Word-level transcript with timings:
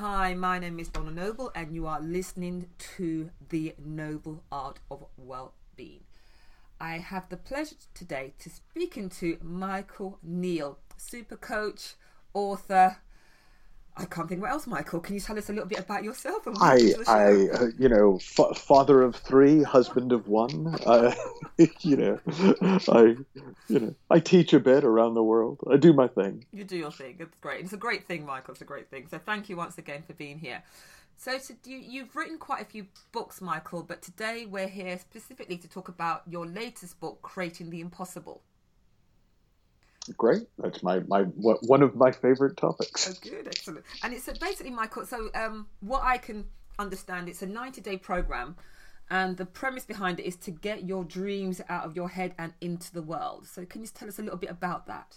Hi, 0.00 0.32
my 0.32 0.60
name 0.60 0.78
is 0.78 0.90
Donna 0.90 1.10
Noble, 1.10 1.50
and 1.56 1.74
you 1.74 1.88
are 1.88 2.00
listening 2.00 2.68
to 2.96 3.30
The 3.48 3.74
Noble 3.84 4.44
Art 4.52 4.78
of 4.92 5.04
Well-Being. 5.16 6.04
I 6.80 6.98
have 6.98 7.28
the 7.28 7.36
pleasure 7.36 7.74
today 7.94 8.34
to 8.38 8.48
speaking 8.48 9.08
to 9.18 9.38
Michael 9.42 10.20
Neill, 10.22 10.78
super 10.96 11.34
coach, 11.34 11.96
author. 12.32 12.98
I 13.98 14.04
can't 14.04 14.28
think 14.28 14.40
what 14.40 14.50
else, 14.50 14.66
Michael. 14.66 15.00
Can 15.00 15.14
you 15.14 15.20
tell 15.20 15.36
us 15.36 15.48
a 15.48 15.52
little 15.52 15.68
bit 15.68 15.80
about 15.80 16.04
yourself? 16.04 16.42
I, 16.60 16.94
I, 17.08 17.48
uh, 17.48 17.66
you 17.76 17.88
know, 17.88 18.16
f- 18.16 18.56
father 18.56 19.02
of 19.02 19.16
three, 19.16 19.62
husband 19.64 20.12
of 20.12 20.28
one. 20.28 20.76
Uh, 20.86 21.12
you 21.80 21.96
know, 21.96 22.20
I, 22.88 23.16
you 23.68 23.80
know, 23.80 23.94
I 24.08 24.20
teach 24.20 24.52
a 24.52 24.60
bit 24.60 24.84
around 24.84 25.14
the 25.14 25.22
world. 25.22 25.60
I 25.68 25.76
do 25.76 25.92
my 25.92 26.06
thing. 26.06 26.46
You 26.52 26.62
do 26.62 26.76
your 26.76 26.92
thing. 26.92 27.16
It's 27.18 27.40
great. 27.40 27.64
It's 27.64 27.72
a 27.72 27.78
great 27.78 28.06
thing, 28.06 28.24
Michael. 28.24 28.52
It's 28.52 28.62
a 28.62 28.66
great 28.66 28.88
thing. 28.88 29.08
So 29.10 29.18
thank 29.18 29.48
you 29.48 29.56
once 29.56 29.78
again 29.78 30.02
for 30.06 30.12
being 30.12 30.38
here. 30.38 30.62
So, 31.16 31.36
so 31.38 31.54
you, 31.64 31.78
you've 31.78 32.14
written 32.14 32.38
quite 32.38 32.62
a 32.62 32.64
few 32.64 32.86
books, 33.10 33.40
Michael, 33.40 33.82
but 33.82 34.00
today 34.00 34.46
we're 34.46 34.68
here 34.68 34.96
specifically 34.98 35.56
to 35.56 35.68
talk 35.68 35.88
about 35.88 36.22
your 36.28 36.46
latest 36.46 37.00
book, 37.00 37.20
Creating 37.22 37.70
the 37.70 37.80
Impossible. 37.80 38.42
Great. 40.16 40.42
That's 40.58 40.82
my, 40.82 41.00
my 41.00 41.22
one 41.22 41.82
of 41.82 41.94
my 41.94 42.10
favorite 42.10 42.56
topics. 42.56 43.08
Oh, 43.10 43.28
good, 43.28 43.46
excellent. 43.46 43.84
And 44.02 44.14
it's 44.14 44.26
basically, 44.38 44.70
Michael. 44.70 45.04
So, 45.06 45.30
um, 45.34 45.66
what 45.80 46.02
I 46.02 46.18
can 46.18 46.46
understand, 46.78 47.28
it's 47.28 47.42
a 47.42 47.46
ninety-day 47.46 47.98
program, 47.98 48.56
and 49.10 49.36
the 49.36 49.46
premise 49.46 49.84
behind 49.84 50.18
it 50.20 50.26
is 50.26 50.36
to 50.36 50.50
get 50.50 50.84
your 50.84 51.04
dreams 51.04 51.60
out 51.68 51.84
of 51.84 51.94
your 51.94 52.08
head 52.08 52.34
and 52.38 52.52
into 52.60 52.92
the 52.92 53.02
world. 53.02 53.46
So, 53.46 53.64
can 53.64 53.82
you 53.82 53.88
tell 53.88 54.08
us 54.08 54.18
a 54.18 54.22
little 54.22 54.38
bit 54.38 54.50
about 54.50 54.86
that? 54.86 55.16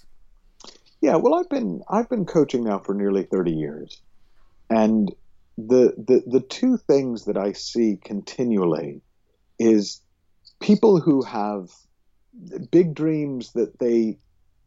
Yeah. 1.01 1.15
Well, 1.15 1.35
I've 1.35 1.49
been 1.49 1.81
I've 1.89 2.09
been 2.09 2.25
coaching 2.25 2.63
now 2.63 2.79
for 2.79 2.93
nearly 2.93 3.23
thirty 3.23 3.53
years, 3.53 4.01
and 4.69 5.13
the, 5.57 5.93
the 5.97 6.23
the 6.27 6.41
two 6.41 6.77
things 6.77 7.25
that 7.25 7.37
I 7.37 7.53
see 7.53 7.97
continually 8.03 9.01
is 9.59 10.01
people 10.59 10.99
who 10.99 11.23
have 11.23 11.69
big 12.71 12.93
dreams 12.93 13.51
that 13.53 13.77
they 13.77 14.17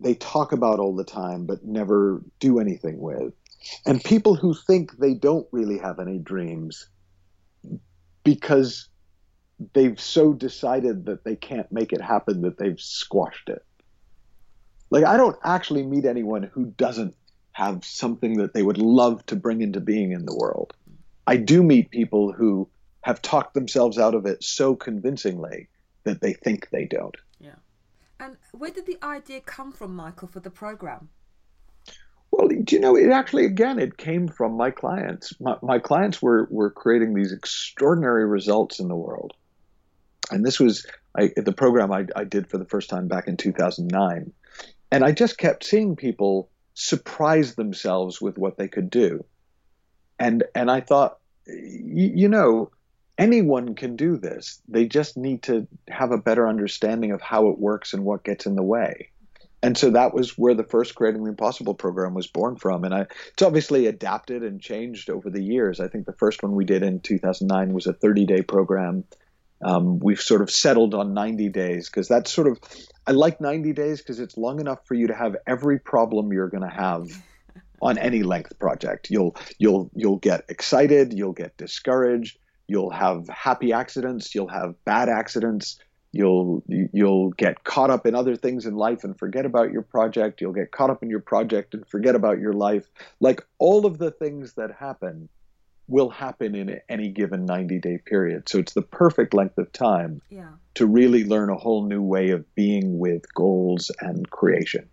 they 0.04 0.14
talk 0.14 0.52
about 0.52 0.78
all 0.78 0.94
the 0.94 1.04
time 1.04 1.46
but 1.46 1.64
never 1.64 2.22
do 2.38 2.60
anything 2.60 3.00
with 3.00 3.32
and 3.86 4.04
people 4.04 4.34
who 4.34 4.54
think 4.54 4.96
they 4.98 5.14
don't 5.14 5.46
really 5.50 5.78
have 5.78 5.98
any 5.98 6.18
dreams 6.18 6.88
because 8.22 8.88
they've 9.72 10.00
so 10.00 10.32
decided 10.32 11.06
that 11.06 11.24
they 11.24 11.36
can't 11.36 11.70
make 11.72 11.92
it 11.92 12.00
happen 12.00 12.42
that 12.42 12.58
they've 12.58 12.80
squashed 12.80 13.48
it 13.48 13.64
like 14.90 15.04
i 15.04 15.16
don't 15.16 15.38
actually 15.44 15.82
meet 15.82 16.04
anyone 16.04 16.42
who 16.42 16.66
doesn't 16.66 17.14
have 17.54 17.84
something 17.84 18.36
that 18.38 18.52
they 18.52 18.62
would 18.62 18.78
love 18.78 19.24
to 19.26 19.36
bring 19.36 19.62
into 19.62 19.80
being 19.80 20.12
in 20.12 20.26
the 20.26 20.36
world. 20.36 20.74
I 21.26 21.36
do 21.36 21.62
meet 21.62 21.90
people 21.90 22.32
who 22.32 22.68
have 23.02 23.22
talked 23.22 23.54
themselves 23.54 23.96
out 23.96 24.14
of 24.14 24.26
it 24.26 24.42
so 24.42 24.74
convincingly 24.74 25.68
that 26.02 26.20
they 26.20 26.32
think 26.32 26.68
they 26.70 26.84
don't. 26.84 27.16
And 28.20 28.36
where 28.52 28.70
did 28.70 28.86
the 28.86 28.98
idea 29.02 29.40
come 29.40 29.72
from, 29.72 29.94
Michael, 29.94 30.28
for 30.28 30.40
the 30.40 30.50
program? 30.50 31.08
Well, 32.30 32.48
do 32.48 32.74
you 32.74 32.80
know, 32.80 32.96
it 32.96 33.10
actually, 33.10 33.44
again, 33.44 33.78
it 33.78 33.96
came 33.96 34.28
from 34.28 34.56
my 34.56 34.70
clients. 34.70 35.34
My, 35.40 35.56
my 35.62 35.78
clients 35.78 36.20
were, 36.20 36.48
were 36.50 36.70
creating 36.70 37.14
these 37.14 37.32
extraordinary 37.32 38.26
results 38.26 38.80
in 38.80 38.88
the 38.88 38.96
world. 38.96 39.34
And 40.30 40.44
this 40.44 40.58
was 40.58 40.86
I, 41.16 41.30
the 41.36 41.52
program 41.52 41.92
I, 41.92 42.06
I 42.16 42.24
did 42.24 42.48
for 42.48 42.58
the 42.58 42.64
first 42.64 42.90
time 42.90 43.08
back 43.08 43.28
in 43.28 43.36
2009. 43.36 44.32
And 44.90 45.04
I 45.04 45.12
just 45.12 45.38
kept 45.38 45.64
seeing 45.64 45.96
people 45.96 46.50
surprise 46.74 47.54
themselves 47.54 48.20
with 48.20 48.36
what 48.36 48.56
they 48.56 48.68
could 48.68 48.90
do. 48.90 49.24
And 50.18 50.44
and 50.54 50.70
I 50.70 50.80
thought, 50.80 51.18
you 51.46 52.28
know, 52.28 52.70
anyone 53.18 53.74
can 53.74 53.96
do 53.96 54.16
this. 54.16 54.60
They 54.68 54.86
just 54.86 55.16
need 55.16 55.42
to 55.44 55.66
have 55.88 56.10
a 56.10 56.18
better 56.18 56.48
understanding 56.48 57.12
of 57.12 57.20
how 57.20 57.48
it 57.48 57.58
works 57.58 57.92
and 57.92 58.04
what 58.04 58.24
gets 58.24 58.46
in 58.46 58.56
the 58.56 58.62
way. 58.62 59.10
And 59.62 59.78
so 59.78 59.90
that 59.92 60.12
was 60.12 60.36
where 60.36 60.54
the 60.54 60.62
first 60.64 60.94
Creating 60.94 61.24
the 61.24 61.30
Impossible 61.30 61.74
program 61.74 62.12
was 62.12 62.26
born 62.26 62.56
from. 62.56 62.84
And 62.84 62.94
I, 62.94 63.06
it's 63.32 63.42
obviously 63.42 63.86
adapted 63.86 64.42
and 64.42 64.60
changed 64.60 65.08
over 65.08 65.30
the 65.30 65.42
years. 65.42 65.80
I 65.80 65.88
think 65.88 66.04
the 66.04 66.12
first 66.12 66.42
one 66.42 66.54
we 66.54 66.66
did 66.66 66.82
in 66.82 67.00
2009 67.00 67.72
was 67.72 67.86
a 67.86 67.94
30 67.94 68.26
day 68.26 68.42
program. 68.42 69.04
Um, 69.64 70.00
we've 70.00 70.20
sort 70.20 70.42
of 70.42 70.50
settled 70.50 70.94
on 70.94 71.14
90 71.14 71.48
days 71.48 71.88
because 71.88 72.08
that's 72.08 72.30
sort 72.30 72.48
of 72.48 72.58
I 73.06 73.12
like 73.12 73.40
90 73.40 73.72
days 73.72 74.02
because 74.02 74.20
it's 74.20 74.36
long 74.36 74.60
enough 74.60 74.86
for 74.86 74.94
you 74.94 75.06
to 75.06 75.14
have 75.14 75.36
every 75.46 75.78
problem 75.78 76.30
you're 76.30 76.50
going 76.50 76.68
to 76.68 76.74
have 76.74 77.08
on 77.80 77.96
any 77.96 78.22
length 78.22 78.58
project. 78.58 79.08
You'll 79.10 79.36
you'll 79.58 79.90
you'll 79.94 80.18
get 80.18 80.44
excited, 80.50 81.14
you'll 81.14 81.32
get 81.32 81.56
discouraged, 81.56 82.38
you'll 82.68 82.90
have 82.90 83.28
happy 83.28 83.72
accidents, 83.72 84.34
you'll 84.34 84.48
have 84.48 84.74
bad 84.84 85.08
accidents, 85.08 85.78
you'll 86.12 86.62
you'll 86.68 87.30
get 87.30 87.64
caught 87.64 87.90
up 87.90 88.06
in 88.06 88.14
other 88.14 88.36
things 88.36 88.66
in 88.66 88.74
life 88.74 89.04
and 89.04 89.18
forget 89.18 89.44
about 89.44 89.72
your 89.72 89.82
project, 89.82 90.40
you'll 90.40 90.52
get 90.52 90.70
caught 90.70 90.90
up 90.90 91.02
in 91.02 91.10
your 91.10 91.20
project 91.20 91.74
and 91.74 91.86
forget 91.88 92.14
about 92.14 92.38
your 92.38 92.52
life. 92.52 92.86
Like 93.20 93.44
all 93.58 93.86
of 93.86 93.98
the 93.98 94.10
things 94.10 94.54
that 94.54 94.70
happen 94.78 95.28
will 95.86 96.08
happen 96.08 96.54
in 96.54 96.80
any 96.88 97.10
given 97.10 97.44
90 97.44 97.78
day 97.80 97.98
period. 97.98 98.48
So 98.48 98.58
it's 98.58 98.72
the 98.72 98.82
perfect 98.82 99.34
length 99.34 99.58
of 99.58 99.70
time 99.72 100.22
Yeah. 100.30 100.52
to 100.74 100.86
really 100.86 101.24
learn 101.24 101.50
a 101.50 101.56
whole 101.56 101.86
new 101.86 102.02
way 102.02 102.30
of 102.30 102.54
being 102.54 102.98
with 102.98 103.22
goals 103.34 103.90
and 104.00 104.28
creation. 104.30 104.88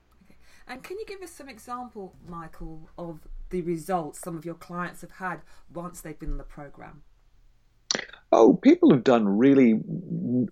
And 0.68 0.84
can 0.84 0.98
you 1.00 1.06
give 1.06 1.22
us 1.22 1.32
some 1.32 1.50
example, 1.50 2.16
Michael, 2.28 2.90
of 2.98 3.28
the 3.50 3.62
results 3.62 4.20
some 4.20 4.36
of 4.38 4.46
your 4.46 4.56
clients 4.56 5.02
have 5.02 5.12
had 5.12 5.42
once 5.74 6.02
they've 6.02 6.18
been 6.18 6.32
in 6.32 6.38
the 6.38 6.44
program? 6.44 7.04
Oh, 8.34 8.54
people 8.54 8.92
have 8.92 9.04
done 9.04 9.28
really 9.28 9.82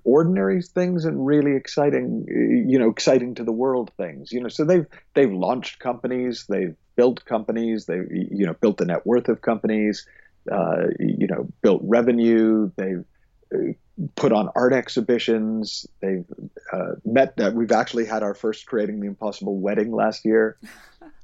ordinary 0.04 0.62
things 0.62 1.06
and 1.06 1.26
really 1.26 1.56
exciting, 1.56 2.26
you 2.28 2.78
know, 2.78 2.90
exciting 2.90 3.36
to 3.36 3.44
the 3.44 3.54
world 3.54 3.92
things. 3.96 4.32
You 4.34 4.42
know, 4.42 4.50
so 4.50 4.66
they've 4.66 4.86
they've 5.14 5.32
launched 5.32 5.80
companies, 5.80 6.46
they've 6.50 6.76
built 6.98 7.24
companies, 7.24 7.86
they 7.86 8.00
you 8.12 8.46
know 8.46 8.54
built 8.54 8.78
the 8.78 8.86
net 8.86 9.06
worth 9.06 9.30
of 9.30 9.42
companies, 9.42 10.06
uh, 10.52 10.88
you 11.00 11.28
know, 11.28 11.48
built 11.62 11.82
revenue. 11.86 12.70
They've 12.76 13.06
uh, 13.54 13.74
put 14.16 14.34
on 14.34 14.50
art 14.56 14.74
exhibitions. 14.74 15.86
They've 16.02 16.26
uh, 16.74 16.96
met. 17.06 17.38
that 17.38 17.54
we've 17.54 17.72
actually 17.72 18.06
had 18.06 18.24
our 18.24 18.34
first 18.34 18.66
creating 18.66 19.00
the 19.00 19.08
impossible 19.08 19.58
wedding 19.58 19.92
last 19.92 20.26
year. 20.26 20.58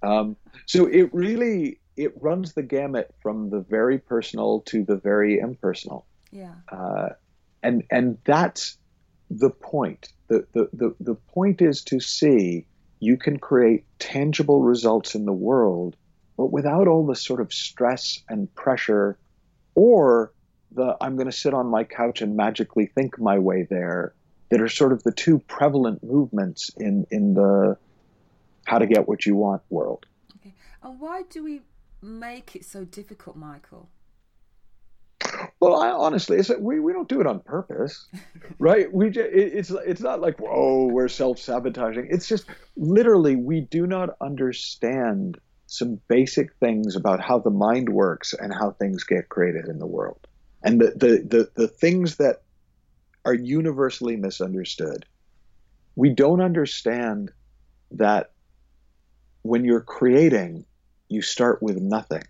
Um, 0.04 0.36
so 0.68 0.86
it 0.86 1.10
really 1.14 1.80
it 1.98 2.14
runs 2.22 2.54
the 2.54 2.62
gamut 2.62 3.16
from 3.24 3.50
the 3.50 3.62
very 3.62 3.98
personal 3.98 4.62
to 4.68 4.84
the 4.84 4.98
very 4.98 5.40
impersonal. 5.40 6.06
Yeah. 6.36 6.56
Uh, 6.70 7.10
and 7.64 7.84
and 7.90 8.18
that's 8.26 8.78
the 9.30 9.50
point. 9.50 10.10
The, 10.28 10.46
the 10.54 10.70
the 10.74 10.96
the 11.00 11.16
point 11.16 11.62
is 11.62 11.82
to 11.84 12.02
see 12.02 12.66
you 13.00 13.16
can 13.16 13.40
create 13.40 13.86
tangible 14.00 14.62
results 14.62 15.16
in 15.16 15.26
the 15.26 15.34
world, 15.34 15.96
but 16.36 16.52
without 16.52 16.88
all 16.88 17.06
the 17.06 17.16
sort 17.16 17.40
of 17.40 17.54
stress 17.54 18.20
and 18.28 18.54
pressure, 18.54 19.18
or 19.76 20.34
the 20.74 20.98
I'm 21.00 21.16
going 21.16 21.32
to 21.32 21.38
sit 21.38 21.54
on 21.54 21.68
my 21.68 21.86
couch 21.86 22.22
and 22.22 22.36
magically 22.36 22.88
think 22.88 23.18
my 23.18 23.40
way 23.40 23.66
there. 23.70 24.14
That 24.52 24.62
are 24.62 24.70
sort 24.70 24.92
of 24.94 25.02
the 25.02 25.12
two 25.12 25.40
prevalent 25.40 26.04
movements 26.04 26.70
in 26.78 27.08
in 27.10 27.34
the 27.34 27.78
how 28.66 28.78
to 28.78 28.86
get 28.86 29.08
what 29.08 29.26
you 29.26 29.36
want 29.36 29.64
world. 29.70 30.06
Okay. 30.38 30.54
And 30.84 31.00
why 31.00 31.24
do 31.24 31.44
we 31.44 31.62
make 32.02 32.56
it 32.56 32.64
so 32.64 32.84
difficult, 32.86 33.38
Michael? 33.38 33.90
Well, 35.60 35.82
I, 35.82 35.90
honestly, 35.90 36.38
it's, 36.38 36.52
we 36.60 36.80
we 36.80 36.94
don't 36.94 37.08
do 37.08 37.22
it 37.22 37.28
on 37.28 37.40
purpose, 37.40 38.08
right? 38.60 38.92
We 38.92 39.10
just, 39.10 39.30
it, 39.30 39.54
it's 39.54 39.72
it's 39.72 40.02
not 40.02 40.22
like 40.22 40.36
oh 40.42 40.88
we're 40.88 41.08
self 41.08 41.40
sabotaging. 41.40 42.08
It's 42.12 42.28
just 42.28 42.46
literally 42.76 43.36
we 43.36 43.62
do 43.62 43.88
not 43.88 44.10
understand 44.22 45.40
some 45.68 46.00
basic 46.08 46.54
things 46.60 46.96
about 46.96 47.20
how 47.20 47.40
the 47.40 47.50
mind 47.50 47.90
works 47.90 48.34
and 48.34 48.54
how 48.54 48.72
things 48.72 49.04
get 49.04 49.30
created 49.30 49.66
in 49.66 49.80
the 49.80 49.88
world, 49.88 50.28
and 50.62 50.80
the 50.80 50.92
the 50.92 51.26
the, 51.28 51.52
the 51.56 51.68
things 51.68 52.18
that 52.18 52.44
are 53.24 53.34
universally 53.34 54.18
misunderstood. 54.18 55.06
We 55.96 56.10
don't 56.10 56.42
understand 56.42 57.32
that 57.92 58.32
when 59.42 59.64
you're 59.64 59.82
creating, 59.82 60.66
you 61.08 61.22
start 61.22 61.64
with 61.64 61.78
nothing. 61.78 62.24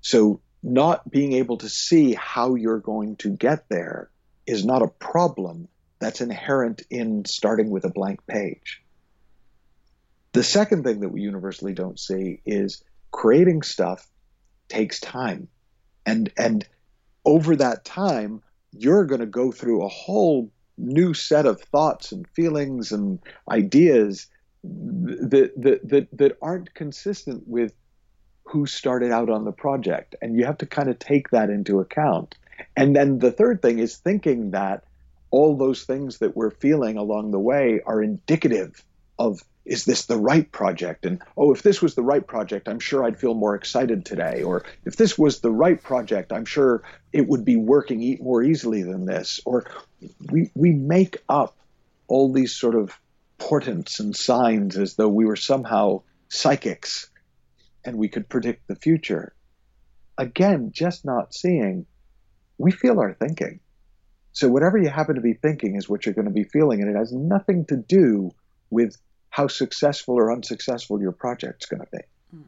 So 0.00 0.40
not 0.62 1.10
being 1.10 1.32
able 1.32 1.58
to 1.58 1.68
see 1.68 2.14
how 2.14 2.54
you're 2.54 2.78
going 2.78 3.16
to 3.16 3.30
get 3.30 3.68
there 3.68 4.10
is 4.46 4.64
not 4.64 4.82
a 4.82 4.88
problem 4.88 5.68
that's 5.98 6.20
inherent 6.20 6.82
in 6.90 7.24
starting 7.24 7.70
with 7.70 7.84
a 7.84 7.90
blank 7.90 8.26
page. 8.26 8.82
The 10.32 10.42
second 10.42 10.84
thing 10.84 11.00
that 11.00 11.10
we 11.10 11.22
universally 11.22 11.74
don't 11.74 11.98
see 11.98 12.40
is 12.46 12.82
creating 13.10 13.62
stuff 13.62 14.08
takes 14.68 14.98
time. 15.00 15.48
And 16.06 16.32
and 16.36 16.66
over 17.24 17.54
that 17.56 17.84
time, 17.84 18.42
you're 18.72 19.04
going 19.04 19.20
to 19.20 19.26
go 19.26 19.52
through 19.52 19.84
a 19.84 19.88
whole 19.88 20.50
new 20.78 21.14
set 21.14 21.46
of 21.46 21.60
thoughts 21.60 22.12
and 22.12 22.26
feelings 22.28 22.90
and 22.92 23.20
ideas 23.48 24.26
that 24.64 25.52
that 25.56 25.88
that, 25.88 26.08
that 26.12 26.38
aren't 26.40 26.74
consistent 26.74 27.46
with 27.46 27.74
who 28.52 28.66
started 28.66 29.10
out 29.10 29.30
on 29.30 29.44
the 29.46 29.52
project. 29.52 30.14
And 30.20 30.36
you 30.36 30.44
have 30.44 30.58
to 30.58 30.66
kind 30.66 30.90
of 30.90 30.98
take 30.98 31.30
that 31.30 31.48
into 31.48 31.80
account. 31.80 32.34
And 32.76 32.94
then 32.94 33.18
the 33.18 33.32
third 33.32 33.62
thing 33.62 33.78
is 33.78 33.96
thinking 33.96 34.50
that 34.50 34.84
all 35.30 35.56
those 35.56 35.84
things 35.84 36.18
that 36.18 36.36
we're 36.36 36.50
feeling 36.50 36.98
along 36.98 37.30
the 37.30 37.38
way 37.38 37.80
are 37.84 38.02
indicative 38.02 38.84
of 39.18 39.40
is 39.64 39.84
this 39.84 40.04
the 40.04 40.18
right 40.18 40.50
project? 40.52 41.06
And 41.06 41.22
oh, 41.36 41.52
if 41.52 41.62
this 41.62 41.80
was 41.80 41.94
the 41.94 42.02
right 42.02 42.26
project, 42.26 42.68
I'm 42.68 42.80
sure 42.80 43.04
I'd 43.04 43.18
feel 43.18 43.32
more 43.32 43.54
excited 43.54 44.04
today. 44.04 44.42
Or 44.42 44.64
if 44.84 44.96
this 44.96 45.16
was 45.16 45.40
the 45.40 45.52
right 45.52 45.80
project, 45.80 46.32
I'm 46.32 46.44
sure 46.44 46.82
it 47.12 47.26
would 47.26 47.44
be 47.44 47.56
working 47.56 48.18
more 48.20 48.42
easily 48.42 48.82
than 48.82 49.06
this. 49.06 49.40
Or 49.46 49.64
we, 50.30 50.50
we 50.54 50.72
make 50.72 51.22
up 51.28 51.56
all 52.06 52.32
these 52.32 52.54
sort 52.54 52.74
of 52.74 52.92
portents 53.38 53.98
and 54.00 54.14
signs 54.14 54.76
as 54.76 54.96
though 54.96 55.08
we 55.08 55.24
were 55.24 55.36
somehow 55.36 56.02
psychics 56.28 57.08
and 57.84 57.96
we 57.96 58.08
could 58.08 58.28
predict 58.28 58.68
the 58.68 58.76
future. 58.76 59.34
Again, 60.18 60.70
just 60.72 61.04
not 61.04 61.34
seeing, 61.34 61.86
we 62.58 62.70
feel 62.70 63.00
our 63.00 63.14
thinking. 63.14 63.60
So 64.32 64.48
whatever 64.48 64.78
you 64.78 64.88
happen 64.88 65.16
to 65.16 65.20
be 65.20 65.34
thinking 65.34 65.76
is 65.76 65.88
what 65.88 66.06
you're 66.06 66.14
going 66.14 66.26
to 66.26 66.32
be 66.32 66.44
feeling, 66.44 66.80
and 66.80 66.90
it 66.90 66.98
has 66.98 67.12
nothing 67.12 67.66
to 67.66 67.76
do 67.76 68.30
with 68.70 68.96
how 69.30 69.46
successful 69.46 70.14
or 70.14 70.32
unsuccessful 70.32 71.00
your 71.00 71.12
project's 71.12 71.66
going 71.66 71.80
to 71.80 71.88
be. 71.92 72.02
Mm. 72.36 72.44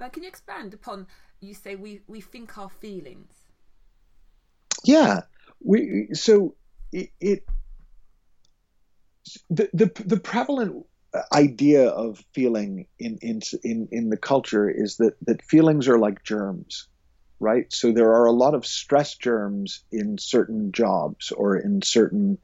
Now, 0.00 0.08
can 0.08 0.22
you 0.22 0.28
expand 0.28 0.74
upon 0.74 1.06
you 1.40 1.54
say 1.54 1.76
we 1.76 2.00
we 2.06 2.20
think 2.20 2.56
our 2.56 2.70
feelings? 2.70 3.32
Yeah, 4.84 5.22
we 5.62 6.08
so 6.12 6.54
it, 6.92 7.10
it 7.20 7.44
the, 9.50 9.68
the 9.72 10.02
the 10.04 10.20
prevalent 10.20 10.86
idea 11.32 11.88
of 11.88 12.24
feeling 12.34 12.86
in 12.98 13.18
in 13.22 13.40
in 13.62 13.88
in 13.90 14.08
the 14.10 14.16
culture 14.16 14.68
is 14.68 14.96
that 14.96 15.14
that 15.22 15.42
feelings 15.42 15.88
are 15.88 15.98
like 15.98 16.22
germs 16.24 16.88
right 17.40 17.72
so 17.72 17.92
there 17.92 18.12
are 18.12 18.26
a 18.26 18.32
lot 18.32 18.54
of 18.54 18.66
stress 18.66 19.14
germs 19.14 19.84
in 19.92 20.18
certain 20.18 20.72
jobs 20.72 21.32
or 21.32 21.56
in 21.56 21.82
certain 21.82 22.38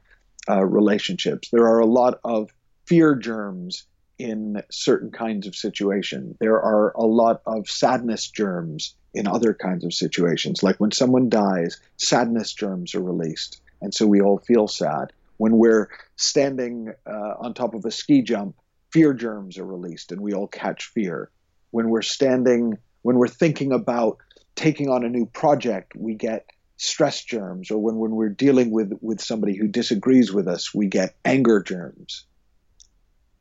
uh, 0.49 0.63
relationships 0.63 1.49
there 1.51 1.65
are 1.65 1.79
a 1.79 1.85
lot 1.85 2.19
of 2.23 2.49
fear 2.85 3.15
germs 3.15 3.85
in 4.19 4.61
certain 4.71 5.11
kinds 5.11 5.47
of 5.47 5.55
situations. 5.55 6.37
There 6.39 6.61
are 6.61 6.91
a 6.95 7.05
lot 7.05 7.41
of 7.45 7.69
sadness 7.69 8.29
germs 8.29 8.95
in 9.13 9.27
other 9.27 9.53
kinds 9.53 9.83
of 9.83 9.93
situations. 9.93 10.63
Like 10.63 10.79
when 10.79 10.91
someone 10.91 11.29
dies, 11.29 11.79
sadness 11.97 12.53
germs 12.53 12.95
are 12.95 13.01
released. 13.01 13.61
And 13.81 13.93
so 13.93 14.07
we 14.07 14.21
all 14.21 14.39
feel 14.39 14.67
sad. 14.67 15.11
When 15.37 15.57
we're 15.57 15.89
standing 16.15 16.93
uh, 17.05 17.33
on 17.39 17.53
top 17.53 17.73
of 17.73 17.85
a 17.85 17.91
ski 17.91 18.21
jump, 18.21 18.55
fear 18.93 19.13
germs 19.13 19.57
are 19.57 19.65
released 19.65 20.11
and 20.11 20.21
we 20.21 20.33
all 20.33 20.47
catch 20.47 20.91
fear. 20.93 21.31
When 21.71 21.89
we're 21.89 22.03
standing, 22.03 22.77
when 23.01 23.17
we're 23.17 23.27
thinking 23.27 23.73
about 23.73 24.19
taking 24.55 24.87
on 24.87 25.03
a 25.03 25.09
new 25.09 25.25
project, 25.25 25.93
we 25.95 26.13
get 26.13 26.45
stress 26.77 27.23
germs. 27.23 27.71
Or 27.71 27.79
when, 27.79 27.95
when 27.95 28.11
we're 28.11 28.29
dealing 28.29 28.69
with, 28.69 28.93
with 29.01 29.19
somebody 29.19 29.57
who 29.57 29.67
disagrees 29.67 30.31
with 30.31 30.47
us, 30.47 30.73
we 30.75 30.87
get 30.87 31.15
anger 31.25 31.63
germs. 31.63 32.25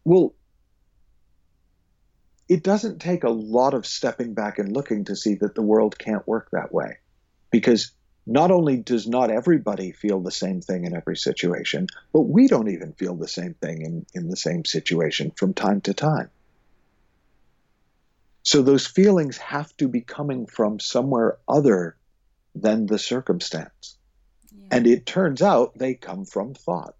Well, 0.04 0.34
it 2.48 2.62
doesn't 2.64 3.00
take 3.00 3.24
a 3.24 3.30
lot 3.30 3.74
of 3.74 3.86
stepping 3.86 4.32
back 4.32 4.58
and 4.58 4.72
looking 4.72 5.04
to 5.04 5.16
see 5.16 5.34
that 5.36 5.54
the 5.54 5.62
world 5.62 5.98
can't 5.98 6.26
work 6.26 6.48
that 6.52 6.72
way. 6.72 6.96
Because 7.50 7.92
not 8.26 8.50
only 8.50 8.76
does 8.76 9.08
not 9.08 9.30
everybody 9.30 9.92
feel 9.92 10.20
the 10.20 10.30
same 10.30 10.60
thing 10.60 10.84
in 10.84 10.94
every 10.94 11.16
situation, 11.16 11.88
but 12.12 12.22
we 12.22 12.46
don't 12.46 12.70
even 12.70 12.92
feel 12.92 13.14
the 13.14 13.28
same 13.28 13.54
thing 13.54 13.82
in, 13.82 14.06
in 14.14 14.28
the 14.28 14.36
same 14.36 14.64
situation 14.64 15.32
from 15.36 15.54
time 15.54 15.80
to 15.82 15.94
time. 15.94 16.30
So 18.44 18.62
those 18.62 18.86
feelings 18.86 19.38
have 19.38 19.76
to 19.78 19.88
be 19.88 20.00
coming 20.00 20.46
from 20.46 20.80
somewhere 20.80 21.38
other 21.48 21.96
than 22.54 22.86
the 22.86 22.98
circumstance. 22.98 23.96
Yeah. 24.54 24.68
And 24.72 24.86
it 24.86 25.06
turns 25.06 25.42
out 25.42 25.78
they 25.78 25.94
come 25.94 26.24
from 26.24 26.54
thought. 26.54 26.94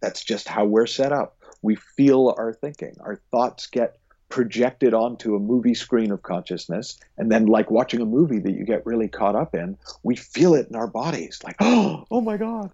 That's 0.00 0.22
just 0.22 0.48
how 0.48 0.64
we're 0.64 0.86
set 0.86 1.12
up. 1.12 1.38
We 1.62 1.76
feel 1.76 2.34
our 2.36 2.52
thinking. 2.52 2.96
Our 3.00 3.20
thoughts 3.30 3.68
get 3.68 3.96
projected 4.34 4.94
onto 4.94 5.36
a 5.36 5.38
movie 5.38 5.74
screen 5.74 6.10
of 6.10 6.20
consciousness. 6.24 6.98
And 7.16 7.30
then, 7.30 7.46
like 7.46 7.70
watching 7.70 8.00
a 8.00 8.04
movie 8.04 8.40
that 8.40 8.50
you 8.50 8.64
get 8.64 8.84
really 8.84 9.06
caught 9.06 9.36
up 9.36 9.54
in, 9.54 9.78
we 10.02 10.16
feel 10.16 10.54
it 10.54 10.66
in 10.68 10.74
our 10.74 10.88
bodies 10.88 11.38
like, 11.44 11.54
oh, 11.60 12.04
oh 12.10 12.20
my 12.20 12.36
God. 12.36 12.72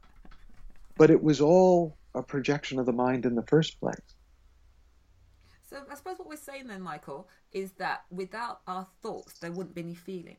But 0.96 1.10
it 1.10 1.22
was 1.22 1.42
all 1.42 1.98
a 2.14 2.22
projection 2.22 2.78
of 2.78 2.86
the 2.86 2.94
mind 2.94 3.26
in 3.26 3.34
the 3.34 3.42
first 3.42 3.78
place. 3.78 4.00
So 5.68 5.82
I 5.90 5.94
suppose 5.96 6.18
what 6.18 6.30
we're 6.30 6.36
saying 6.36 6.66
then, 6.66 6.80
Michael, 6.80 7.28
is 7.52 7.72
that 7.72 8.04
without 8.10 8.60
our 8.66 8.86
thoughts, 9.02 9.38
there 9.40 9.52
wouldn't 9.52 9.74
be 9.74 9.82
any 9.82 9.94
feelings. 9.94 10.38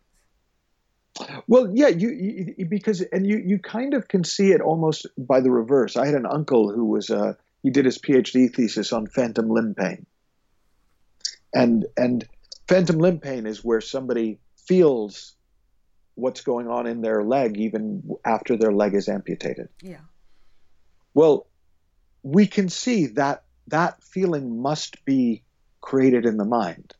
Well, 1.48 1.70
yeah, 1.72 1.90
you, 1.90 2.10
you, 2.58 2.66
because 2.66 3.02
and 3.02 3.28
you 3.28 3.38
you 3.38 3.60
kind 3.60 3.94
of 3.94 4.08
can 4.08 4.24
see 4.24 4.54
it 4.54 4.62
almost 4.62 5.06
by 5.20 5.40
the 5.40 5.52
reverse. 5.52 5.98
I 5.98 6.08
had 6.08 6.16
an 6.16 6.26
uncle 6.26 6.74
who 6.74 6.86
was 6.86 7.12
uh, 7.12 7.34
he 7.62 7.70
did 7.70 7.86
his 7.86 8.00
PhD 8.00 8.52
thesis 8.52 8.92
on 8.92 9.06
phantom 9.06 9.50
limb 9.50 9.76
pain, 9.76 10.08
and 11.54 11.86
and 11.98 12.28
phantom 12.68 12.98
limb 12.98 13.20
pain 13.20 13.46
is 13.46 13.64
where 13.64 13.82
somebody 13.82 14.40
feels 14.68 15.36
what's 16.16 16.42
going 16.42 16.68
on 16.68 16.88
in 16.88 17.02
their 17.02 17.24
leg 17.24 17.58
even 17.58 18.04
after 18.26 18.58
their 18.58 18.72
leg 18.72 18.94
is 18.94 19.10
amputated. 19.10 19.70
Yeah. 19.82 20.02
Well, 21.14 21.48
we 22.24 22.48
can 22.48 22.70
see 22.70 23.08
that 23.08 23.44
that 23.68 24.04
feeling 24.04 24.62
must 24.62 25.04
be 25.06 25.44
created 25.82 26.26
in 26.26 26.38
the 26.38 26.46
mind 26.46 26.94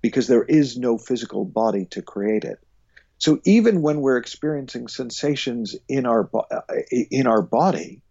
because 0.00 0.28
there 0.28 0.44
is 0.44 0.78
no 0.78 0.98
physical 0.98 1.44
body 1.44 1.86
to 1.86 2.02
create 2.02 2.44
it. 2.44 2.58
So 3.18 3.38
even 3.44 3.82
when 3.82 4.00
we're 4.00 4.16
experiencing 4.16 4.88
sensations 4.88 5.76
in 5.88 6.06
our 6.06 6.30
uh, 6.32 6.60
in 7.10 7.26
our 7.26 7.42
body, 7.42 8.02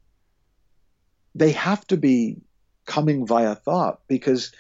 they 1.34 1.52
have 1.54 1.86
to 1.88 1.98
be 1.98 2.38
coming 2.86 3.26
via 3.26 3.56
thought 3.56 4.02
because 4.08 4.52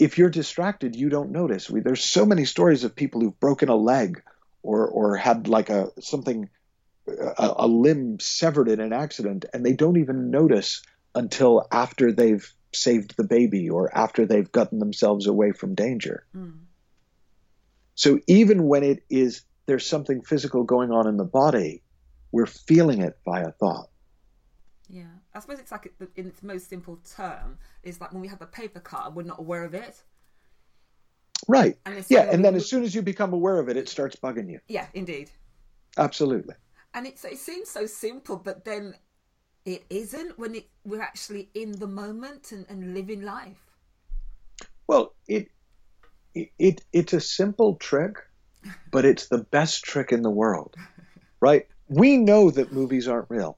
if 0.00 0.16
you're 0.16 0.30
distracted, 0.30 0.96
you 0.96 1.10
don't 1.10 1.30
notice. 1.30 1.68
We, 1.68 1.80
there's 1.80 2.02
so 2.02 2.24
many 2.24 2.46
stories 2.46 2.84
of 2.84 2.96
people 2.96 3.20
who've 3.20 3.38
broken 3.38 3.68
a 3.68 3.76
leg 3.76 4.22
or 4.62 4.88
or 4.88 5.16
had 5.16 5.46
like 5.46 5.68
a 5.68 5.90
something 6.00 6.48
a, 7.06 7.54
a 7.58 7.66
limb 7.66 8.18
severed 8.18 8.68
in 8.68 8.80
an 8.80 8.92
accident 8.92 9.44
and 9.52 9.64
they 9.64 9.74
don't 9.74 9.98
even 9.98 10.30
notice 10.30 10.82
until 11.14 11.66
after 11.70 12.12
they've 12.12 12.52
saved 12.72 13.14
the 13.16 13.24
baby 13.24 13.68
or 13.68 13.94
after 13.96 14.26
they've 14.26 14.50
gotten 14.50 14.78
themselves 14.78 15.26
away 15.26 15.52
from 15.52 15.74
danger. 15.74 16.24
Mm. 16.34 16.60
So 17.94 18.20
even 18.26 18.64
when 18.64 18.82
it 18.82 19.02
is 19.10 19.42
there's 19.66 19.86
something 19.86 20.22
physical 20.22 20.64
going 20.64 20.90
on 20.90 21.06
in 21.06 21.16
the 21.18 21.24
body, 21.24 21.82
we're 22.32 22.46
feeling 22.46 23.02
it 23.02 23.18
via 23.24 23.52
thought. 23.52 23.89
I 25.40 25.42
suppose 25.42 25.58
it's 25.58 25.72
like 25.72 25.90
in 26.16 26.26
its 26.26 26.42
most 26.42 26.68
simple 26.68 26.98
term, 27.16 27.56
is 27.82 27.98
like 27.98 28.12
when 28.12 28.20
we 28.20 28.28
have 28.28 28.42
a 28.42 28.46
paper 28.46 28.78
cut 28.78 29.06
and 29.06 29.16
we're 29.16 29.22
not 29.22 29.38
aware 29.38 29.64
of 29.64 29.72
it. 29.72 30.02
Right. 31.48 31.78
And 31.86 32.04
yeah, 32.10 32.30
and 32.30 32.44
then 32.44 32.54
as 32.54 32.68
soon 32.68 32.82
as 32.84 32.94
you 32.94 33.00
become 33.00 33.32
aware 33.32 33.58
of 33.58 33.70
it, 33.70 33.78
it 33.78 33.88
starts 33.88 34.16
bugging 34.16 34.50
you. 34.50 34.60
Yeah, 34.68 34.86
indeed. 34.92 35.30
Absolutely. 35.96 36.54
And 36.92 37.06
it's, 37.06 37.24
it 37.24 37.38
seems 37.38 37.70
so 37.70 37.86
simple, 37.86 38.36
but 38.36 38.66
then 38.66 38.94
it 39.64 39.84
isn't 39.88 40.38
when 40.38 40.56
it, 40.56 40.68
we're 40.84 41.00
actually 41.00 41.48
in 41.54 41.72
the 41.72 41.86
moment 41.86 42.52
and, 42.52 42.66
and 42.68 42.92
living 42.92 43.22
life. 43.22 43.64
Well, 44.86 45.14
it 45.26 45.48
it, 46.34 46.82
it's 46.92 47.12
a 47.14 47.20
simple 47.20 47.76
trick, 47.76 48.16
but 48.92 49.06
it's 49.06 49.28
the 49.28 49.38
best 49.38 49.84
trick 49.84 50.12
in 50.12 50.20
the 50.20 50.30
world, 50.30 50.76
right? 51.40 51.66
We 51.88 52.18
know 52.18 52.50
that 52.50 52.72
movies 52.72 53.08
aren't 53.08 53.30
real. 53.30 53.56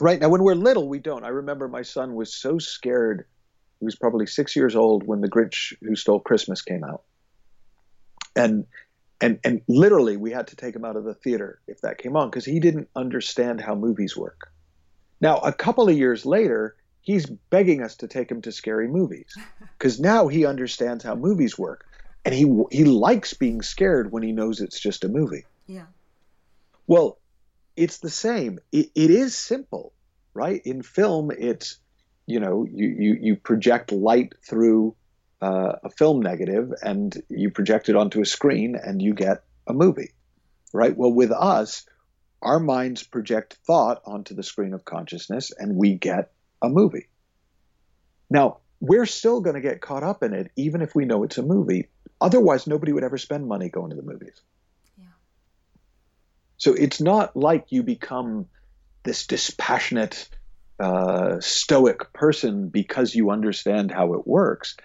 Right 0.00 0.20
now, 0.20 0.28
when 0.28 0.42
we're 0.42 0.54
little, 0.54 0.88
we 0.88 0.98
don't. 0.98 1.24
I 1.24 1.28
remember 1.28 1.68
my 1.68 1.82
son 1.82 2.14
was 2.14 2.32
so 2.32 2.58
scared. 2.58 3.26
He 3.78 3.84
was 3.84 3.96
probably 3.96 4.26
six 4.26 4.56
years 4.56 4.76
old 4.76 5.06
when 5.06 5.20
The 5.20 5.28
Grinch 5.28 5.74
Who 5.82 5.96
Stole 5.96 6.20
Christmas 6.20 6.62
came 6.62 6.84
out, 6.84 7.02
and 8.34 8.66
and 9.20 9.38
and 9.44 9.62
literally 9.68 10.16
we 10.16 10.30
had 10.30 10.48
to 10.48 10.56
take 10.56 10.74
him 10.74 10.84
out 10.84 10.96
of 10.96 11.04
the 11.04 11.14
theater 11.14 11.60
if 11.66 11.82
that 11.82 11.98
came 11.98 12.16
on 12.16 12.30
because 12.30 12.44
he 12.44 12.60
didn't 12.60 12.88
understand 12.96 13.60
how 13.60 13.74
movies 13.74 14.16
work. 14.16 14.52
Now, 15.20 15.38
a 15.38 15.52
couple 15.52 15.88
of 15.88 15.96
years 15.96 16.24
later, 16.24 16.76
he's 17.02 17.26
begging 17.26 17.82
us 17.82 17.96
to 17.96 18.08
take 18.08 18.30
him 18.30 18.42
to 18.42 18.52
scary 18.52 18.88
movies 18.88 19.36
because 19.78 20.00
now 20.00 20.28
he 20.28 20.46
understands 20.46 21.04
how 21.04 21.14
movies 21.14 21.58
work 21.58 21.86
and 22.24 22.34
he 22.34 22.46
he 22.70 22.84
likes 22.84 23.34
being 23.34 23.62
scared 23.62 24.12
when 24.12 24.22
he 24.22 24.32
knows 24.32 24.60
it's 24.60 24.78
just 24.78 25.04
a 25.04 25.08
movie 25.08 25.44
yeah 25.66 25.86
well 26.86 27.18
it's 27.76 27.98
the 27.98 28.10
same 28.10 28.58
it, 28.72 28.90
it 28.94 29.10
is 29.10 29.36
simple 29.36 29.92
right 30.34 30.62
in 30.64 30.82
film 30.82 31.30
it's 31.36 31.78
you 32.26 32.40
know 32.40 32.64
you 32.70 32.88
you, 32.88 33.18
you 33.20 33.36
project 33.36 33.92
light 33.92 34.32
through 34.48 34.94
uh, 35.42 35.72
a 35.84 35.90
film 35.90 36.20
negative 36.20 36.72
and 36.82 37.22
you 37.28 37.50
project 37.50 37.88
it 37.88 37.96
onto 37.96 38.20
a 38.20 38.26
screen 38.26 38.76
and 38.76 39.00
you 39.00 39.14
get 39.14 39.42
a 39.66 39.72
movie 39.72 40.12
right 40.72 40.96
well 40.96 41.12
with 41.12 41.32
us 41.32 41.86
our 42.42 42.58
minds 42.58 43.02
project 43.02 43.58
thought 43.66 44.02
onto 44.06 44.34
the 44.34 44.42
screen 44.42 44.72
of 44.72 44.84
consciousness 44.84 45.52
and 45.56 45.76
we 45.76 45.94
get 45.94 46.32
a 46.62 46.68
movie. 46.68 47.08
Now, 48.28 48.58
we're 48.80 49.06
still 49.06 49.40
going 49.40 49.56
to 49.56 49.60
get 49.60 49.80
caught 49.80 50.02
up 50.02 50.22
in 50.22 50.32
it, 50.32 50.50
even 50.56 50.80
if 50.80 50.94
we 50.94 51.04
know 51.04 51.22
it's 51.22 51.38
a 51.38 51.42
movie. 51.42 51.88
Otherwise, 52.20 52.66
nobody 52.66 52.92
would 52.92 53.04
ever 53.04 53.18
spend 53.18 53.46
money 53.46 53.68
going 53.68 53.90
to 53.90 53.96
the 53.96 54.02
movies. 54.02 54.40
So 56.60 56.74
it's 56.74 57.00
not 57.00 57.34
like 57.34 57.72
you 57.72 57.82
become 57.82 58.46
this 59.02 59.26
dispassionate, 59.26 60.28
uh, 60.78 61.40
stoic 61.40 62.12
person 62.12 62.68
because 62.68 63.14
you 63.14 63.30
understand 63.30 63.90
how 63.90 64.12
it 64.12 64.26
works. 64.26 64.76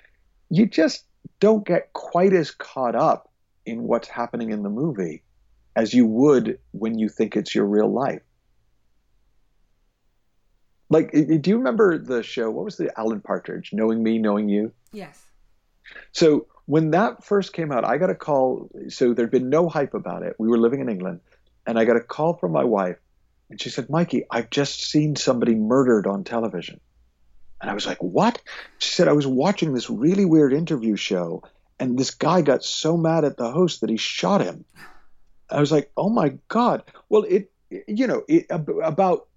You 0.49 0.67
just 0.67 1.03
don't 1.41 1.67
get 1.67 1.91
quite 1.91 2.31
as 2.31 2.51
caught 2.51 2.95
up 2.95 3.29
in 3.65 3.83
what's 3.83 4.07
happening 4.07 4.51
in 4.51 4.63
the 4.63 4.69
movie 4.69 5.23
as 5.75 5.93
you 5.93 6.05
would 6.07 6.59
when 6.71 6.97
you 6.97 7.09
think 7.09 7.35
it's 7.35 7.53
your 7.53 7.65
real 7.65 7.91
life. 7.91 8.21
Like, 10.89 11.11
do 11.11 11.49
you 11.49 11.57
remember 11.57 11.97
the 11.97 12.23
show? 12.23 12.49
What 12.51 12.63
was 12.63 12.77
the 12.77 12.97
Alan 12.97 13.19
Partridge? 13.19 13.71
Knowing 13.73 14.01
Me, 14.01 14.17
Knowing 14.17 14.47
You? 14.47 14.71
Yes. 14.93 15.21
So 16.13 16.47
when 16.67 16.91
that 16.91 17.25
first 17.25 17.51
came 17.51 17.73
out, 17.73 17.83
I 17.83 17.97
got 17.97 18.09
a 18.09 18.15
call. 18.15 18.69
So 18.87 19.13
there'd 19.13 19.31
been 19.31 19.49
no 19.49 19.67
hype 19.67 19.93
about 19.93 20.23
it. 20.23 20.35
We 20.39 20.47
were 20.47 20.57
living 20.57 20.79
in 20.79 20.87
England, 20.87 21.19
and 21.65 21.79
I 21.79 21.85
got 21.85 21.97
a 21.97 22.01
call 22.01 22.35
from 22.35 22.51
my 22.51 22.63
wife, 22.63 22.97
and 23.49 23.61
she 23.61 23.69
said, 23.69 23.89
Mikey, 23.89 24.25
I've 24.29 24.49
just 24.49 24.89
seen 24.89 25.15
somebody 25.15 25.55
murdered 25.55 26.07
on 26.07 26.23
television. 26.23 26.79
And 27.61 27.69
I 27.69 27.73
was 27.73 27.85
like, 27.85 28.01
What? 28.01 28.41
She 28.79 28.91
said, 28.91 29.07
I 29.07 29.13
was 29.13 29.27
watching 29.27 29.73
this 29.73 29.89
really 29.89 30.25
weird 30.25 30.53
interview 30.53 30.95
show, 30.95 31.43
and 31.79 31.97
this 31.97 32.11
guy 32.11 32.41
got 32.41 32.63
so 32.63 32.97
mad 32.97 33.23
at 33.23 33.37
the 33.37 33.51
host 33.51 33.81
that 33.81 33.89
he 33.89 33.97
shot 33.97 34.41
him. 34.41 34.65
I 35.49 35.59
was 35.59 35.71
like, 35.71 35.91
Oh 35.95 36.09
my 36.09 36.37
God. 36.47 36.83
Well, 37.09 37.23
it, 37.23 37.51
you 37.87 38.07
know, 38.07 38.23
it, 38.27 38.47
about 38.49 39.27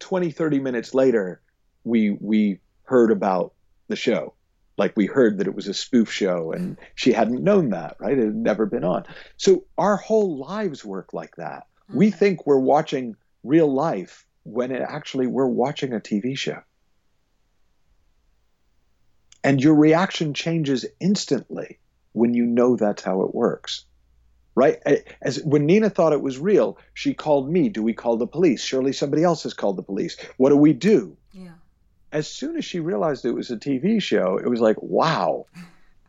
20, 0.00 0.30
30 0.30 0.60
minutes 0.60 0.94
later, 0.94 1.40
we 1.84 2.10
we 2.10 2.60
heard 2.84 3.10
about 3.10 3.54
the 3.88 3.96
show. 3.96 4.34
Like 4.76 4.96
we 4.96 5.06
heard 5.06 5.38
that 5.38 5.46
it 5.46 5.54
was 5.54 5.68
a 5.68 5.74
spoof 5.74 6.10
show 6.10 6.50
and 6.52 6.76
she 6.96 7.12
hadn't 7.12 7.44
known 7.44 7.70
that, 7.70 7.96
right? 8.00 8.18
It 8.18 8.24
had 8.24 8.34
never 8.34 8.66
been 8.66 8.82
on. 8.82 9.04
So 9.36 9.64
our 9.78 9.96
whole 9.96 10.38
lives 10.38 10.84
work 10.84 11.12
like 11.12 11.36
that. 11.36 11.66
Mm-hmm. 11.88 11.98
We 11.98 12.10
think 12.10 12.46
we're 12.46 12.58
watching 12.58 13.16
real 13.42 13.72
life 13.72 14.26
when 14.42 14.70
it 14.70 14.82
actually 14.82 15.26
we're 15.26 15.46
watching 15.46 15.92
a 15.92 16.00
TV 16.00 16.36
show. 16.36 16.62
And 19.42 19.62
your 19.62 19.74
reaction 19.74 20.32
changes 20.32 20.86
instantly 21.00 21.78
when 22.12 22.32
you 22.32 22.46
know 22.46 22.76
that's 22.76 23.02
how 23.02 23.22
it 23.22 23.34
works 23.34 23.84
right? 24.54 24.80
As 25.20 25.42
when 25.42 25.66
Nina 25.66 25.90
thought 25.90 26.12
it 26.12 26.22
was 26.22 26.38
real, 26.38 26.78
she 26.92 27.14
called 27.14 27.50
me. 27.50 27.68
Do 27.68 27.82
we 27.82 27.92
call 27.92 28.16
the 28.16 28.26
police? 28.26 28.62
Surely 28.62 28.92
somebody 28.92 29.24
else 29.24 29.42
has 29.42 29.54
called 29.54 29.76
the 29.76 29.82
police. 29.82 30.16
What 30.36 30.50
do 30.50 30.56
we 30.56 30.72
do? 30.72 31.16
Yeah. 31.32 31.50
As 32.12 32.28
soon 32.28 32.56
as 32.56 32.64
she 32.64 32.80
realized 32.80 33.24
it 33.24 33.32
was 33.32 33.50
a 33.50 33.56
TV 33.56 34.00
show, 34.00 34.38
it 34.38 34.48
was 34.48 34.60
like, 34.60 34.80
wow, 34.80 35.46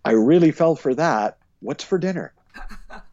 I 0.04 0.12
really 0.12 0.52
fell 0.52 0.76
for 0.76 0.94
that. 0.96 1.38
What's 1.62 1.84
for 1.84 1.98
dinner? 1.98 2.34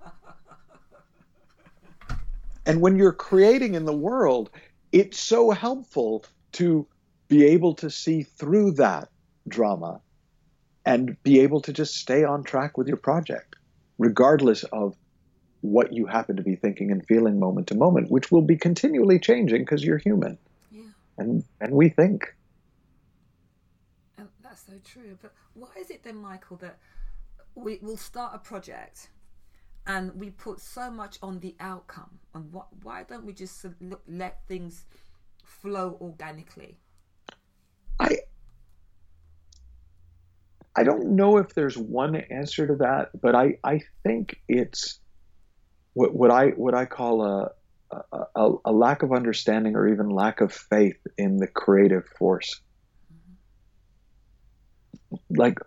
and 2.67 2.81
when 2.81 2.97
you're 2.97 3.13
creating 3.13 3.75
in 3.75 3.85
the 3.85 3.93
world, 3.93 4.51
it's 4.93 5.19
so 5.19 5.51
helpful 5.51 6.25
to 6.53 6.87
be 7.29 7.47
able 7.47 7.75
to 7.75 7.91
see 7.91 8.23
through 8.23 8.73
that 8.73 9.09
drama 9.49 10.01
and 10.85 11.21
be 11.23 11.41
able 11.41 11.61
to 11.63 11.73
just 11.73 11.95
stay 11.95 12.25
on 12.25 12.45
track 12.45 12.77
with 12.77 12.89
your 12.89 12.97
project, 12.97 13.57
regardless 13.99 14.65
of 14.65 14.95
what 15.61 15.93
you 15.93 16.07
happen 16.07 16.37
to 16.37 16.43
be 16.43 16.57
thinking 16.57 16.91
and 16.91 17.07
feeling 17.07 17.39
moment 17.39 17.69
to 17.69 17.75
moment, 17.75 18.11
which 18.11 18.31
will 18.31 18.43
be 18.43 18.57
continually 18.57 19.19
changing 19.19 19.63
because 19.63 19.83
you're 19.85 19.99
human. 19.99 20.37
Yeah. 20.71 20.83
And 21.19 21.45
and 21.61 21.73
we 21.73 21.89
think. 21.89 22.35
And 24.19 24.29
that's 24.43 24.67
so 24.67 24.73
true. 24.85 25.17
But 25.23 25.33
why 25.55 25.71
is 25.79 25.91
it 25.91 26.03
then, 26.03 26.17
Michael, 26.17 26.57
that 26.59 26.79
we 27.55 27.79
will 27.81 27.97
start 27.97 28.33
a 28.35 28.39
project 28.39 29.09
and 29.87 30.15
we 30.15 30.31
put 30.31 30.61
so 30.61 30.91
much 30.91 31.19
on 31.23 31.41
the 31.41 31.55
outcome? 31.61 32.19
And 32.35 32.53
what, 32.53 32.69
why 32.83 33.05
don't 33.05 33.25
we 33.25 33.33
just 33.33 33.65
let 34.07 34.47
things 34.47 34.85
flow 35.45 35.99
organically? 36.01 36.79
I 38.01 38.19
I 40.75 40.85
don't 40.85 41.17
know 41.17 41.37
if 41.37 41.55
there's 41.55 41.77
one 41.77 42.17
answer 42.17 42.67
to 42.67 42.77
that, 42.77 43.11
but 43.21 43.35
I, 43.35 43.59
I 43.63 43.81
think 44.03 44.41
it's 44.49 44.99
what, 45.93 46.15
what 46.15 46.31
I 46.31 46.49
what 46.49 46.75
I 46.75 46.87
call 46.87 47.27
a, 47.27 47.51
a, 48.35 48.53
a 48.65 48.73
lack 48.73 49.03
of 49.03 49.13
understanding 49.13 49.77
or 49.77 49.87
even 49.89 50.09
lack 50.09 50.41
of 50.41 50.53
faith 50.53 50.97
in 51.19 51.37
the 51.37 51.47
creative 51.47 52.07
force. 52.19 52.61
Mm-hmm. 55.13 55.35
Like 55.37 55.59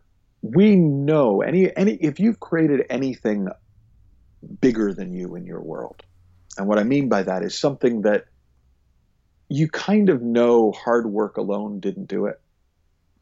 we 0.41 0.75
know 0.75 1.41
any 1.41 1.75
any 1.75 1.93
if 1.93 2.19
you've 2.19 2.39
created 2.39 2.85
anything 2.89 3.49
bigger 4.61 4.93
than 4.93 5.13
you 5.13 5.35
in 5.35 5.45
your 5.45 5.61
world, 5.61 6.03
and 6.57 6.67
what 6.67 6.79
I 6.79 6.83
mean 6.83 7.09
by 7.09 7.23
that 7.23 7.43
is 7.43 7.57
something 7.57 8.01
that 8.01 8.25
you 9.49 9.67
kind 9.67 10.09
of 10.09 10.21
know 10.21 10.71
hard 10.71 11.05
work 11.07 11.37
alone 11.37 11.79
didn't 11.79 12.05
do 12.05 12.25
it. 12.25 12.39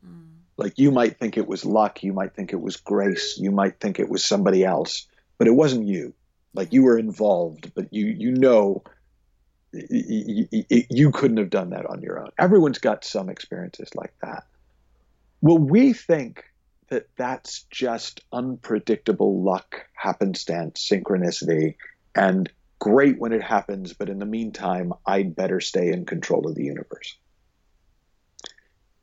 Mm. 0.05 0.27
Like 0.57 0.77
you 0.77 0.91
might 0.91 1.17
think 1.17 1.37
it 1.37 1.47
was 1.47 1.65
luck, 1.65 2.03
you 2.03 2.13
might 2.13 2.33
think 2.33 2.53
it 2.53 2.61
was 2.61 2.77
grace, 2.77 3.37
you 3.39 3.51
might 3.51 3.79
think 3.79 3.99
it 3.99 4.09
was 4.09 4.23
somebody 4.23 4.63
else, 4.63 5.07
but 5.37 5.47
it 5.47 5.55
wasn't 5.55 5.87
you 5.87 6.13
like 6.53 6.71
you 6.71 6.83
were 6.83 6.97
involved, 6.97 7.71
but 7.75 7.91
you 7.91 8.05
you 8.05 8.31
know 8.31 8.83
you, 9.73 10.47
you 10.69 11.11
couldn't 11.11 11.37
have 11.37 11.49
done 11.49 11.71
that 11.71 11.85
on 11.87 12.01
your 12.01 12.19
own. 12.19 12.29
Everyone's 12.37 12.77
got 12.77 13.03
some 13.03 13.29
experiences 13.29 13.89
like 13.95 14.13
that. 14.21 14.45
Well, 15.41 15.57
we 15.57 15.93
think 15.93 16.45
that 16.93 17.09
that's 17.15 17.63
just 17.71 18.21
unpredictable 18.31 19.43
luck, 19.43 19.87
happenstance, 19.93 20.87
synchronicity, 20.87 21.75
and 22.13 22.51
great 22.77 23.17
when 23.17 23.33
it 23.33 23.41
happens, 23.41 23.93
but 23.93 24.09
in 24.09 24.19
the 24.19 24.27
meantime, 24.27 24.93
I'd 25.03 25.35
better 25.35 25.59
stay 25.59 25.91
in 25.91 26.05
control 26.05 26.47
of 26.47 26.53
the 26.53 26.65
universe. 26.65 27.17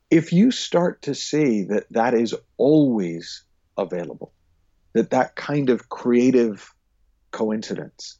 If 0.08 0.32
you 0.32 0.52
start 0.52 1.02
to 1.02 1.16
see 1.16 1.64
that 1.64 1.86
that 1.90 2.14
is 2.14 2.32
always 2.58 3.42
available, 3.76 4.32
that 4.92 5.10
that 5.10 5.34
kind 5.34 5.68
of 5.68 5.88
creative 5.88 6.72
coincidence. 7.32 8.18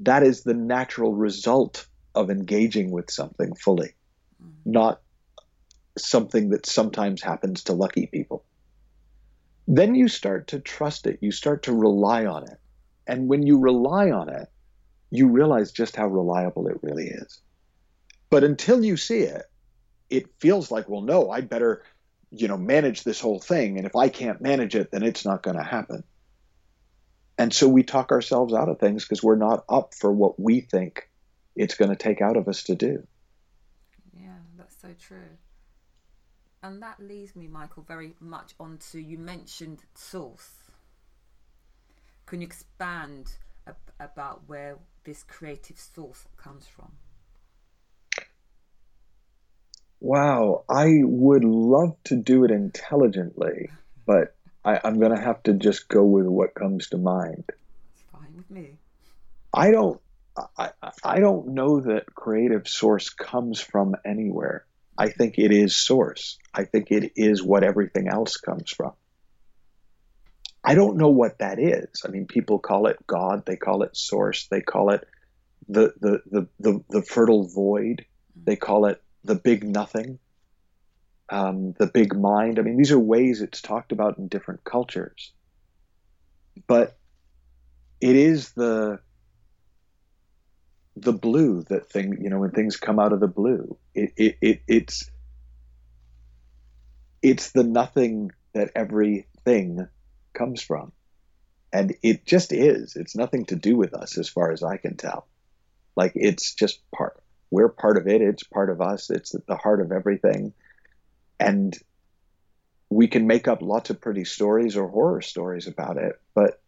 That 0.00 0.24
is 0.24 0.42
the 0.42 0.54
natural 0.54 1.14
result 1.14 1.86
of 2.16 2.28
engaging 2.28 2.90
with 2.90 3.08
something 3.08 3.54
fully, 3.54 3.94
mm-hmm. 4.42 4.72
not 4.72 5.00
something 5.96 6.50
that 6.50 6.66
sometimes 6.66 7.22
happens 7.22 7.62
to 7.64 7.72
lucky 7.72 8.06
people. 8.06 8.44
Then 9.72 9.94
you 9.94 10.08
start 10.08 10.48
to 10.48 10.58
trust 10.58 11.06
it, 11.06 11.20
you 11.20 11.30
start 11.30 11.62
to 11.62 11.72
rely 11.72 12.26
on 12.26 12.42
it. 12.42 12.58
And 13.06 13.28
when 13.28 13.46
you 13.46 13.60
rely 13.60 14.10
on 14.10 14.28
it, 14.28 14.48
you 15.12 15.28
realize 15.28 15.70
just 15.70 15.94
how 15.94 16.08
reliable 16.08 16.66
it 16.66 16.82
really 16.82 17.06
is. 17.06 17.40
But 18.30 18.42
until 18.42 18.84
you 18.84 18.96
see 18.96 19.20
it, 19.20 19.44
it 20.08 20.26
feels 20.40 20.72
like, 20.72 20.88
well, 20.88 21.02
no, 21.02 21.30
I'd 21.30 21.48
better, 21.48 21.84
you 22.32 22.48
know, 22.48 22.56
manage 22.56 23.04
this 23.04 23.20
whole 23.20 23.38
thing. 23.38 23.76
And 23.76 23.86
if 23.86 23.94
I 23.94 24.08
can't 24.08 24.40
manage 24.40 24.74
it, 24.74 24.90
then 24.90 25.04
it's 25.04 25.24
not 25.24 25.44
going 25.44 25.56
to 25.56 25.62
happen. 25.62 26.02
And 27.38 27.54
so 27.54 27.68
we 27.68 27.84
talk 27.84 28.10
ourselves 28.10 28.52
out 28.52 28.68
of 28.68 28.80
things 28.80 29.04
because 29.04 29.22
we're 29.22 29.36
not 29.36 29.64
up 29.68 29.94
for 29.94 30.10
what 30.10 30.40
we 30.40 30.62
think 30.62 31.08
it's 31.54 31.76
going 31.76 31.90
to 31.90 31.96
take 31.96 32.20
out 32.20 32.36
of 32.36 32.48
us 32.48 32.64
to 32.64 32.74
do. 32.74 33.06
Yeah, 34.12 34.30
that's 34.58 34.80
so 34.80 34.88
true. 34.98 35.38
And 36.62 36.82
that 36.82 37.00
leads 37.00 37.34
me, 37.34 37.48
Michael, 37.48 37.84
very 37.84 38.14
much 38.20 38.54
onto 38.60 38.98
you 38.98 39.16
mentioned 39.16 39.78
source. 39.94 40.50
Can 42.26 42.42
you 42.42 42.46
expand 42.46 43.32
ab- 43.66 43.76
about 43.98 44.42
where 44.46 44.76
this 45.04 45.22
creative 45.22 45.78
source 45.78 46.26
comes 46.36 46.66
from? 46.66 46.92
Wow, 50.00 50.64
I 50.68 51.00
would 51.02 51.44
love 51.44 51.96
to 52.04 52.16
do 52.16 52.44
it 52.44 52.50
intelligently, 52.50 53.70
but 54.06 54.34
I, 54.62 54.80
am 54.84 54.98
going 54.98 55.14
to 55.14 55.20
have 55.20 55.42
to 55.44 55.54
just 55.54 55.88
go 55.88 56.04
with 56.04 56.26
what 56.26 56.54
comes 56.54 56.88
to 56.90 56.98
mind. 56.98 57.44
It's 57.94 58.02
fine 58.12 58.36
with 58.36 58.50
me. 58.50 58.76
I 59.52 59.70
don't. 59.70 60.00
I, 60.56 60.70
I 61.02 61.18
don't 61.18 61.48
know 61.48 61.80
that 61.80 62.14
creative 62.14 62.68
source 62.68 63.10
comes 63.10 63.60
from 63.60 63.96
anywhere. 64.06 64.64
I 65.00 65.08
think 65.08 65.38
it 65.38 65.52
is 65.52 65.76
source. 65.76 66.38
I 66.52 66.64
think 66.64 66.90
it 66.90 67.12
is 67.16 67.42
what 67.42 67.64
everything 67.64 68.08
else 68.08 68.36
comes 68.36 68.70
from. 68.70 68.92
I 70.62 70.74
don't 70.74 70.98
know 70.98 71.08
what 71.08 71.38
that 71.38 71.58
is. 71.58 72.02
I 72.04 72.08
mean, 72.08 72.26
people 72.26 72.58
call 72.58 72.86
it 72.86 73.06
God, 73.06 73.46
they 73.46 73.56
call 73.56 73.82
it 73.82 73.96
source, 73.96 74.46
they 74.48 74.60
call 74.60 74.90
it 74.90 75.06
the 75.68 75.94
the 76.00 76.22
the 76.30 76.48
the, 76.58 76.84
the 76.90 77.02
fertile 77.02 77.48
void, 77.48 78.04
they 78.36 78.56
call 78.56 78.86
it 78.86 79.02
the 79.24 79.34
big 79.34 79.64
nothing 79.64 80.18
um, 81.30 81.74
the 81.78 81.86
big 81.86 82.14
mind. 82.14 82.58
I 82.58 82.62
mean, 82.62 82.76
these 82.76 82.92
are 82.92 82.98
ways 82.98 83.40
it's 83.40 83.62
talked 83.62 83.92
about 83.92 84.18
in 84.18 84.28
different 84.28 84.64
cultures. 84.64 85.32
But 86.66 86.98
it 88.00 88.16
is 88.16 88.52
the 88.52 88.98
the 91.00 91.12
blue 91.12 91.62
that 91.68 91.90
thing 91.90 92.18
you 92.20 92.30
know 92.30 92.38
when 92.38 92.50
things 92.50 92.76
come 92.76 92.98
out 92.98 93.12
of 93.12 93.20
the 93.20 93.28
blue 93.28 93.76
it, 93.94 94.12
it, 94.16 94.38
it 94.40 94.62
it's 94.66 95.10
it's 97.22 97.52
the 97.52 97.64
nothing 97.64 98.32
that 98.54 98.70
everything 98.74 99.88
comes 100.32 100.62
from. 100.62 100.92
And 101.72 101.94
it 102.02 102.26
just 102.26 102.52
is. 102.52 102.96
It's 102.96 103.14
nothing 103.14 103.46
to 103.46 103.56
do 103.56 103.76
with 103.76 103.94
us 103.94 104.18
as 104.18 104.28
far 104.28 104.50
as 104.50 104.62
I 104.62 104.76
can 104.76 104.96
tell. 104.96 105.28
Like 105.96 106.12
it's 106.14 106.54
just 106.54 106.80
part. 106.90 107.22
We're 107.50 107.68
part 107.68 107.96
of 107.96 108.08
it. 108.08 108.22
It's 108.22 108.42
part 108.42 108.70
of 108.70 108.80
us. 108.80 109.10
It's 109.10 109.34
at 109.34 109.46
the 109.46 109.56
heart 109.56 109.80
of 109.80 109.92
everything. 109.92 110.52
And 111.38 111.76
we 112.88 113.06
can 113.06 113.26
make 113.26 113.46
up 113.46 113.62
lots 113.62 113.90
of 113.90 114.00
pretty 114.00 114.24
stories 114.24 114.76
or 114.76 114.88
horror 114.88 115.22
stories 115.22 115.68
about 115.68 115.96
it, 115.96 116.20
but 116.34 116.60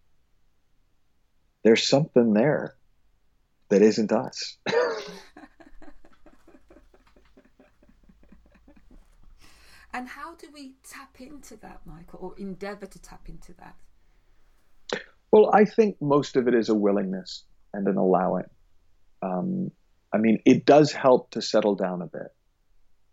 there's 1.65 1.87
something 1.87 2.33
there 2.33 2.77
that 3.73 3.81
isn't 3.81 4.13
us. 4.13 4.59
and 9.95 10.07
how 10.07 10.35
do 10.35 10.49
we 10.53 10.75
tap 10.87 11.19
into 11.19 11.57
that, 11.57 11.81
Michael, 11.87 12.19
or 12.21 12.35
endeavor 12.37 12.85
to 12.85 12.99
tap 13.01 13.31
into 13.31 13.55
that? 13.55 13.77
Well, 15.31 15.51
I 15.55 15.65
think 15.65 15.97
most 16.03 16.37
of 16.37 16.49
it 16.49 16.55
is 16.55 16.69
a 16.69 16.75
willingness 16.75 17.45
and 17.73 17.89
an 17.89 17.97
allowing. 17.97 18.45
Um, 19.23 19.71
I 20.13 20.19
mean, 20.19 20.41
it 20.45 20.67
does 20.67 20.93
help 20.93 21.31
to 21.31 21.41
settle 21.41 21.75
down 21.75 22.03
a 22.03 22.07
bit, 22.07 22.29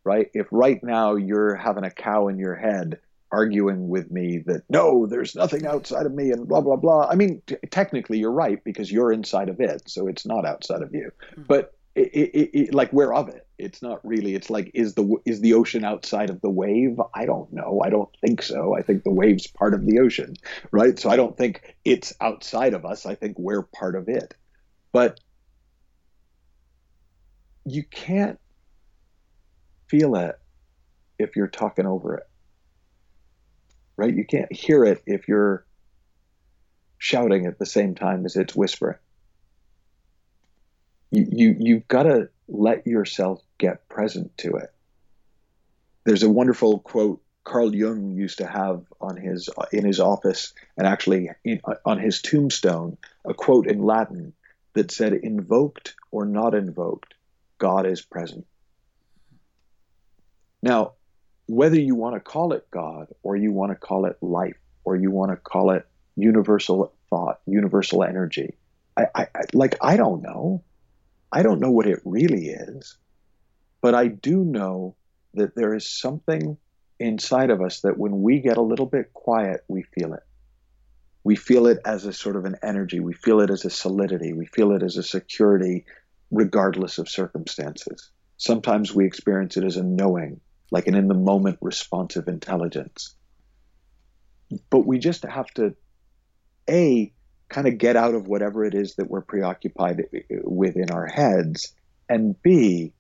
right? 0.04 0.28
If 0.34 0.48
right 0.52 0.84
now 0.84 1.16
you're 1.16 1.56
having 1.56 1.86
a 1.86 1.92
cow 1.92 2.28
in 2.28 2.38
your 2.38 2.56
head 2.56 3.00
arguing 3.32 3.90
with 3.90 4.10
me 4.12 4.40
that 4.46 4.64
no, 4.70 5.06
there's 5.06 5.36
nothing 5.36 5.66
outside 5.66 6.06
of 6.06 6.14
me 6.14 6.32
and 6.32 6.48
blah, 6.48 6.62
blah, 6.62 6.76
blah. 6.76 7.08
I 7.08 7.16
mean, 7.16 7.42
t- 7.46 7.58
technically 7.70 8.20
you're 8.20 8.32
right 8.32 8.64
because 8.64 8.92
you're 8.92 9.12
inside 9.12 9.50
of 9.50 9.60
it. 9.60 9.90
So 9.90 10.08
it's 10.08 10.26
not 10.26 10.46
outside 10.46 10.82
of 10.82 10.94
you. 10.94 11.12
Mm-hmm. 11.32 11.44
But 11.48 11.74
it, 11.96 12.12
it, 12.14 12.50
it, 12.54 12.74
like 12.74 12.94
we're 12.94 13.14
of 13.14 13.30
it. 13.30 13.46
It's 13.58 13.82
not 13.82 14.00
really. 14.06 14.36
It's 14.36 14.50
like 14.50 14.72
is 14.74 14.94
the 14.94 15.18
is 15.26 15.42
the 15.42 15.54
ocean 15.54 15.84
outside 15.84 16.30
of 16.30 16.40
the 16.42 16.50
wave? 16.50 17.00
I 17.14 17.26
don't 17.26 17.52
know. 17.52 17.82
I 17.84 17.90
don't 17.90 18.10
think 18.22 18.42
so. 18.42 18.76
I 18.76 18.82
think 18.82 19.04
the 19.04 19.12
wave's 19.12 19.48
part 19.48 19.74
of 19.74 19.86
the 19.86 20.00
ocean, 20.00 20.36
right? 20.72 20.98
So 20.98 21.10
I 21.10 21.18
don't 21.18 21.36
think 21.36 21.76
it's 21.84 22.14
outside 22.22 22.74
of 22.74 22.86
us. 22.86 23.06
I 23.06 23.16
think 23.16 23.38
we're 23.38 23.64
part 23.64 23.96
of 23.96 24.08
it. 24.08 24.34
But 24.92 25.20
you 27.66 27.84
can't 27.84 28.40
feel 29.88 30.16
it 30.16 30.36
if 31.18 31.36
you're 31.36 31.48
talking 31.48 31.86
over 31.86 32.16
it, 32.16 32.29
right? 34.00 34.16
You 34.16 34.24
can't 34.24 34.52
hear 34.52 34.86
it 34.86 35.04
if 35.06 35.28
you're 35.28 35.66
shouting 36.98 37.46
at 37.46 37.60
the 37.60 37.66
same 37.66 37.96
time 37.96 38.26
as 38.26 38.38
it's 38.38 38.56
whispering. 38.56 38.98
You, 41.12 41.28
you, 41.30 41.56
you've 41.60 41.88
got 41.90 42.04
to 42.04 42.30
let 42.48 42.88
yourself 42.88 43.42
get 43.58 43.90
present 43.90 44.38
to 44.38 44.56
it. 44.56 44.74
There's 46.06 46.24
a 46.24 46.30
wonderful 46.30 46.80
quote 46.80 47.22
Carl 47.44 47.76
Jung 47.76 48.12
used 48.12 48.38
to 48.38 48.48
have 48.48 48.84
on 49.02 49.18
his 49.18 49.50
in 49.74 49.84
his 49.84 50.00
office, 50.00 50.54
and 50.78 50.88
actually 50.88 51.30
in, 51.44 51.60
on 51.84 52.00
his 52.00 52.22
tombstone, 52.22 52.98
a 53.26 53.34
quote 53.34 53.68
in 53.68 53.82
Latin 53.82 54.34
that 54.76 54.92
said, 54.92 55.14
"Invoked 55.14 55.96
or 56.12 56.26
not 56.26 56.54
invoked, 56.54 57.16
God 57.58 57.86
is 57.86 58.02
present." 58.02 58.46
Now, 60.62 60.94
whether 61.50 61.80
you 61.80 61.96
want 61.96 62.16
to 62.16 62.20
call 62.20 62.54
it 62.54 62.70
God 62.70 63.08
or 63.24 63.36
you 63.36 63.52
want 63.52 63.72
to 63.72 63.76
call 63.76 64.06
it 64.06 64.18
life 64.22 64.58
or 64.84 64.96
you 64.96 65.10
want 65.10 65.32
to 65.32 65.36
call 65.36 65.72
it 65.72 65.88
universal 66.16 66.94
thought, 67.10 67.40
universal 67.48 68.04
energy, 68.04 68.56
I, 68.96 69.08
I, 69.16 69.28
I 69.36 69.42
like 69.54 69.76
I 69.82 69.98
don't 69.98 70.22
know. 70.22 70.64
I 71.32 71.42
don't 71.42 71.60
know 71.60 71.72
what 71.72 71.88
it 71.88 72.02
really 72.06 72.48
is, 72.48 72.98
but 73.82 73.96
I 73.96 74.08
do 74.08 74.44
know 74.44 74.96
that 75.36 75.56
there 75.56 75.74
is 75.74 75.88
something 75.88 76.58
inside 77.00 77.50
of 77.50 77.62
us 77.62 77.82
that 77.82 77.98
when 77.98 78.22
we 78.22 78.40
get 78.40 78.58
a 78.58 78.62
little 78.62 78.86
bit 78.86 79.14
quiet, 79.14 79.64
we 79.68 79.84
feel 79.84 80.14
it. 80.14 80.24
We 81.24 81.36
feel 81.36 81.68
it 81.68 81.80
as 81.86 82.06
a 82.06 82.14
sort 82.14 82.36
of 82.36 82.46
an 82.46 82.58
energy. 82.64 83.00
We 83.00 83.14
feel 83.14 83.42
it 83.42 83.50
as 83.50 83.66
a 83.66 83.70
solidity. 83.70 84.34
We 84.34 84.46
feel 84.46 84.72
it 84.72 84.84
as 84.84 84.98
a 84.98 85.04
security, 85.04 85.86
regardless 86.32 86.98
of 86.98 87.10
circumstances. 87.10 88.10
Sometimes 88.38 88.94
we 88.94 89.06
experience 89.06 89.58
it 89.58 89.64
as 89.64 89.78
a 89.78 89.84
knowing, 89.84 90.42
like 90.72 90.88
an 90.88 90.96
in 90.96 91.08
the 91.08 91.14
moment 91.14 91.58
responsive 91.62 92.28
intelligence. 92.28 93.16
But 94.70 94.86
we 94.86 95.00
just 95.00 95.24
have 95.24 95.50
to, 95.56 95.76
A, 96.70 97.14
kind 97.50 97.68
of 97.68 97.78
get 97.78 97.96
out 97.96 98.14
of 98.14 98.28
whatever 98.28 98.64
it 98.64 98.76
is 98.76 98.96
that 98.96 99.10
we're 99.10 99.22
preoccupied 99.22 100.06
with 100.44 100.76
in 100.76 100.92
our 100.92 101.08
heads, 101.08 101.74
and 102.08 102.40
B, 102.42 102.94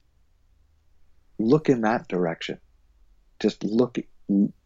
look 1.37 1.69
in 1.69 1.81
that 1.81 2.07
direction. 2.07 2.59
Just 3.39 3.63
look. 3.63 3.97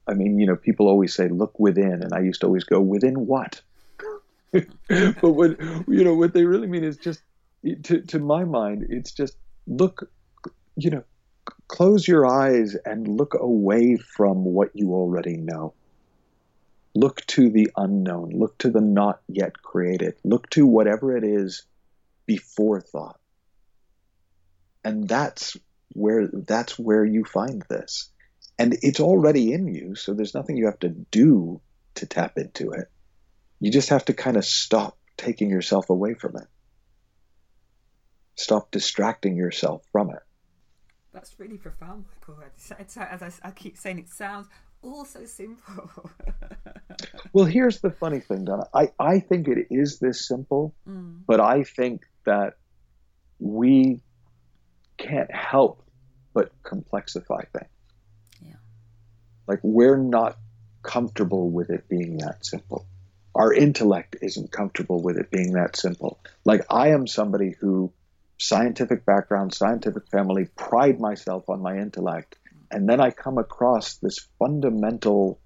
I 0.06 0.14
mean, 0.14 0.40
you 0.40 0.48
know, 0.48 0.58
people 0.58 0.88
always 0.88 1.14
say, 1.14 1.30
look 1.30 1.58
within, 1.60 2.04
and 2.04 2.14
I 2.14 2.20
used 2.20 2.42
to 2.42 2.48
always 2.48 2.66
go, 2.66 2.82
within 2.82 3.26
what? 3.26 3.62
but 4.52 5.22
what, 5.22 5.58
you 5.88 6.04
know, 6.04 6.16
what 6.16 6.34
they 6.34 6.44
really 6.44 6.68
mean 6.68 6.84
is 6.84 6.98
just, 6.98 7.22
to, 7.84 8.02
to 8.02 8.20
my 8.20 8.44
mind, 8.44 8.88
it's 8.90 9.14
just 9.14 9.38
look, 9.66 10.10
you 10.76 10.90
know, 10.90 11.04
close 11.68 12.08
your 12.08 12.26
eyes 12.26 12.76
and 12.86 13.08
look 13.08 13.36
away 13.40 13.98
from 13.98 14.46
what 14.46 14.72
you 14.74 14.94
already 14.94 15.38
know 15.38 15.74
Look 16.96 17.26
to 17.28 17.50
the 17.50 17.72
unknown. 17.76 18.30
Look 18.30 18.58
to 18.60 18.70
the 18.70 18.82
not 18.82 19.20
yet 19.28 19.62
created. 19.62 20.16
Look 20.24 20.50
to 20.52 20.68
whatever 20.68 21.18
it 21.18 21.24
is 21.24 21.66
before 22.26 22.82
thought. 22.82 23.20
And 24.84 25.08
that's 25.08 25.58
where 25.94 26.28
that's 26.28 26.78
where 26.78 27.04
you 27.04 27.26
find 27.26 27.64
this. 27.68 28.10
And 28.60 28.78
it's 28.82 29.00
already 29.00 29.52
in 29.52 29.68
you, 29.68 29.96
so 29.96 30.14
there's 30.14 30.36
nothing 30.36 30.58
you 30.58 30.68
have 30.68 30.80
to 30.80 30.90
do 30.90 31.62
to 31.96 32.06
tap 32.06 32.38
into 32.38 32.72
it. 32.72 32.88
You 33.60 33.72
just 33.72 33.90
have 33.90 34.06
to 34.06 34.14
kind 34.14 34.38
of 34.38 34.46
stop 34.46 34.98
taking 35.18 35.50
yourself 35.50 35.90
away 35.90 36.14
from 36.14 36.36
it. 36.36 36.48
Stop 38.36 38.70
distracting 38.70 39.36
yourself 39.36 39.84
from 39.92 40.12
it. 40.12 40.22
That's 41.14 41.40
really 41.40 41.58
profound, 41.58 42.06
Michael. 42.28 42.44
It's, 42.80 42.98
as 42.98 43.22
I, 43.22 43.48
I 43.48 43.52
keep 43.52 43.78
saying, 43.78 44.00
it 44.00 44.10
sounds 44.10 44.48
all 44.82 45.06
so 45.06 45.26
simple. 45.26 45.90
well, 47.34 47.46
here's 47.46 47.80
the 47.82 47.92
funny 47.92 48.20
thing, 48.20 48.46
Donna. 48.46 48.68
I, 48.74 48.90
I 49.00 49.20
think 49.20 49.48
it 49.48 49.68
is 49.70 50.00
this 50.00 50.28
simple, 50.28 50.74
mm. 50.88 51.20
but 51.28 51.40
I 51.40 51.64
think 51.64 52.06
that 52.26 52.56
we 53.40 54.02
can't 54.98 55.34
help 55.34 55.84
but 56.34 56.52
complexify 56.64 57.48
things. 57.50 57.70
Yeah. 58.42 58.56
Like 59.48 59.60
we're 59.62 59.98
not 59.98 60.38
comfortable 60.82 61.50
with 61.50 61.70
it 61.70 61.88
being 61.88 62.18
that 62.18 62.46
simple. 62.46 62.86
Our 63.36 63.54
intellect 63.54 64.16
isn't 64.22 64.52
comfortable 64.52 65.02
with 65.02 65.18
it 65.18 65.32
being 65.32 65.54
that 65.54 65.76
simple. 65.76 66.20
Like 66.46 66.66
I 66.70 66.90
am 66.90 67.08
somebody 67.08 67.56
who 67.60 67.92
scientific 68.48 69.06
background, 69.06 69.54
scientific 69.54 70.08
family, 70.10 70.48
pride 70.56 71.00
myself 71.00 71.50
on 71.50 71.62
my 71.62 71.78
intellect 71.78 72.38
and 72.74 72.90
then 72.90 73.00
I 73.00 73.12
come 73.12 73.38
across 73.38 73.98
this 73.98 74.28
fundamental 74.40 75.40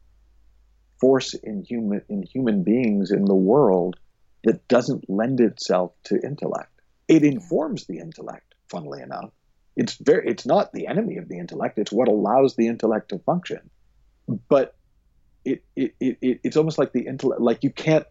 force 1.00 1.34
in 1.34 1.64
human 1.64 2.02
in 2.08 2.24
human 2.24 2.64
beings 2.64 3.12
in 3.12 3.26
the 3.26 3.36
world 3.36 3.98
that 4.46 4.68
doesn't 4.68 5.10
lend 5.10 5.42
itself 5.42 5.92
to 6.06 6.20
intellect. 6.24 6.72
It 7.08 7.24
informs 7.24 7.86
the 7.86 8.00
intellect, 8.00 8.56
funnily 8.70 9.02
enough. 9.02 9.32
It's 9.76 9.96
very 9.96 10.28
it's 10.30 10.46
not 10.46 10.72
the 10.72 10.88
enemy 10.88 11.18
of 11.18 11.28
the 11.28 11.38
intellect, 11.38 11.78
it's 11.78 11.92
what 11.92 12.08
allows 12.08 12.56
the 12.56 12.68
intellect 12.68 13.10
to 13.10 13.20
function. 13.20 13.70
But 14.48 14.76
it, 15.44 15.64
it, 15.76 15.96
it, 16.00 16.40
it's 16.44 16.58
almost 16.58 16.78
like 16.78 16.94
the 16.94 17.08
intellect 17.08 17.42
like 17.42 17.64
you 17.64 17.72
can't 17.72 18.06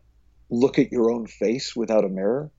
look 0.51 0.79
at 0.79 0.92
your 0.92 1.11
own 1.11 1.27
face 1.27 1.75
without 1.75 2.05
a 2.05 2.09
mirror. 2.09 2.51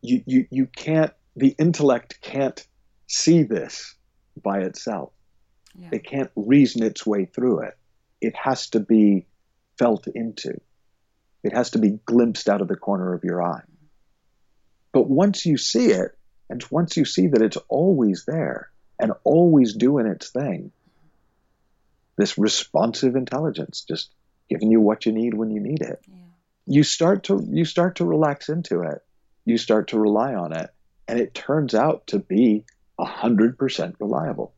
You 0.00 0.22
you 0.26 0.46
you 0.50 0.66
can't 0.66 1.12
the 1.36 1.54
intellect 1.58 2.20
can't 2.20 2.66
see 3.06 3.42
this 3.42 3.94
by 4.42 4.60
itself. 4.60 5.12
Yeah. 5.74 5.88
It 5.92 6.04
can't 6.04 6.30
reason 6.36 6.82
its 6.82 7.06
way 7.06 7.24
through 7.26 7.60
it. 7.60 7.76
It 8.20 8.34
has 8.36 8.70
to 8.70 8.80
be 8.80 9.26
felt 9.78 10.06
into. 10.08 10.60
It 11.42 11.52
has 11.52 11.70
to 11.70 11.78
be 11.78 11.98
glimpsed 12.04 12.48
out 12.48 12.60
of 12.60 12.68
the 12.68 12.76
corner 12.76 13.14
of 13.14 13.24
your 13.24 13.42
eye. 13.42 13.62
But 14.92 15.08
once 15.08 15.46
you 15.46 15.56
see 15.56 15.86
it, 15.86 16.16
and 16.48 16.64
once 16.70 16.96
you 16.96 17.04
see 17.04 17.28
that 17.28 17.42
it's 17.42 17.56
always 17.68 18.24
there 18.26 18.70
and 18.98 19.12
always 19.24 19.74
doing 19.74 20.06
its 20.06 20.30
thing, 20.30 20.72
this 22.16 22.36
responsive 22.36 23.16
intelligence 23.16 23.84
just 23.88 24.10
giving 24.50 24.70
you 24.70 24.80
what 24.80 25.06
you 25.06 25.12
need 25.12 25.32
when 25.32 25.50
you 25.50 25.60
need 25.60 25.80
it. 25.80 26.00
Yeah. 26.06 26.16
You 26.66 26.82
start 26.82 27.24
to 27.24 27.42
you 27.48 27.64
start 27.64 27.96
to 27.96 28.04
relax 28.04 28.48
into 28.48 28.82
it. 28.82 28.98
You 29.44 29.56
start 29.56 29.88
to 29.88 29.98
rely 29.98 30.34
on 30.34 30.52
it, 30.52 30.70
and 31.10 31.20
it 31.20 31.34
turns 31.34 31.74
out 31.74 32.06
to 32.06 32.18
be 32.18 32.64
a 32.98 33.04
hundred 33.04 33.58
percent 33.58 33.96
reliable 34.00 34.54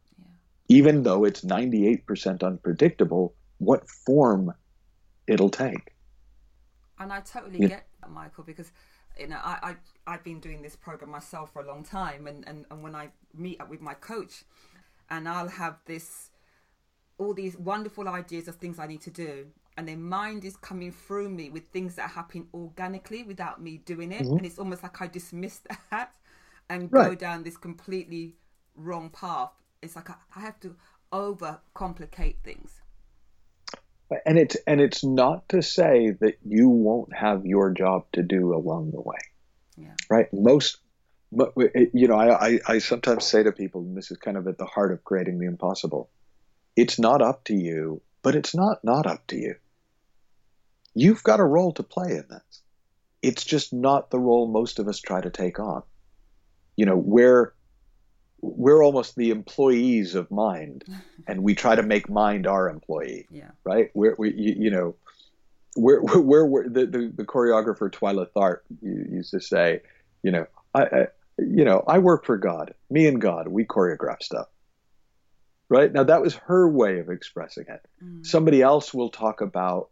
even 0.72 1.02
though 1.02 1.24
it's 1.24 1.42
98% 1.42 2.42
unpredictable, 2.42 3.34
what 3.58 3.86
form 3.88 4.54
it'll 5.26 5.50
take. 5.50 5.92
And 6.98 7.12
I 7.12 7.20
totally 7.20 7.58
yeah. 7.58 7.68
get 7.68 7.86
that, 8.00 8.10
Michael, 8.10 8.44
because 8.44 8.72
you 9.18 9.26
know 9.28 9.38
I, 9.42 9.76
I 10.06 10.14
I've 10.14 10.24
been 10.24 10.40
doing 10.40 10.62
this 10.62 10.76
program 10.76 11.10
myself 11.10 11.52
for 11.52 11.62
a 11.62 11.66
long 11.66 11.84
time, 11.84 12.26
and, 12.26 12.46
and 12.46 12.64
and 12.70 12.82
when 12.82 12.94
I 12.94 13.10
meet 13.34 13.60
up 13.60 13.68
with 13.68 13.80
my 13.80 13.94
coach, 13.94 14.44
and 15.10 15.28
I'll 15.28 15.48
have 15.48 15.76
this 15.84 16.30
all 17.18 17.34
these 17.34 17.56
wonderful 17.58 18.08
ideas 18.08 18.48
of 18.48 18.56
things 18.56 18.78
I 18.78 18.86
need 18.86 19.02
to 19.02 19.10
do, 19.10 19.46
and 19.76 19.86
their 19.86 19.96
mind 19.96 20.44
is 20.44 20.56
coming 20.56 20.92
through 20.92 21.28
me 21.28 21.50
with 21.50 21.64
things 21.72 21.96
that 21.96 22.10
happen 22.10 22.46
organically 22.54 23.24
without 23.24 23.60
me 23.60 23.78
doing 23.84 24.12
it, 24.12 24.22
mm-hmm. 24.22 24.36
and 24.36 24.46
it's 24.46 24.58
almost 24.58 24.82
like 24.82 25.02
I 25.02 25.08
dismiss 25.08 25.60
that 25.90 26.14
and 26.68 26.92
right. 26.92 27.10
go 27.10 27.14
down 27.14 27.42
this 27.42 27.56
completely 27.56 28.36
wrong 28.76 29.10
path. 29.10 29.50
It's 29.82 29.96
like 29.96 30.10
I, 30.10 30.14
I 30.36 30.40
have 30.40 30.60
to 30.60 30.76
over 31.12 31.60
complicate 31.74 32.38
things. 32.44 32.80
And 34.26 34.38
it's 34.38 34.56
and 34.66 34.80
it's 34.80 35.02
not 35.02 35.48
to 35.50 35.62
say 35.62 36.10
that 36.20 36.38
you 36.44 36.68
won't 36.68 37.14
have 37.14 37.46
your 37.46 37.70
job 37.70 38.04
to 38.12 38.22
do 38.22 38.54
along 38.54 38.90
the 38.90 39.00
way. 39.00 39.16
Yeah. 39.76 39.94
Right. 40.10 40.26
Most 40.34 40.78
but 41.32 41.54
you 41.94 42.08
know, 42.08 42.16
I, 42.16 42.46
I, 42.46 42.60
I 42.66 42.78
sometimes 42.78 43.24
say 43.24 43.42
to 43.42 43.52
people, 43.52 43.80
and 43.80 43.96
this 43.96 44.10
is 44.10 44.18
kind 44.18 44.36
of 44.36 44.46
at 44.46 44.58
the 44.58 44.66
heart 44.66 44.92
of 44.92 45.02
creating 45.02 45.38
the 45.38 45.46
impossible, 45.46 46.10
it's 46.76 46.98
not 46.98 47.22
up 47.22 47.44
to 47.44 47.54
you, 47.54 48.02
but 48.22 48.36
it's 48.36 48.54
not 48.54 48.84
not 48.84 49.06
up 49.06 49.26
to 49.28 49.36
you. 49.36 49.54
You've 50.94 51.22
got 51.22 51.40
a 51.40 51.44
role 51.44 51.72
to 51.72 51.82
play 51.82 52.10
in 52.10 52.26
this. 52.28 52.62
It's 53.22 53.44
just 53.44 53.72
not 53.72 54.10
the 54.10 54.18
role 54.18 54.46
most 54.46 54.78
of 54.78 54.88
us 54.88 55.00
try 55.00 55.22
to 55.22 55.30
take 55.30 55.58
on. 55.58 55.82
You 56.82 56.86
know, 56.86 56.96
we're 56.96 57.54
we're 58.40 58.84
almost 58.84 59.14
the 59.14 59.30
employees 59.30 60.16
of 60.16 60.28
mind, 60.32 60.82
and 61.28 61.44
we 61.44 61.54
try 61.54 61.76
to 61.76 61.82
make 61.84 62.10
mind 62.10 62.44
our 62.48 62.68
employee. 62.68 63.28
Yeah. 63.30 63.52
Right. 63.62 63.92
We're 63.94 64.16
we 64.18 64.34
you, 64.34 64.54
you 64.64 64.70
know, 64.72 64.96
we're 65.76 66.02
we're, 66.02 66.44
we're 66.44 66.68
the, 66.68 66.86
the, 66.86 67.12
the 67.14 67.24
choreographer 67.24 67.88
Twyla 67.88 68.26
Tharp 68.34 68.62
used 68.82 69.30
to 69.30 69.40
say, 69.40 69.82
you 70.24 70.32
know, 70.32 70.46
I, 70.74 70.82
I 70.82 71.06
you 71.38 71.64
know, 71.64 71.84
I 71.86 71.98
work 71.98 72.26
for 72.26 72.36
God. 72.36 72.74
Me 72.90 73.06
and 73.06 73.20
God, 73.20 73.46
we 73.46 73.64
choreograph 73.64 74.20
stuff. 74.20 74.48
Right? 75.68 75.92
Now, 75.92 76.02
that 76.02 76.20
was 76.20 76.34
her 76.34 76.68
way 76.68 76.98
of 76.98 77.10
expressing 77.10 77.66
it. 77.68 77.80
Mm. 78.04 78.26
Somebody 78.26 78.60
else 78.60 78.92
will 78.92 79.08
talk 79.08 79.40
about, 79.40 79.90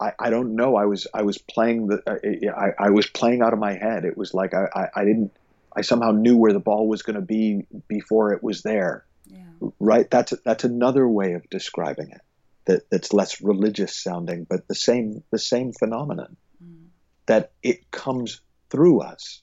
I, 0.00 0.14
I 0.18 0.30
don't 0.30 0.56
know. 0.56 0.74
I 0.74 0.86
was 0.86 1.06
I 1.14 1.22
was 1.22 1.38
playing 1.38 1.86
the 1.86 2.02
uh, 2.08 2.52
I, 2.56 2.86
I 2.86 2.90
was 2.90 3.06
playing 3.06 3.40
out 3.40 3.52
of 3.52 3.60
my 3.60 3.74
head. 3.74 4.04
It 4.04 4.18
was 4.18 4.34
like 4.34 4.52
I, 4.52 4.66
I, 4.74 5.02
I 5.02 5.04
didn't 5.04 5.30
I 5.78 5.82
somehow 5.82 6.10
knew 6.10 6.36
where 6.36 6.52
the 6.52 6.58
ball 6.58 6.88
was 6.88 7.02
going 7.02 7.14
to 7.14 7.22
be 7.22 7.64
before 7.86 8.32
it 8.32 8.42
was 8.42 8.62
there. 8.62 9.06
Yeah. 9.26 9.68
Right? 9.78 10.10
That's 10.10 10.34
that's 10.44 10.64
another 10.64 11.08
way 11.08 11.34
of 11.34 11.48
describing 11.50 12.10
it. 12.10 12.20
That 12.64 12.90
that's 12.90 13.12
less 13.12 13.40
religious 13.40 13.94
sounding, 13.94 14.44
but 14.50 14.66
the 14.66 14.74
same 14.74 15.22
the 15.30 15.38
same 15.38 15.72
phenomenon. 15.72 16.36
Mm. 16.62 16.86
That 17.26 17.52
it 17.62 17.92
comes 17.92 18.40
through 18.70 19.02
us 19.02 19.40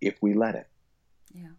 if 0.00 0.16
we 0.22 0.34
let 0.34 0.54
it. 0.54 0.68
Yeah. 1.34 1.56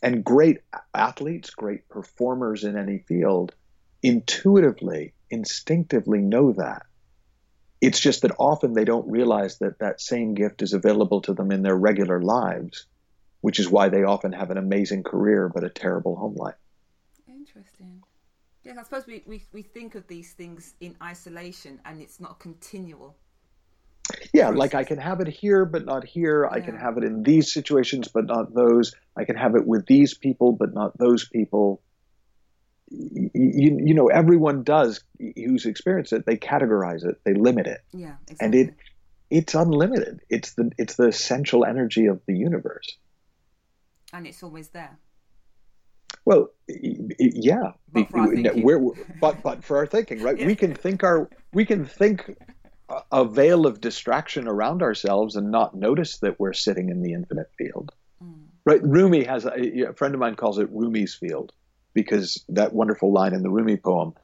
And 0.00 0.24
great 0.24 0.58
athletes, 0.94 1.50
great 1.50 1.88
performers 1.88 2.62
in 2.62 2.78
any 2.78 2.98
field, 2.98 3.52
intuitively, 4.00 5.12
instinctively 5.28 6.20
know 6.20 6.52
that. 6.52 6.82
It's 7.80 8.00
just 8.00 8.22
that 8.22 8.32
often 8.38 8.74
they 8.74 8.84
don't 8.84 9.08
realize 9.10 9.58
that 9.58 9.78
that 9.78 10.00
same 10.00 10.34
gift 10.34 10.62
is 10.62 10.72
available 10.72 11.22
to 11.22 11.32
them 11.32 11.50
in 11.50 11.62
their 11.62 11.76
regular 11.76 12.20
lives, 12.20 12.86
which 13.40 13.58
is 13.58 13.70
why 13.70 13.88
they 13.88 14.02
often 14.02 14.32
have 14.32 14.50
an 14.50 14.58
amazing 14.58 15.02
career 15.02 15.50
but 15.52 15.64
a 15.64 15.70
terrible 15.70 16.16
home 16.16 16.34
life. 16.34 16.56
Interesting. 17.26 18.02
Yes, 18.64 18.76
I 18.78 18.82
suppose 18.82 19.06
we, 19.06 19.22
we, 19.26 19.42
we 19.52 19.62
think 19.62 19.94
of 19.94 20.06
these 20.06 20.32
things 20.32 20.74
in 20.80 20.94
isolation 21.02 21.80
and 21.86 22.02
it's 22.02 22.20
not 22.20 22.38
continual 22.38 23.16
yeah 24.32 24.48
like 24.48 24.74
i 24.74 24.84
can 24.84 24.98
have 24.98 25.20
it 25.20 25.28
here 25.28 25.64
but 25.64 25.84
not 25.84 26.04
here 26.04 26.48
yeah. 26.50 26.56
i 26.56 26.60
can 26.60 26.76
have 26.76 26.96
it 26.96 27.04
in 27.04 27.22
these 27.22 27.52
situations 27.52 28.08
but 28.08 28.26
not 28.26 28.54
those 28.54 28.94
i 29.16 29.24
can 29.24 29.36
have 29.36 29.54
it 29.54 29.66
with 29.66 29.86
these 29.86 30.14
people 30.14 30.52
but 30.52 30.74
not 30.74 30.96
those 30.98 31.28
people 31.28 31.80
you, 32.90 33.80
you 33.84 33.94
know 33.94 34.08
everyone 34.08 34.62
does 34.62 35.02
who's 35.36 35.66
experienced 35.66 36.12
it 36.12 36.26
they 36.26 36.36
categorize 36.36 37.04
it 37.04 37.20
they 37.24 37.34
limit 37.34 37.66
it 37.66 37.80
yeah 37.92 38.14
exactly. 38.28 38.46
and 38.46 38.54
it 38.54 38.74
it's 39.30 39.54
unlimited 39.54 40.20
it's 40.28 40.54
the 40.54 40.70
it's 40.76 40.96
the 40.96 41.06
essential 41.06 41.64
energy 41.64 42.06
of 42.06 42.20
the 42.26 42.34
universe 42.34 42.96
and 44.12 44.26
it's 44.26 44.42
always 44.42 44.68
there 44.70 44.98
well 46.24 46.48
yeah 46.68 47.72
but 47.92 48.10
for, 48.10 48.28
we're, 48.56 48.92
but 49.20 49.42
but 49.42 49.62
for 49.62 49.76
our 49.76 49.86
thinking 49.86 50.20
right 50.20 50.38
yeah. 50.38 50.46
we 50.46 50.56
can 50.56 50.74
think 50.74 51.04
our 51.04 51.30
we 51.52 51.64
can 51.64 51.84
think 51.84 52.36
a 53.12 53.24
veil 53.24 53.66
of 53.66 53.80
distraction 53.80 54.48
around 54.48 54.82
ourselves 54.82 55.36
and 55.36 55.50
not 55.50 55.74
notice 55.74 56.18
that 56.18 56.38
we're 56.38 56.52
sitting 56.52 56.88
in 56.88 57.02
the 57.02 57.12
infinite 57.12 57.50
field. 57.56 57.92
Mm. 58.22 58.46
Right? 58.64 58.82
Rumi 58.82 59.24
has 59.24 59.44
a, 59.44 59.90
a, 59.90 59.92
friend 59.94 60.14
of 60.14 60.20
mine 60.20 60.34
calls 60.34 60.58
it 60.58 60.68
Rumi's 60.70 61.14
field 61.14 61.52
because 62.00 62.44
that 62.48 62.72
wonderful 62.72 63.12
line 63.12 63.34
in 63.34 63.42
the 63.42 63.50
Rumi 63.50 63.76
poem, 63.76 64.14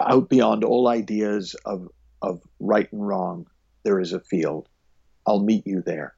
out 0.00 0.28
beyond 0.28 0.64
all 0.64 0.88
ideas 0.88 1.54
of 1.64 1.88
of 2.22 2.40
right 2.58 2.90
and 2.92 3.06
wrong, 3.06 3.46
there 3.84 4.00
is 4.00 4.12
a 4.12 4.20
field. 4.20 4.68
I'll 5.26 5.42
meet 5.42 5.66
you 5.66 5.82
there. 5.82 6.14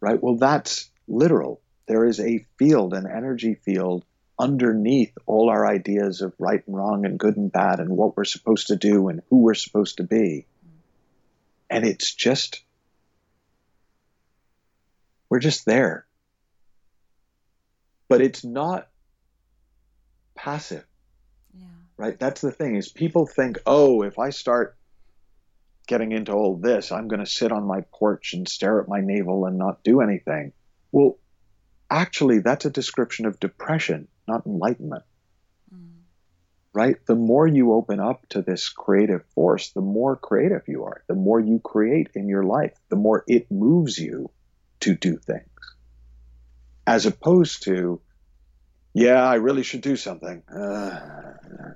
Right? 0.00 0.22
Well, 0.22 0.36
that's 0.36 0.90
literal. 1.08 1.60
There 1.86 2.04
is 2.04 2.20
a 2.20 2.46
field, 2.58 2.94
an 2.94 3.06
energy 3.06 3.54
field 3.54 4.04
underneath 4.38 5.12
all 5.26 5.50
our 5.50 5.66
ideas 5.66 6.20
of 6.20 6.32
right 6.38 6.62
and 6.66 6.76
wrong 6.76 7.04
and 7.04 7.18
good 7.18 7.36
and 7.36 7.50
bad 7.50 7.80
and 7.80 7.90
what 7.90 8.16
we're 8.16 8.24
supposed 8.24 8.68
to 8.68 8.76
do 8.76 9.08
and 9.08 9.22
who 9.28 9.38
we're 9.38 9.54
supposed 9.54 9.96
to 9.96 10.04
be. 10.04 10.46
And 11.68 11.84
it's 11.84 12.14
just, 12.14 12.62
we're 15.28 15.40
just 15.40 15.66
there. 15.66 16.06
But 18.08 18.20
it's 18.20 18.44
not 18.44 18.88
passive. 20.38 20.84
Yeah. 21.52 21.66
Right? 21.96 22.18
That's 22.18 22.40
the 22.40 22.52
thing 22.52 22.76
is 22.76 22.88
people 22.88 23.26
think, 23.26 23.58
oh, 23.66 24.02
if 24.02 24.18
I 24.18 24.30
start 24.30 24.76
getting 25.86 26.12
into 26.12 26.32
all 26.32 26.56
this, 26.56 26.92
I'm 26.92 27.08
going 27.08 27.24
to 27.24 27.30
sit 27.30 27.50
on 27.50 27.66
my 27.66 27.80
porch 27.92 28.34
and 28.34 28.48
stare 28.48 28.80
at 28.80 28.88
my 28.88 29.00
navel 29.00 29.46
and 29.46 29.58
not 29.58 29.82
do 29.82 30.00
anything. 30.00 30.52
Well, 30.92 31.18
actually, 31.90 32.38
that's 32.40 32.66
a 32.66 32.70
description 32.70 33.26
of 33.26 33.40
depression 33.40 34.08
not 34.28 34.46
enlightenment. 34.46 35.02
Mm. 35.74 36.02
Right? 36.72 36.96
The 37.06 37.16
more 37.16 37.46
you 37.46 37.72
open 37.72 37.98
up 37.98 38.28
to 38.28 38.42
this 38.42 38.68
creative 38.68 39.24
force, 39.34 39.70
the 39.70 39.80
more 39.80 40.14
creative 40.16 40.62
you 40.68 40.84
are. 40.84 41.02
The 41.08 41.14
more 41.14 41.40
you 41.40 41.58
create 41.58 42.10
in 42.14 42.28
your 42.28 42.44
life, 42.44 42.74
the 42.90 42.96
more 42.96 43.24
it 43.26 43.50
moves 43.50 43.98
you 43.98 44.30
to 44.80 44.94
do 44.94 45.16
things. 45.16 45.48
As 46.86 47.06
opposed 47.06 47.64
to, 47.64 48.00
yeah, 48.98 49.24
I 49.24 49.34
really 49.36 49.62
should 49.62 49.80
do 49.80 49.96
something, 49.96 50.42
uh, 50.48 51.34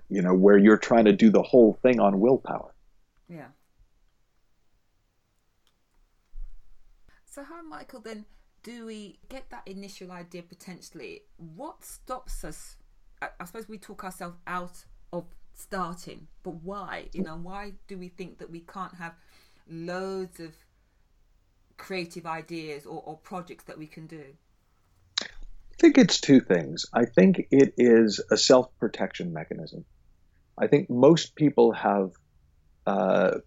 you 0.09 0.23
know, 0.23 0.35
where 0.35 0.59
you're 0.59 0.77
trying 0.77 1.05
to 1.05 1.13
do 1.13 1.31
the 1.31 1.43
whole 1.43 1.79
thing 1.83 2.01
on 2.01 2.21
willpower. 2.21 2.75
Yeah. 3.29 3.49
So, 7.25 7.45
how, 7.45 7.63
Michael, 7.63 8.01
then 8.01 8.27
do 8.63 8.87
we 8.87 9.19
get 9.29 9.51
that 9.51 9.63
initial 9.67 10.13
idea 10.13 10.43
potentially? 10.43 11.23
What 11.37 11.85
stops 11.85 12.45
us? 12.45 12.77
I, 13.21 13.29
I 13.41 13.45
suppose 13.45 13.69
we 13.69 13.79
talk 13.79 14.05
ourselves 14.05 14.37
out 14.47 14.85
of 15.13 15.25
starting, 15.55 16.27
but 16.43 16.55
why? 16.57 17.09
You 17.13 17.23
know, 17.23 17.37
why 17.37 17.73
do 17.89 17.97
we 17.99 18.09
think 18.09 18.39
that 18.39 18.51
we 18.51 18.61
can't 18.61 18.95
have 18.97 19.15
loads 19.69 20.41
of 20.41 20.55
creative 21.77 22.27
ideas 22.27 22.85
or, 22.85 23.03
or 23.07 23.17
projects 23.17 23.65
that 23.65 23.79
we 23.79 23.87
can 23.87 24.07
do? 24.07 24.25
I 25.83 25.85
think 25.85 25.99
it's 25.99 26.21
two 26.21 26.39
things. 26.39 26.87
I 26.95 27.07
think 27.07 27.49
it 27.51 27.75
is 27.77 28.21
a 28.31 28.37
self 28.37 28.69
protection 28.79 29.33
mechanism. 29.33 29.85
I 30.57 30.69
think 30.69 30.89
most 30.89 31.35
people 31.35 31.73
have 31.73 32.13
uh, 32.87 33.39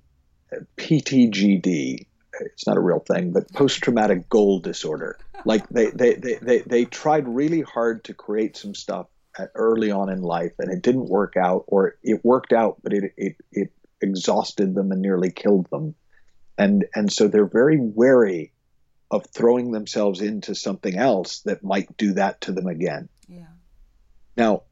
PTGD, 0.76 2.08
it's 2.42 2.68
not 2.68 2.76
a 2.76 2.82
real 2.82 3.00
thing, 3.00 3.32
but 3.32 3.54
post 3.54 3.82
traumatic 3.82 4.28
goal 4.28 4.60
disorder. 4.60 5.18
Like 5.46 5.70
they, 5.70 5.92
they, 5.92 6.16
they, 6.16 6.36
they, 6.42 6.60
they 6.60 6.84
tried 6.84 7.26
really 7.26 7.62
hard 7.62 8.04
to 8.06 8.14
create 8.14 8.58
some 8.58 8.76
stuff 8.76 9.08
early 9.54 9.92
on 9.92 10.10
in 10.10 10.22
life 10.22 10.56
and 10.60 10.70
it 10.70 10.82
didn't 10.82 11.08
work 11.08 11.38
out, 11.38 11.64
or 11.68 11.96
it 12.04 12.20
worked 12.26 12.52
out, 12.52 12.80
but 12.84 12.92
it, 12.92 13.14
it, 13.16 13.38
it 13.54 13.72
exhausted 14.02 14.76
them 14.76 14.92
and 14.92 15.02
nearly 15.02 15.32
killed 15.32 15.70
them. 15.70 15.96
And, 16.58 16.84
and 16.94 17.10
so 17.10 17.30
they're 17.30 17.48
very 17.48 17.80
wary 17.80 18.52
of 19.12 19.26
throwing 19.28 19.72
themselves 19.72 20.22
into 20.22 20.56
something 20.56 20.98
else 20.98 21.42
that 21.42 21.64
might 21.64 21.96
do 21.98 22.14
that 22.14 22.42
to 22.42 22.52
them 22.52 22.68
again. 22.68 23.08
Yeah. 23.28 23.46
Now, 24.36 24.64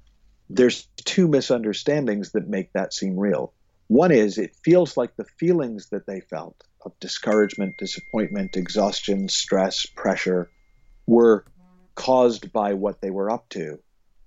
there's 0.49 0.87
two 0.97 1.27
misunderstandings 1.27 2.31
that 2.31 2.47
make 2.47 2.73
that 2.73 2.93
seem 2.93 3.17
real. 3.17 3.53
One 3.87 4.11
is 4.11 4.37
it 4.37 4.55
feels 4.63 4.97
like 4.97 5.15
the 5.15 5.25
feelings 5.39 5.89
that 5.89 6.05
they 6.07 6.21
felt 6.21 6.55
of 6.85 6.99
discouragement, 6.99 7.77
disappointment, 7.77 8.57
exhaustion, 8.57 9.29
stress, 9.29 9.85
pressure 9.85 10.49
were 11.05 11.45
caused 11.95 12.51
by 12.51 12.73
what 12.73 13.01
they 13.01 13.09
were 13.09 13.29
up 13.29 13.47
to 13.49 13.79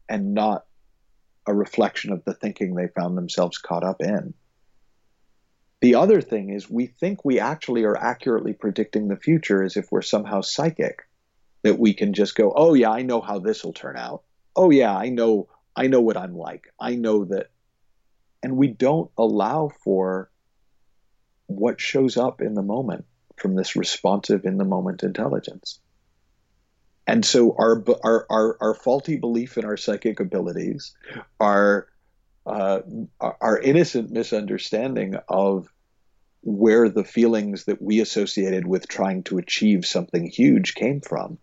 and 0.09 0.35
not 0.35 0.64
a 1.47 1.55
reflection 1.55 2.12
of 2.12 2.25
the 2.25 2.35
thinking 2.35 2.75
they 2.75 2.88
found 2.88 3.16
themselves 3.16 3.59
caught 3.59 3.85
up 3.85 4.01
in. 4.01 4.35
The 5.81 5.97
other 5.97 6.21
thing 6.21 6.51
is, 6.51 6.71
we 6.71 6.87
think 6.87 7.25
we 7.25 7.39
actually 7.39 7.85
are 7.85 7.97
accurately 7.97 8.55
predicting 8.55 9.09
the 9.09 9.17
future 9.17 9.62
as 9.62 9.77
if 9.77 9.93
we're 9.93 10.03
somehow 10.03 10.41
psychic, 10.41 11.03
that 11.62 11.79
we 11.79 11.95
can 11.95 12.15
just 12.15 12.35
go, 12.35 12.53
oh, 12.55 12.75
yeah, 12.75 12.91
I 12.91 13.03
know 13.03 13.21
how 13.21 13.41
this 13.41 13.65
will 13.65 13.73
turn 13.73 13.97
out. 13.97 14.23
Oh, 14.55 14.71
yeah, 14.71 14.97
I 14.97 15.09
know 15.09 15.49
I 15.77 15.89
know 15.89 16.01
what 16.01 16.17
I'm 16.17 16.35
like. 16.35 16.73
I 16.81 16.95
know 16.95 17.27
that, 17.27 17.51
and 18.43 18.57
we 18.57 18.69
don't 18.69 19.11
allow 19.19 19.71
for 19.85 20.31
what 21.47 21.81
shows 21.81 22.17
up 22.17 22.41
in 22.41 22.55
the 22.55 22.62
moment 22.62 23.05
from 23.37 23.55
this 23.55 23.77
responsive 23.77 24.47
in 24.47 24.57
the 24.57 24.65
moment 24.65 25.03
intelligence. 25.03 25.79
And 27.07 27.25
so 27.25 27.55
our, 27.59 27.85
our, 28.03 28.27
our, 28.31 28.57
our 28.61 28.75
faulty 28.75 29.17
belief 29.17 29.59
in 29.59 29.65
our 29.65 29.77
psychic 29.77 30.19
abilities, 30.19 30.95
our, 31.39 31.89
uh, 32.47 32.81
our 33.21 33.59
innocent 33.59 34.11
misunderstanding 34.11 35.17
of 35.29 35.69
where 36.43 36.89
the 36.89 37.05
feelings 37.05 37.65
that 37.65 37.83
we 37.83 38.01
associated 38.01 38.67
with 38.67 38.87
trying 38.87 39.25
to 39.25 39.39
achieve 39.39 39.85
something 39.85 40.27
huge 40.27 40.75
came 40.75 41.01
from 41.01 41.39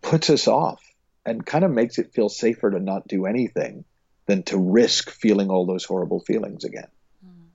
puts 0.00 0.30
us 0.30 0.48
off 0.48 0.82
and 1.26 1.44
kind 1.44 1.64
of 1.64 1.70
makes 1.70 1.98
it 1.98 2.14
feel 2.14 2.30
safer 2.30 2.70
to 2.70 2.80
not 2.80 3.06
do 3.06 3.26
anything 3.26 3.84
than 4.24 4.42
to 4.44 4.58
risk 4.58 5.10
feeling 5.10 5.50
all 5.50 5.66
those 5.66 5.84
horrible 5.84 6.20
feelings 6.20 6.64
again. 6.64 6.88
Mm. 7.24 7.48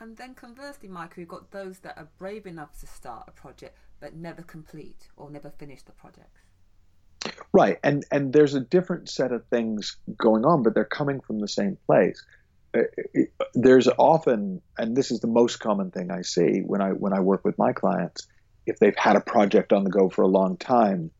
And 0.00 0.16
then 0.16 0.34
conversely, 0.34 0.88
Michael, 0.88 1.20
you've 1.20 1.28
got 1.28 1.50
those 1.52 1.78
that 1.80 1.96
are 1.96 2.08
brave 2.18 2.46
enough 2.46 2.78
to 2.80 2.86
start 2.86 3.24
a 3.28 3.32
project 3.32 3.78
but 4.00 4.14
never 4.14 4.42
complete 4.42 5.08
or 5.16 5.30
never 5.30 5.50
finish 5.50 5.82
the 5.82 5.92
project. 5.92 6.36
Right, 7.52 7.78
and 7.84 8.04
and 8.10 8.32
there's 8.32 8.54
a 8.54 8.60
different 8.60 9.08
set 9.08 9.32
of 9.32 9.46
things 9.46 9.96
going 10.16 10.44
on, 10.44 10.62
but 10.62 10.74
they're 10.74 10.84
coming 10.84 11.20
from 11.20 11.38
the 11.38 11.48
same 11.48 11.78
place. 11.86 12.22
Uh, 12.76 12.82
there's 13.54 13.88
often, 13.96 14.60
and 14.76 14.96
this 14.96 15.10
is 15.10 15.20
the 15.20 15.28
most 15.28 15.60
common 15.60 15.90
thing 15.90 16.10
I 16.10 16.22
see 16.22 16.60
when 16.60 16.80
I 16.80 16.90
when 16.90 17.12
I 17.12 17.20
work 17.20 17.44
with 17.44 17.56
my 17.56 17.72
clients, 17.72 18.26
if 18.66 18.78
they've 18.78 18.96
had 18.96 19.16
a 19.16 19.20
project 19.20 19.72
on 19.72 19.84
the 19.84 19.90
go 19.90 20.08
for 20.08 20.22
a 20.22 20.28
long 20.28 20.56
time, 20.56 21.10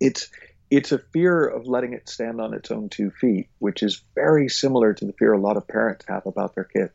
it's 0.00 0.30
it's 0.70 0.92
a 0.92 0.98
fear 0.98 1.46
of 1.46 1.66
letting 1.66 1.92
it 1.92 2.08
stand 2.08 2.40
on 2.40 2.54
its 2.54 2.70
own 2.70 2.88
two 2.88 3.10
feet, 3.10 3.48
which 3.58 3.82
is 3.82 4.02
very 4.14 4.48
similar 4.48 4.94
to 4.94 5.04
the 5.04 5.12
fear 5.12 5.32
a 5.32 5.40
lot 5.40 5.56
of 5.56 5.66
parents 5.66 6.04
have 6.08 6.26
about 6.26 6.54
their 6.54 6.64
kids. 6.64 6.92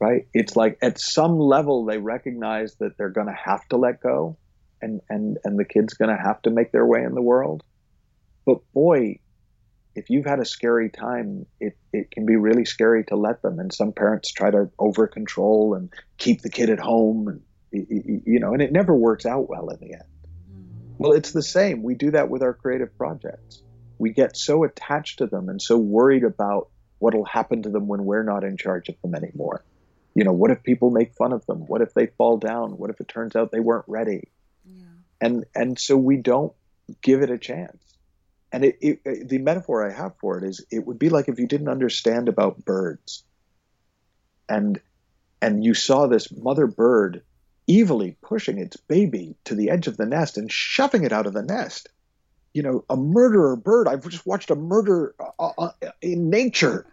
Right? 0.00 0.26
It's 0.34 0.56
like 0.56 0.78
at 0.82 0.98
some 0.98 1.38
level 1.38 1.84
they 1.84 1.98
recognize 1.98 2.74
that 2.76 2.98
they're 2.98 3.10
going 3.10 3.28
to 3.28 3.38
have 3.44 3.66
to 3.68 3.76
let 3.76 4.00
go 4.00 4.36
and 4.82 5.00
and 5.08 5.38
and 5.44 5.58
the 5.58 5.64
kid's 5.64 5.94
going 5.94 6.14
to 6.14 6.22
have 6.22 6.42
to 6.42 6.50
make 6.50 6.72
their 6.72 6.86
way 6.86 7.02
in 7.02 7.14
the 7.14 7.22
world. 7.22 7.62
But 8.44 8.58
boy, 8.74 9.20
if 9.94 10.10
you've 10.10 10.26
had 10.26 10.40
a 10.40 10.44
scary 10.44 10.90
time, 10.90 11.46
it, 11.60 11.76
it 11.92 12.10
can 12.10 12.26
be 12.26 12.36
really 12.36 12.64
scary 12.64 13.04
to 13.04 13.16
let 13.16 13.42
them. 13.42 13.58
And 13.58 13.72
some 13.72 13.92
parents 13.92 14.32
try 14.32 14.50
to 14.50 14.70
over 14.78 15.06
control 15.06 15.74
and 15.74 15.92
keep 16.18 16.42
the 16.42 16.50
kid 16.50 16.70
at 16.70 16.80
home, 16.80 17.28
and 17.28 17.40
you 17.70 18.40
know, 18.40 18.52
and 18.52 18.62
it 18.62 18.72
never 18.72 18.94
works 18.94 19.26
out 19.26 19.48
well 19.48 19.68
in 19.68 19.78
the 19.80 19.94
end. 19.94 20.02
Mm-hmm. 20.50 20.94
Well, 20.98 21.12
it's 21.12 21.32
the 21.32 21.42
same. 21.42 21.82
We 21.82 21.94
do 21.94 22.10
that 22.10 22.28
with 22.28 22.42
our 22.42 22.52
creative 22.52 22.96
projects. 22.96 23.62
We 23.98 24.10
get 24.12 24.36
so 24.36 24.64
attached 24.64 25.18
to 25.18 25.26
them 25.26 25.48
and 25.48 25.62
so 25.62 25.78
worried 25.78 26.24
about 26.24 26.68
what'll 26.98 27.24
happen 27.24 27.62
to 27.62 27.70
them 27.70 27.86
when 27.86 28.04
we're 28.04 28.24
not 28.24 28.44
in 28.44 28.56
charge 28.56 28.88
of 28.88 29.00
them 29.02 29.14
anymore. 29.14 29.64
You 30.14 30.24
know, 30.24 30.32
what 30.32 30.50
if 30.50 30.62
people 30.62 30.90
make 30.90 31.14
fun 31.14 31.32
of 31.32 31.46
them? 31.46 31.66
What 31.66 31.80
if 31.80 31.94
they 31.94 32.06
fall 32.06 32.36
down? 32.36 32.72
What 32.72 32.90
if 32.90 33.00
it 33.00 33.08
turns 33.08 33.34
out 33.34 33.50
they 33.50 33.60
weren't 33.60 33.86
ready? 33.88 34.28
And 35.22 35.44
and 35.54 35.78
so 35.78 35.96
we 35.96 36.16
don't 36.16 36.52
give 37.00 37.22
it 37.22 37.30
a 37.30 37.38
chance. 37.38 37.78
And 38.50 38.64
it, 38.66 38.76
it, 38.82 39.28
the 39.28 39.38
metaphor 39.38 39.88
I 39.88 39.94
have 39.94 40.12
for 40.20 40.36
it 40.36 40.44
is 40.44 40.66
it 40.70 40.84
would 40.84 40.98
be 40.98 41.08
like 41.08 41.28
if 41.28 41.38
you 41.38 41.46
didn't 41.46 41.68
understand 41.68 42.28
about 42.28 42.64
birds 42.64 43.24
and 44.48 44.80
and 45.40 45.64
you 45.64 45.74
saw 45.74 46.06
this 46.06 46.30
mother 46.30 46.66
bird 46.66 47.22
evilly 47.70 48.16
pushing 48.20 48.58
its 48.58 48.76
baby 48.76 49.36
to 49.44 49.54
the 49.54 49.70
edge 49.70 49.86
of 49.86 49.96
the 49.96 50.06
nest 50.06 50.36
and 50.36 50.50
shoving 50.50 51.04
it 51.04 51.12
out 51.12 51.26
of 51.26 51.32
the 51.32 51.42
nest. 51.42 51.88
You 52.52 52.62
know, 52.62 52.84
a 52.90 52.96
murderer 52.96 53.56
bird. 53.56 53.88
I've 53.88 54.06
just 54.08 54.26
watched 54.26 54.50
a 54.50 54.56
murder 54.56 55.14
uh, 55.38 55.50
uh, 55.56 55.70
in 56.02 56.28
nature. 56.28 56.86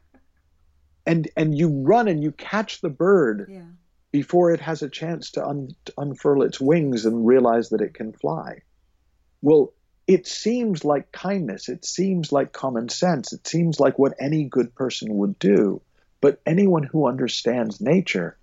And 1.06 1.28
and 1.36 1.58
you 1.58 1.70
run 1.70 2.08
and 2.08 2.24
you 2.24 2.32
catch 2.32 2.82
the 2.82 2.90
bird 2.90 3.48
yeah. 3.50 3.64
Before 4.12 4.52
it 4.52 4.62
has 4.62 4.82
a 4.82 4.90
chance 4.90 5.32
to, 5.32 5.46
un, 5.46 5.70
to 5.86 5.94
unfurl 5.98 6.44
its 6.44 6.60
wings 6.60 7.06
and 7.06 7.26
realize 7.26 7.70
that 7.70 7.82
it 7.82 7.94
can 7.94 8.12
fly. 8.14 8.62
Well, 9.42 9.74
it 10.08 10.26
seems 10.26 10.84
like 10.84 11.12
kindness. 11.12 11.70
It 11.70 11.86
seems 11.86 12.32
like 12.32 12.52
common 12.52 12.90
sense. 12.90 13.32
It 13.32 13.48
seems 13.48 13.80
like 13.80 14.00
what 14.00 14.16
any 14.20 14.46
good 14.46 14.74
person 14.74 15.18
would 15.18 15.38
do. 15.38 15.82
But 16.22 16.42
anyone 16.46 16.84
who 16.84 17.08
understands 17.08 17.80
nature 17.80 18.38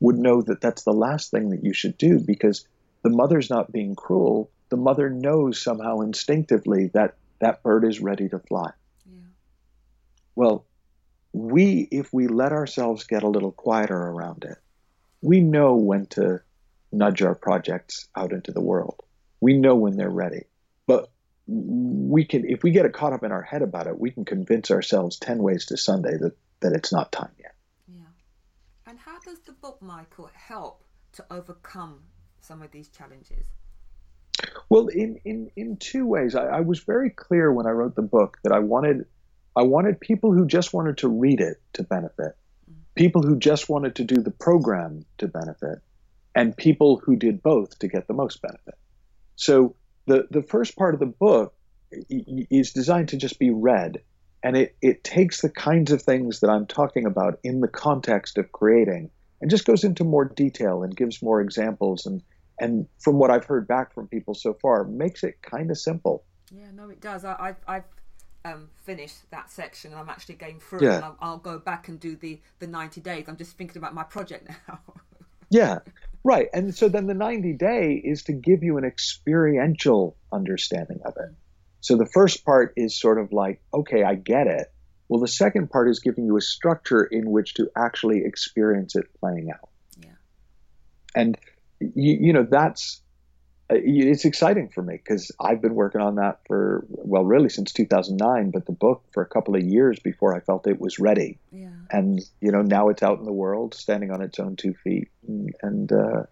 would 0.00 0.18
know 0.18 0.42
that 0.42 0.60
that's 0.60 0.82
the 0.82 0.92
last 0.92 1.30
thing 1.30 1.50
that 1.50 1.64
you 1.64 1.72
should 1.72 1.96
do 1.96 2.18
because 2.18 2.66
the 3.02 3.10
mother's 3.10 3.48
not 3.48 3.72
being 3.72 3.94
cruel. 3.94 4.50
The 4.68 4.76
mother 4.76 5.08
knows 5.08 5.62
somehow 5.62 6.00
instinctively 6.00 6.88
that 6.88 7.14
that 7.38 7.62
bird 7.62 7.84
is 7.84 8.00
ready 8.00 8.28
to 8.28 8.38
fly. 8.40 8.72
Yeah. 9.06 9.20
Well, 10.34 10.64
we, 11.32 11.88
if 11.90 12.12
we 12.12 12.26
let 12.26 12.52
ourselves 12.52 13.04
get 13.04 13.22
a 13.22 13.28
little 13.28 13.52
quieter 13.52 13.96
around 13.96 14.44
it, 14.44 14.58
we 15.22 15.40
know 15.40 15.76
when 15.76 16.06
to 16.06 16.40
nudge 16.90 17.22
our 17.22 17.34
projects 17.34 18.08
out 18.14 18.32
into 18.32 18.52
the 18.52 18.60
world. 18.60 19.00
We 19.40 19.56
know 19.56 19.76
when 19.76 19.96
they're 19.96 20.10
ready. 20.10 20.44
But 20.86 21.10
we 21.46 22.24
can, 22.24 22.44
if 22.48 22.62
we 22.62 22.70
get 22.72 22.92
caught 22.92 23.12
up 23.12 23.24
in 23.24 23.32
our 23.32 23.42
head 23.42 23.62
about 23.62 23.86
it, 23.86 23.98
we 23.98 24.10
can 24.10 24.24
convince 24.24 24.70
ourselves 24.70 25.18
10 25.18 25.38
ways 25.38 25.66
to 25.66 25.76
Sunday 25.76 26.16
that, 26.18 26.36
that 26.60 26.72
it's 26.72 26.92
not 26.92 27.12
time 27.12 27.32
yet. 27.38 27.54
Yeah. 27.88 28.02
And 28.86 28.98
how 28.98 29.18
does 29.20 29.38
the 29.40 29.52
book, 29.52 29.80
Michael, 29.80 30.30
help 30.34 30.84
to 31.12 31.24
overcome 31.30 32.00
some 32.40 32.62
of 32.62 32.70
these 32.70 32.88
challenges? 32.88 33.46
Well, 34.68 34.88
in, 34.88 35.20
in, 35.24 35.50
in 35.56 35.76
two 35.76 36.06
ways. 36.06 36.34
I, 36.34 36.46
I 36.46 36.60
was 36.60 36.80
very 36.80 37.10
clear 37.10 37.52
when 37.52 37.66
I 37.66 37.70
wrote 37.70 37.94
the 37.94 38.02
book 38.02 38.38
that 38.42 38.52
I 38.52 38.58
wanted 38.58 39.06
I 39.54 39.64
wanted 39.64 40.00
people 40.00 40.32
who 40.32 40.46
just 40.46 40.72
wanted 40.72 40.98
to 40.98 41.08
read 41.08 41.40
it 41.40 41.60
to 41.74 41.82
benefit. 41.82 42.36
People 42.94 43.22
who 43.22 43.38
just 43.38 43.68
wanted 43.68 43.96
to 43.96 44.04
do 44.04 44.22
the 44.22 44.30
program 44.30 45.04
to 45.18 45.28
benefit, 45.28 45.78
and 46.34 46.56
people 46.56 47.00
who 47.04 47.16
did 47.16 47.42
both 47.42 47.78
to 47.78 47.88
get 47.88 48.06
the 48.06 48.14
most 48.14 48.40
benefit. 48.42 48.74
So 49.36 49.76
the 50.06 50.26
the 50.30 50.42
first 50.42 50.76
part 50.76 50.94
of 50.94 51.00
the 51.00 51.06
book 51.06 51.54
is 52.08 52.72
designed 52.72 53.08
to 53.08 53.16
just 53.16 53.38
be 53.38 53.50
read 53.50 54.00
and 54.42 54.56
it, 54.56 54.76
it 54.82 55.04
takes 55.04 55.40
the 55.40 55.48
kinds 55.48 55.92
of 55.92 56.02
things 56.02 56.40
that 56.40 56.50
I'm 56.50 56.66
talking 56.66 57.06
about 57.06 57.38
in 57.44 57.60
the 57.60 57.68
context 57.68 58.38
of 58.38 58.50
creating 58.50 59.10
and 59.40 59.50
just 59.50 59.64
goes 59.64 59.84
into 59.84 60.04
more 60.04 60.24
detail 60.24 60.82
and 60.82 60.96
gives 60.96 61.22
more 61.22 61.40
examples 61.40 62.06
and 62.06 62.22
and 62.60 62.86
from 63.00 63.18
what 63.18 63.30
I've 63.30 63.44
heard 63.44 63.66
back 63.66 63.94
from 63.94 64.08
people 64.08 64.34
so 64.34 64.54
far 64.54 64.84
makes 64.84 65.24
it 65.24 65.42
kind 65.42 65.70
of 65.70 65.78
simple. 65.78 66.24
Yeah, 66.52 66.70
no, 66.72 66.90
it 66.90 67.00
does. 67.00 67.24
I, 67.24 67.46
have 67.46 67.56
I've 67.66 67.84
um, 68.44 68.68
finished 68.84 69.30
that 69.30 69.50
section 69.50 69.92
and 69.92 70.00
I'm 70.00 70.08
actually 70.08 70.34
going 70.36 70.60
through 70.60 70.82
yeah. 70.82 70.96
and 70.96 71.04
I'll, 71.04 71.16
I'll, 71.20 71.38
go 71.38 71.58
back 71.58 71.88
and 71.88 71.98
do 71.98 72.16
the 72.16 72.40
the 72.58 72.66
90 72.66 73.00
days. 73.00 73.24
I'm 73.28 73.36
just 73.36 73.56
thinking 73.56 73.78
about 73.78 73.94
my 73.94 74.02
project 74.02 74.48
now. 74.68 74.80
yeah, 75.50 75.78
right. 76.24 76.48
And 76.52 76.74
so 76.74 76.88
then 76.88 77.06
the 77.06 77.14
90 77.14 77.52
day 77.54 78.00
is 78.02 78.24
to 78.24 78.32
give 78.32 78.62
you 78.62 78.78
an 78.78 78.84
experiential 78.84 80.16
understanding 80.32 81.00
of 81.04 81.16
it. 81.16 81.34
So 81.80 81.96
the 81.96 82.06
first 82.06 82.44
part 82.44 82.74
is 82.76 82.98
sort 82.98 83.18
of 83.18 83.32
like, 83.32 83.60
okay, 83.74 84.04
I 84.04 84.14
get 84.14 84.46
it. 84.46 84.72
Well, 85.08 85.20
the 85.20 85.28
second 85.28 85.70
part 85.70 85.90
is 85.90 85.98
giving 85.98 86.24
you 86.24 86.36
a 86.36 86.40
structure 86.40 87.04
in 87.04 87.30
which 87.30 87.54
to 87.54 87.70
actually 87.76 88.24
experience 88.24 88.96
it 88.96 89.04
playing 89.20 89.50
out. 89.50 89.68
Yeah. 90.00 90.10
And 91.14 91.38
you, 91.80 92.16
you 92.20 92.32
know 92.32 92.46
that's 92.48 93.01
it's 93.70 94.24
exciting 94.24 94.68
for 94.68 94.82
me 94.82 94.94
because 94.96 95.30
I've 95.40 95.62
been 95.62 95.74
working 95.74 96.00
on 96.00 96.16
that 96.16 96.40
for 96.46 96.84
well, 96.88 97.24
really 97.24 97.48
since 97.48 97.72
2009, 97.72 98.50
but 98.50 98.66
the 98.66 98.72
book 98.72 99.02
for 99.12 99.22
a 99.22 99.26
couple 99.26 99.56
of 99.56 99.62
years 99.62 99.98
before 99.98 100.34
I 100.34 100.40
felt 100.40 100.66
it 100.66 100.80
was 100.80 100.98
ready. 100.98 101.38
Yeah. 101.50 101.70
And 101.90 102.20
you 102.40 102.52
know 102.52 102.62
now 102.62 102.88
it's 102.88 103.02
out 103.02 103.18
in 103.18 103.24
the 103.24 103.32
world, 103.32 103.74
standing 103.74 104.10
on 104.10 104.22
its 104.22 104.38
own 104.38 104.56
two 104.56 104.74
feet, 104.74 105.08
and, 105.26 105.54
and 105.62 105.92
uh, 105.92 106.22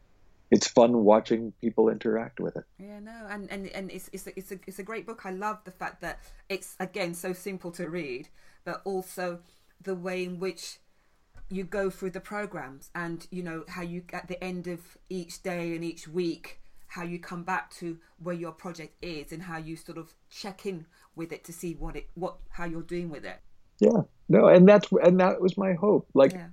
it's 0.50 0.66
fun 0.66 1.04
watching 1.04 1.52
people 1.60 1.88
interact 1.88 2.40
with 2.40 2.56
it. 2.56 2.64
Yeah, 2.78 3.00
no, 3.00 3.26
and 3.28 3.50
and, 3.50 3.68
and 3.68 3.90
it's 3.90 4.10
it's 4.12 4.26
a, 4.26 4.38
it's 4.38 4.52
a 4.52 4.58
it's 4.66 4.78
a 4.78 4.84
great 4.84 5.06
book. 5.06 5.22
I 5.24 5.30
love 5.30 5.58
the 5.64 5.70
fact 5.70 6.00
that 6.02 6.18
it's 6.48 6.76
again 6.80 7.14
so 7.14 7.32
simple 7.32 7.70
to 7.72 7.88
read, 7.88 8.28
but 8.64 8.82
also 8.84 9.40
the 9.80 9.94
way 9.94 10.24
in 10.24 10.38
which 10.40 10.78
you 11.48 11.64
go 11.64 11.90
through 11.90 12.10
the 12.10 12.20
programs 12.20 12.90
and 12.94 13.26
you 13.30 13.42
know 13.42 13.64
how 13.68 13.82
you 13.82 14.02
at 14.12 14.28
the 14.28 14.42
end 14.42 14.66
of 14.66 14.96
each 15.08 15.42
day 15.42 15.74
and 15.74 15.84
each 15.84 16.06
week 16.06 16.59
how 16.90 17.05
you 17.05 17.20
come 17.20 17.44
back 17.44 17.70
to 17.70 17.96
where 18.18 18.35
your 18.35 18.50
project 18.50 18.96
is 19.00 19.31
and 19.31 19.40
how 19.40 19.57
you 19.57 19.76
sort 19.76 19.96
of 19.96 20.12
check 20.29 20.66
in 20.66 20.85
with 21.14 21.31
it 21.31 21.44
to 21.44 21.53
see 21.53 21.74
what 21.74 21.94
it 21.94 22.09
what 22.14 22.37
how 22.50 22.64
you're 22.64 22.83
doing 22.83 23.09
with 23.09 23.24
it. 23.24 23.38
Yeah. 23.79 24.03
No 24.29 24.48
and 24.48 24.68
that's 24.68 24.88
and 25.03 25.20
that 25.20 25.40
was 25.40 25.57
my 25.57 25.74
hope. 25.74 26.09
Like 26.14 26.33
yeah. 26.33 26.48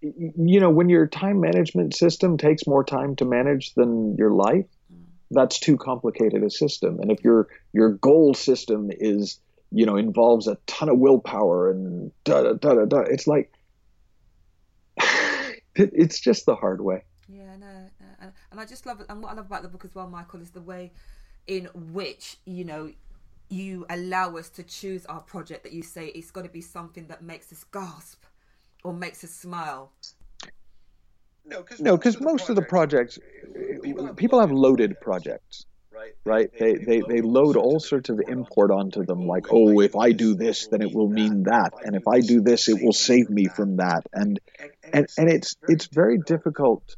you 0.00 0.58
know, 0.58 0.70
when 0.70 0.88
your 0.88 1.06
time 1.06 1.40
management 1.40 1.94
system 1.94 2.38
takes 2.38 2.66
more 2.66 2.82
time 2.82 3.14
to 3.16 3.24
manage 3.24 3.74
than 3.74 4.16
your 4.16 4.32
life, 4.32 4.66
mm. 4.92 5.04
that's 5.30 5.60
too 5.60 5.76
complicated 5.76 6.42
a 6.42 6.50
system. 6.50 6.98
And 6.98 7.12
if 7.12 7.22
your 7.22 7.46
your 7.72 7.90
goal 7.90 8.34
system 8.34 8.90
is, 8.90 9.38
you 9.70 9.86
know, 9.86 9.96
involves 9.96 10.48
a 10.48 10.58
ton 10.66 10.88
of 10.88 10.98
willpower 10.98 11.70
and 11.70 12.10
da 12.24 12.42
da 12.42 12.54
da 12.54 12.74
da 12.74 12.84
da, 12.84 12.98
it's 13.02 13.28
like 13.28 13.52
it's 15.76 16.18
just 16.18 16.46
the 16.46 16.56
hard 16.56 16.80
way. 16.80 17.04
Yeah, 18.58 18.64
no, 18.64 18.64
and 18.64 18.68
I 18.68 18.70
just 18.70 18.86
love 18.86 19.00
it. 19.00 19.06
And 19.08 19.22
what 19.22 19.32
I 19.32 19.34
love 19.34 19.46
about 19.46 19.62
the 19.62 19.68
book 19.68 19.84
as 19.84 19.94
well, 19.94 20.08
Michael, 20.08 20.40
is 20.40 20.50
the 20.50 20.60
way 20.60 20.92
in 21.46 21.68
which 21.74 22.36
you 22.44 22.64
know 22.64 22.92
you 23.48 23.86
allow 23.88 24.36
us 24.36 24.50
to 24.50 24.62
choose 24.62 25.06
our 25.06 25.20
project 25.20 25.62
that 25.62 25.72
you 25.72 25.82
say 25.82 26.08
it's 26.08 26.30
got 26.30 26.44
to 26.44 26.50
be 26.50 26.60
something 26.60 27.06
that 27.08 27.22
makes 27.22 27.52
us 27.52 27.64
gasp 27.64 28.24
or 28.84 28.92
makes 28.92 29.24
us 29.24 29.30
smile? 29.30 29.92
No, 31.44 31.62
because 31.62 31.80
most, 32.20 32.20
most 32.20 32.50
of 32.50 32.56
the 32.56 32.62
projects, 32.62 33.18
people, 33.82 34.14
people 34.14 34.40
have 34.40 34.50
loaded 34.50 35.00
projects 35.00 35.64
right? 36.24 36.50
They, 36.58 36.74
they, 36.74 37.00
they 37.00 37.20
load 37.20 37.56
all 37.56 37.80
sorts 37.80 38.08
of 38.10 38.20
import 38.28 38.70
onto 38.70 39.04
them, 39.04 39.26
like, 39.26 39.46
oh, 39.50 39.80
if 39.80 39.96
I 39.96 40.12
do 40.12 40.34
this, 40.34 40.68
then 40.68 40.82
it 40.82 40.94
will 40.94 41.08
mean 41.08 41.44
that, 41.44 41.72
and 41.84 41.96
if 41.96 42.06
I 42.06 42.20
do 42.20 42.40
this, 42.40 42.68
it 42.68 42.82
will 42.82 42.92
save 42.92 43.30
me 43.30 43.46
from 43.46 43.76
that, 43.76 44.06
and 44.12 44.38
and 44.92 45.06
and 45.16 45.28
it's 45.30 45.56
it's 45.68 45.86
very 45.86 46.18
difficult 46.18 46.96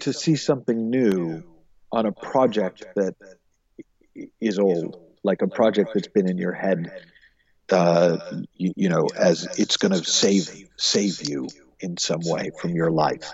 to 0.00 0.12
see 0.12 0.36
something 0.36 0.90
new 0.90 1.42
on 1.90 2.06
a 2.06 2.12
project 2.12 2.84
that 2.96 3.14
is 4.40 4.58
old, 4.58 5.00
like 5.22 5.42
a 5.42 5.48
project 5.48 5.90
that's 5.94 6.08
been 6.08 6.28
in 6.28 6.38
your 6.38 6.52
head, 6.52 6.90
uh, 7.70 8.18
you, 8.54 8.72
you 8.76 8.88
know, 8.88 9.08
as 9.16 9.48
it's 9.58 9.76
going 9.76 9.92
to 9.92 10.04
save 10.04 10.68
save 10.76 11.28
you 11.28 11.48
in 11.80 11.96
some 11.96 12.20
way 12.24 12.50
from 12.60 12.70
your 12.74 12.90
life. 12.90 13.30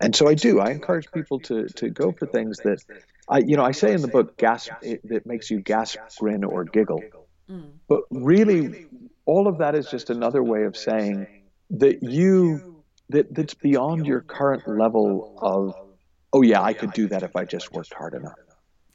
And 0.00 0.14
so 0.14 0.28
I 0.28 0.34
do. 0.34 0.60
I 0.60 0.70
encourage 0.70 1.10
people 1.12 1.40
to 1.40 1.68
to 1.68 1.90
go 1.90 2.12
for 2.12 2.26
things 2.26 2.58
that 2.58 2.82
I, 3.28 3.38
you 3.38 3.56
know, 3.56 3.64
I 3.64 3.72
say 3.72 3.92
in 3.92 4.02
the 4.02 4.08
book, 4.08 4.36
gasp, 4.36 4.72
it, 4.82 5.00
it 5.04 5.26
makes 5.26 5.50
you 5.50 5.60
gasp, 5.60 5.98
grin, 6.18 6.44
or 6.44 6.64
giggle. 6.64 7.02
Mm. 7.48 7.70
But 7.88 8.02
really, 8.10 8.86
all 9.24 9.46
of 9.46 9.58
that 9.58 9.74
is 9.74 9.88
just 9.88 10.10
another 10.10 10.42
way 10.42 10.64
of 10.64 10.76
saying 10.76 11.26
that 11.70 12.02
you, 12.02 12.71
that 13.12 13.34
that's 13.34 13.54
beyond 13.54 14.06
your 14.06 14.20
current 14.20 14.66
level 14.66 15.38
of, 15.38 15.74
oh, 15.76 15.88
oh 16.32 16.42
yeah, 16.42 16.62
I 16.62 16.72
could 16.72 16.92
do 16.92 17.08
that 17.08 17.22
if 17.22 17.36
I 17.36 17.44
just 17.44 17.72
worked 17.72 17.94
hard 17.94 18.14
enough. 18.14 18.38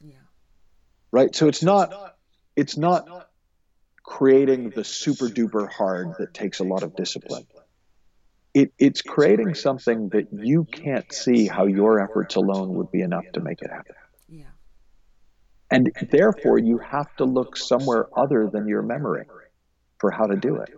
Yeah. 0.00 0.16
Right. 1.10 1.34
So 1.34 1.48
it's 1.48 1.62
not, 1.62 2.16
it's 2.54 2.76
not 2.76 3.30
creating 4.02 4.70
the 4.70 4.84
super 4.84 5.26
duper 5.26 5.70
hard 5.70 6.14
that 6.18 6.34
takes 6.34 6.60
a 6.60 6.64
lot 6.64 6.82
of 6.82 6.96
discipline. 6.96 7.46
It, 8.54 8.72
it's 8.78 9.02
creating 9.02 9.54
something 9.54 10.08
that 10.10 10.28
you 10.32 10.64
can't 10.64 11.12
see 11.12 11.46
how 11.46 11.66
your 11.66 12.00
efforts 12.00 12.34
alone 12.36 12.74
would 12.74 12.90
be 12.90 13.02
enough 13.02 13.24
to 13.34 13.40
make 13.40 13.60
it 13.62 13.70
happen. 13.70 13.94
Yeah. 14.28 14.44
And 15.70 15.92
therefore, 16.10 16.58
you 16.58 16.78
have 16.78 17.14
to 17.16 17.24
look 17.24 17.56
somewhere 17.56 18.08
other 18.16 18.48
than 18.50 18.66
your 18.66 18.82
memory 18.82 19.26
for 19.98 20.10
how 20.10 20.26
to 20.26 20.36
do 20.36 20.56
it. 20.56 20.70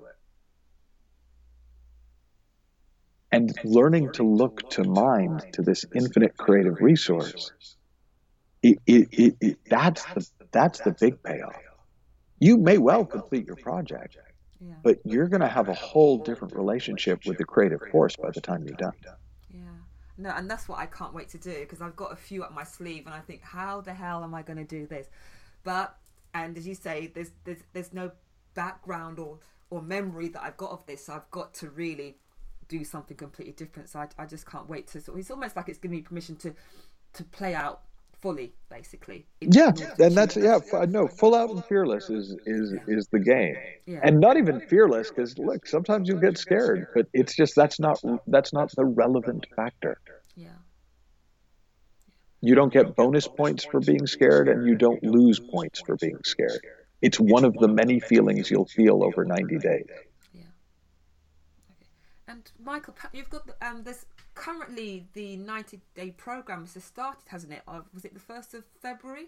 And 3.33 3.53
learning 3.65 4.13
to 4.15 4.25
look 4.25 4.71
to 4.71 4.85
mind, 4.85 5.45
to 5.53 5.63
this 5.63 5.85
infinite 5.95 6.37
creative 6.37 6.81
resource, 6.81 7.53
it, 8.63 8.79
it, 8.87 9.37
it, 9.41 9.59
that's, 9.69 10.05
the, 10.05 10.27
that's 10.51 10.81
the 10.81 10.93
big 10.93 11.23
payoff. 11.23 11.55
You 12.41 12.57
may 12.57 12.79
well 12.79 13.05
complete 13.05 13.47
your 13.47 13.57
project, 13.57 14.17
but 14.83 14.99
you're 15.05 15.29
going 15.29 15.41
to 15.43 15.49
have 15.49 15.69
a 15.69 15.75
whole 15.75 16.19
different 16.19 16.55
relationship 16.55 17.21
with 17.27 17.39
the 17.39 17.45
creative 17.45 17.81
force 17.93 18.17
by 18.17 18.31
the 18.31 18.41
time 18.41 18.65
you're 18.67 18.77
done. 18.77 18.93
Yeah, 19.53 19.61
No, 20.19 20.31
and 20.31 20.51
that's 20.51 20.69
what 20.69 20.79
I 20.79 20.87
can't 20.87 21.15
wait 21.15 21.29
to 21.31 21.39
do 21.39 21.61
because 21.61 21.81
I've 21.81 21.97
got 21.97 22.13
a 22.13 22.17
few 22.17 22.43
up 22.43 22.53
my 22.53 22.65
sleeve, 22.65 23.07
and 23.07 23.15
I 23.15 23.21
think, 23.21 23.43
how 23.43 23.81
the 23.81 23.95
hell 23.95 24.25
am 24.25 24.35
I 24.35 24.43
going 24.43 24.59
to 24.59 24.65
do 24.65 24.87
this? 24.87 25.09
But 25.63 25.97
and 26.35 26.57
as 26.57 26.67
you 26.67 26.75
say, 26.75 27.11
there's 27.15 27.31
there's 27.45 27.63
there's 27.73 27.93
no 27.93 28.11
background 28.55 29.19
or 29.19 29.39
or 29.71 29.83
memory 29.83 30.29
that 30.29 30.43
I've 30.43 30.57
got 30.57 30.71
of 30.71 30.87
this, 30.87 31.07
so 31.07 31.15
I've 31.15 31.31
got 31.31 31.55
to 31.55 31.71
really 31.71 32.19
do 32.71 32.85
something 32.85 33.17
completely 33.17 33.53
different. 33.53 33.91
So 33.91 33.99
I, 33.99 34.09
I 34.19 34.25
just 34.25 34.47
can't 34.47 34.69
wait 34.69 34.87
to. 34.89 35.01
So 35.01 35.17
it's 35.17 35.31
almost 35.31 35.57
like 35.57 35.69
it's 35.69 35.79
giving 35.79 35.99
me 35.99 36.03
permission 36.03 36.37
to 36.37 36.55
to 37.15 37.25
play 37.25 37.55
out 37.55 37.83
fully, 38.23 38.53
basically. 38.71 39.27
Yeah, 39.41 39.73
and 39.99 40.17
that's 40.17 40.37
yeah. 40.37 40.61
no, 40.89 41.09
full 41.09 41.35
out 41.35 41.51
and 41.51 41.65
fearless 41.65 42.09
is 42.09 42.35
is 42.47 42.73
yeah. 42.73 42.97
is 42.97 43.09
the 43.09 43.19
game, 43.19 43.57
yeah. 43.85 44.01
and 44.03 44.21
not 44.21 44.37
even 44.39 44.61
fearless 44.61 45.11
because 45.11 45.37
look, 45.37 45.67
sometimes 45.67 46.09
you 46.09 46.19
get 46.21 46.39
scared, 46.39 46.87
but 46.95 47.07
it's 47.13 47.37
just 47.37 47.55
that's 47.55 47.81
not 47.81 48.01
that's 48.27 48.53
not 48.53 48.71
the 48.77 48.85
relevant 48.85 49.47
factor. 49.57 50.01
Yeah. 50.37 50.49
You 52.43 52.55
don't 52.55 52.73
get 52.73 52.97
bonus 52.97 53.29
points 53.29 53.65
for 53.65 53.81
being 53.81 54.07
scared, 54.07 54.49
and 54.49 54.67
you 54.67 54.75
don't 54.75 55.03
lose 55.03 55.39
points 55.39 55.83
for 55.85 55.97
being 55.97 56.21
scared. 56.25 56.65
It's 57.03 57.19
one 57.19 57.45
of 57.45 57.55
the 57.55 57.69
many 57.69 58.01
feelings 58.01 58.51
you'll 58.51 58.67
feel 58.67 59.03
over 59.03 59.25
90 59.25 59.59
days. 59.59 59.87
And 62.31 62.49
Michael, 62.65 62.95
you've 63.13 63.29
got 63.29 63.43
um, 63.61 63.83
this 63.83 64.07
currently 64.35 65.09
the 65.15 65.37
90 65.37 65.81
day 65.97 66.13
program 66.13 66.65
has 66.73 66.85
started, 66.85 67.25
hasn't 67.27 67.53
it? 67.53 67.63
Was 67.67 68.05
it 68.05 68.15
the 68.15 68.21
1st 68.21 68.55
of 68.55 68.65
February? 68.81 69.27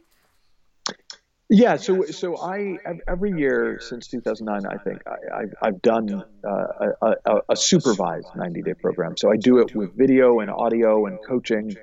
Yeah, 1.50 1.76
so 1.76 2.04
so 2.04 2.40
I 2.40 2.78
every 3.08 3.32
year 3.32 3.78
since 3.80 4.06
2009, 4.06 4.64
I 4.64 4.82
think 4.84 5.02
I, 5.06 5.66
have 5.66 5.82
done 5.82 6.22
uh, 6.46 6.86
a, 7.02 7.14
a, 7.26 7.34
a, 7.50 7.56
supervised 7.56 8.28
90 8.36 8.62
day 8.62 8.74
program. 8.80 9.16
So 9.18 9.30
I 9.30 9.36
do 9.36 9.58
it 9.58 9.74
with 9.74 9.94
video 9.96 10.38
and 10.38 10.50
audio 10.50 11.06
and 11.06 11.18
coaching. 11.26 11.74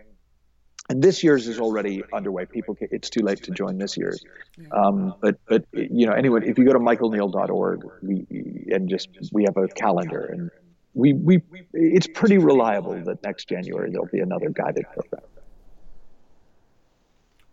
And 0.90 1.04
this 1.04 1.24
year's 1.24 1.48
is 1.48 1.60
already 1.60 2.02
underway. 2.12 2.46
People, 2.46 2.76
it's 2.80 3.12
too 3.12 3.22
late 3.22 3.44
to 3.44 3.52
join 3.52 3.78
this 3.78 3.96
year's. 3.96 4.24
Um, 4.72 5.14
but 5.22 5.36
but 5.48 5.66
you 5.74 6.08
know, 6.08 6.14
anyway, 6.14 6.40
if 6.46 6.58
you 6.58 6.66
go 6.66 6.74
to 6.74 6.80
michaelneill.org, 6.80 7.84
we 8.02 8.26
and 8.72 8.90
just 8.90 9.10
we 9.32 9.44
have 9.44 9.58
a 9.58 9.68
calendar, 9.68 10.26
and 10.34 10.50
we, 10.93 11.13
we 11.13 11.41
it's 11.73 12.08
pretty 12.08 12.38
reliable 12.38 12.99
that 13.04 13.23
next 13.23 13.47
January 13.47 13.91
there'll 13.91 14.08
be 14.08 14.19
another 14.19 14.49
guided 14.49 14.86
program. 14.86 15.23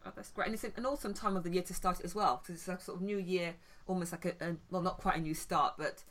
Oh, 0.05 0.13
that's 0.15 0.31
great, 0.31 0.47
and 0.47 0.55
it's 0.55 0.65
an 0.65 0.87
awesome 0.87 1.15
time 1.15 1.37
of 1.37 1.43
the 1.43 1.51
year 1.51 1.63
to 1.63 1.75
start 1.75 2.01
it 2.01 2.05
as 2.05 2.15
well 2.15 2.41
because 2.43 2.61
it's 2.61 2.69
a 2.69 2.85
sort 2.85 2.99
of 2.99 3.03
new 3.03 3.19
year, 3.19 3.55
almost 3.87 4.13
like 4.13 4.25
a, 4.25 4.45
a 4.45 4.57
well, 4.71 4.83
not 4.83 4.99
quite 4.99 5.17
a 5.17 5.21
new 5.21 5.35
start, 5.35 5.75
but 5.77 6.03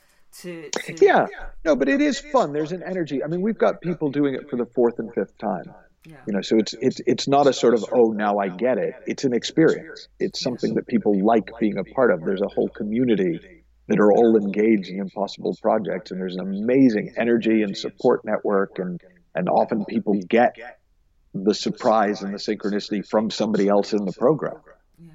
to, 0.42 0.70
to, 0.70 0.96
yeah. 1.02 1.28
No 1.64 1.76
but 1.76 1.88
it 1.88 2.02
is 2.02 2.20
fun. 2.20 2.54
There's 2.54 2.72
an 2.72 2.84
energy. 2.84 3.24
I 3.24 3.28
mean 3.28 3.42
we've 3.42 3.58
got 3.58 3.82
people 3.82 4.10
doing 4.12 4.36
it 4.36 4.50
for 4.50 4.58
the 4.58 4.66
fourth 4.66 5.00
and 5.00 5.14
fifth 5.14 5.38
time. 5.38 5.74
Yeah. 6.08 6.18
you 6.28 6.34
know 6.34 6.42
so 6.42 6.58
it's 6.58 6.76
it's 6.80 7.02
it's 7.08 7.28
not 7.28 7.48
a 7.48 7.54
sort 7.54 7.74
of 7.74 7.84
oh 7.92 8.12
now 8.12 8.38
i 8.38 8.48
get 8.48 8.78
it. 8.78 8.94
It's 9.08 9.24
an 9.24 9.34
experience. 9.34 10.08
It's 10.20 10.40
something 10.40 10.76
that 10.76 10.86
people 10.88 11.18
like 11.20 11.50
being 11.60 11.78
a 11.78 11.84
part 11.84 12.12
of. 12.12 12.24
There's 12.24 12.42
a 12.42 12.48
whole 12.48 12.70
community 12.70 13.64
that 13.88 14.00
are 14.00 14.12
all 14.12 14.38
engaged 14.38 14.90
in 14.90 15.00
impossible 15.00 15.56
projects. 15.62 16.12
And 16.12 16.20
there's 16.20 16.36
an 16.36 16.42
amazing 16.42 17.14
energy 17.18 17.62
and 17.62 17.78
support 17.78 18.26
network. 18.26 18.80
And, 18.80 19.00
and 19.36 19.48
often 19.50 19.86
people 19.86 20.20
get 20.28 20.56
the 21.34 21.54
surprise 21.54 22.22
and 22.22 22.34
the 22.34 22.38
synchronicity 22.38 23.08
from 23.08 23.30
somebody 23.30 23.68
else 23.68 23.94
in 23.94 24.06
the 24.06 24.14
program, 24.14 24.62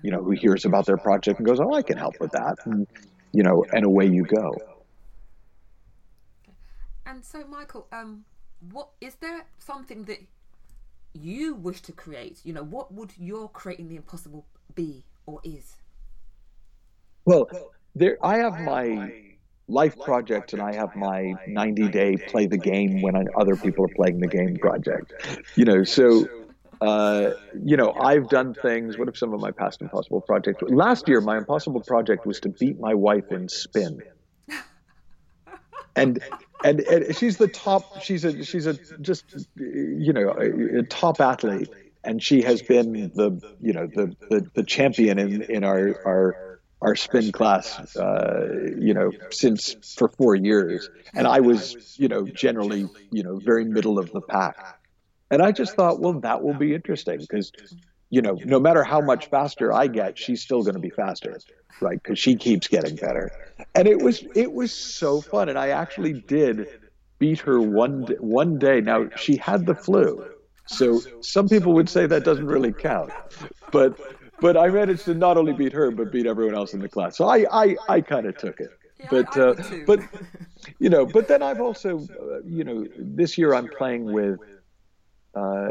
you 0.02 0.10
know, 0.10 0.22
who 0.22 0.32
hears 0.32 0.64
about 0.64 0.86
their 0.86 0.98
project 0.98 1.38
and 1.38 1.46
goes, 1.46 1.58
oh, 1.60 1.74
I 1.74 1.82
can 1.82 1.96
help 1.96 2.14
with 2.20 2.32
that. 2.32 2.56
And, 2.66 2.86
you 3.32 3.42
know, 3.42 3.64
and 3.72 3.84
away 3.84 4.06
you 4.06 4.24
go. 4.24 4.54
And 7.06 7.24
so, 7.24 7.44
Michael, 7.46 7.88
um, 7.90 8.24
what 8.70 8.90
is 9.00 9.16
there 9.16 9.46
something 9.58 10.04
that 10.04 10.18
you 11.12 11.54
wish 11.54 11.80
to 11.82 11.92
create? 11.92 12.40
You 12.44 12.52
know, 12.52 12.62
what 12.62 12.92
would 12.92 13.12
your 13.18 13.48
creating 13.48 13.88
the 13.88 13.96
impossible 13.96 14.46
be 14.74 15.04
or 15.26 15.40
is? 15.42 15.76
Well, 17.24 17.46
there 18.00 18.16
I 18.22 18.38
have 18.38 18.58
my 18.60 19.12
life 19.68 19.96
project 20.00 20.52
and 20.52 20.60
I 20.60 20.74
have 20.74 20.96
my 20.96 21.34
90 21.46 21.88
day 21.88 22.16
play 22.16 22.46
the 22.46 22.58
game 22.58 23.02
when 23.02 23.14
I, 23.14 23.24
other 23.38 23.54
people 23.54 23.84
are 23.84 23.94
playing 23.94 24.18
the 24.18 24.26
game 24.26 24.56
project. 24.56 25.12
You 25.54 25.64
know, 25.64 25.84
so 25.84 26.26
uh, 26.80 27.32
you 27.62 27.76
know, 27.76 27.92
I've 27.92 28.28
done 28.30 28.54
things. 28.54 28.96
What 28.96 29.08
if 29.08 29.16
some 29.16 29.34
of 29.34 29.40
my 29.40 29.50
past 29.50 29.82
impossible 29.82 30.22
projects? 30.22 30.62
Last 30.62 31.08
year, 31.08 31.20
my 31.20 31.36
impossible 31.36 31.82
project 31.82 32.26
was 32.26 32.40
to 32.40 32.48
beat 32.48 32.80
my 32.80 32.94
wife 32.94 33.30
in 33.30 33.50
spin, 33.50 34.00
and 35.94 36.22
and, 36.64 36.80
and 36.80 37.14
she's 37.14 37.36
the 37.36 37.48
top. 37.48 38.00
She's 38.02 38.24
a 38.24 38.42
she's 38.44 38.66
a 38.66 38.74
just 39.02 39.46
you 39.56 40.12
know 40.14 40.30
a, 40.30 40.78
a 40.78 40.82
top 40.84 41.20
athlete, 41.20 41.68
and 42.02 42.22
she 42.22 42.40
has 42.42 42.62
been 42.62 43.12
the 43.14 43.56
you 43.60 43.74
know 43.74 43.86
the 43.86 44.16
the, 44.30 44.50
the 44.54 44.62
champion 44.62 45.18
in 45.18 45.42
in 45.42 45.64
our 45.64 46.00
our 46.06 46.49
our 46.82 46.96
spin 46.96 47.30
class, 47.32 47.96
uh, 47.96 48.48
you 48.78 48.94
know, 48.94 49.10
since 49.30 49.76
for 49.96 50.08
four 50.08 50.34
years. 50.34 50.88
And 51.14 51.26
I 51.26 51.40
was, 51.40 51.96
you 51.98 52.08
know, 52.08 52.26
generally, 52.26 52.88
you 53.10 53.22
know, 53.22 53.38
very 53.38 53.64
middle 53.64 53.98
of 53.98 54.10
the 54.12 54.20
pack. 54.20 54.78
And 55.30 55.42
I 55.42 55.52
just 55.52 55.74
thought, 55.74 56.00
well, 56.00 56.20
that 56.20 56.42
will 56.42 56.54
be 56.54 56.74
interesting 56.74 57.18
because, 57.18 57.52
you 58.08 58.22
know, 58.22 58.38
no 58.44 58.58
matter 58.58 58.82
how 58.82 59.00
much 59.00 59.26
faster 59.26 59.72
I 59.72 59.86
get, 59.86 60.18
she's 60.18 60.42
still 60.42 60.62
going 60.62 60.74
to 60.74 60.80
be 60.80 60.90
faster, 60.90 61.38
right? 61.80 62.02
Because 62.02 62.18
she 62.18 62.34
keeps 62.34 62.66
getting 62.66 62.96
better. 62.96 63.30
And 63.74 63.86
it 63.86 64.00
was, 64.00 64.24
it 64.34 64.52
was 64.52 64.72
so 64.72 65.20
fun. 65.20 65.48
And 65.48 65.58
I 65.58 65.68
actually 65.68 66.14
did 66.14 66.66
beat 67.18 67.40
her 67.40 67.60
one, 67.60 68.06
one 68.18 68.58
day. 68.58 68.80
Now 68.80 69.10
she 69.16 69.36
had 69.36 69.66
the 69.66 69.74
flu. 69.74 70.24
So 70.66 71.00
some 71.20 71.48
people 71.48 71.74
would 71.74 71.88
say 71.88 72.06
that 72.06 72.24
doesn't 72.24 72.46
really 72.46 72.72
count, 72.72 73.12
but 73.72 73.98
but 74.40 74.56
I 74.56 74.68
managed 74.68 75.04
to 75.06 75.14
not 75.14 75.36
only 75.36 75.52
beat 75.52 75.72
her 75.72 75.90
but 75.90 76.12
beat 76.12 76.26
everyone 76.26 76.54
else 76.54 76.74
in 76.74 76.80
the 76.80 76.88
class. 76.88 77.16
So 77.16 77.28
I 77.28 77.46
I, 77.50 77.76
I 77.88 78.00
kind 78.00 78.26
of 78.26 78.36
took 78.36 78.60
it. 78.60 78.70
Yeah, 78.98 79.06
but 79.10 79.36
uh, 79.36 79.54
but 79.86 80.00
you 80.78 80.90
know, 80.90 81.06
but 81.06 81.28
then 81.28 81.42
I've 81.42 81.60
also 81.60 81.98
uh, 81.98 82.40
you 82.44 82.64
know 82.64 82.86
this 82.98 83.38
year 83.38 83.54
I'm 83.54 83.68
playing 83.68 84.12
with 84.12 84.38
uh, 85.34 85.70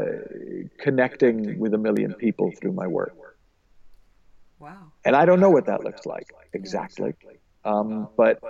connecting 0.78 1.58
with 1.58 1.74
a 1.74 1.78
million 1.78 2.14
people 2.14 2.50
through 2.60 2.72
my 2.72 2.86
work. 2.86 3.14
Wow. 4.58 4.92
And 5.04 5.16
I 5.16 5.24
don't 5.24 5.40
know 5.40 5.50
what 5.50 5.66
that 5.66 5.84
looks 5.84 6.06
like 6.06 6.32
exactly. 6.52 7.14
Um, 7.64 8.08
but 8.16 8.40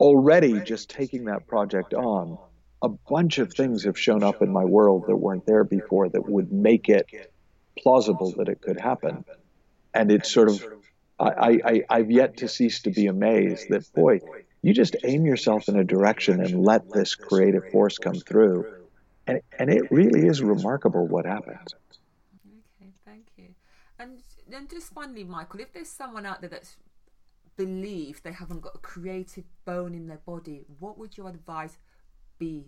already 0.00 0.60
just 0.60 0.90
taking 0.90 1.26
that 1.26 1.46
project 1.46 1.94
on, 1.94 2.38
a 2.82 2.88
bunch 2.88 3.38
of 3.38 3.52
things 3.52 3.84
have 3.84 3.98
shown 3.98 4.22
up 4.22 4.42
in 4.42 4.52
my 4.52 4.64
world 4.64 5.04
that 5.06 5.16
weren't 5.16 5.46
there 5.46 5.64
before 5.64 6.08
that 6.08 6.28
would 6.28 6.52
make 6.52 6.88
it 6.88 7.32
plausible 7.78 8.32
that 8.32 8.48
it 8.48 8.60
could 8.60 8.80
happen. 8.80 9.24
And 9.94 10.10
it's 10.10 10.30
sort 10.30 10.48
of, 10.48 10.64
I, 11.18 11.60
I, 11.64 11.82
I've 11.88 12.10
yet 12.10 12.38
to 12.38 12.48
cease 12.48 12.82
to 12.82 12.90
be 12.90 13.06
amazed 13.06 13.68
that, 13.68 13.92
boy, 13.92 14.20
you 14.62 14.72
just 14.72 14.96
aim 15.04 15.26
yourself 15.26 15.68
in 15.68 15.76
a 15.76 15.84
direction 15.84 16.40
and 16.40 16.64
let 16.64 16.90
this 16.90 17.14
creative 17.14 17.70
force 17.70 17.98
come 17.98 18.14
through. 18.14 18.74
And, 19.26 19.40
and 19.58 19.70
it 19.70 19.90
really 19.90 20.26
is 20.26 20.42
remarkable 20.42 21.06
what 21.06 21.26
happens. 21.26 21.74
Okay, 22.80 22.92
thank 23.04 23.26
you. 23.36 23.48
And 23.98 24.18
then 24.48 24.66
just 24.68 24.92
finally, 24.92 25.24
Michael, 25.24 25.60
if 25.60 25.72
there's 25.72 25.88
someone 25.88 26.26
out 26.26 26.40
there 26.40 26.50
that's 26.50 26.76
believes 27.56 28.20
they 28.20 28.32
haven't 28.32 28.60
got 28.60 28.74
a 28.74 28.78
creative 28.78 29.44
bone 29.64 29.94
in 29.94 30.06
their 30.06 30.20
body, 30.24 30.64
what 30.78 30.98
would 30.98 31.16
your 31.16 31.28
advice 31.28 31.76
be 32.38 32.64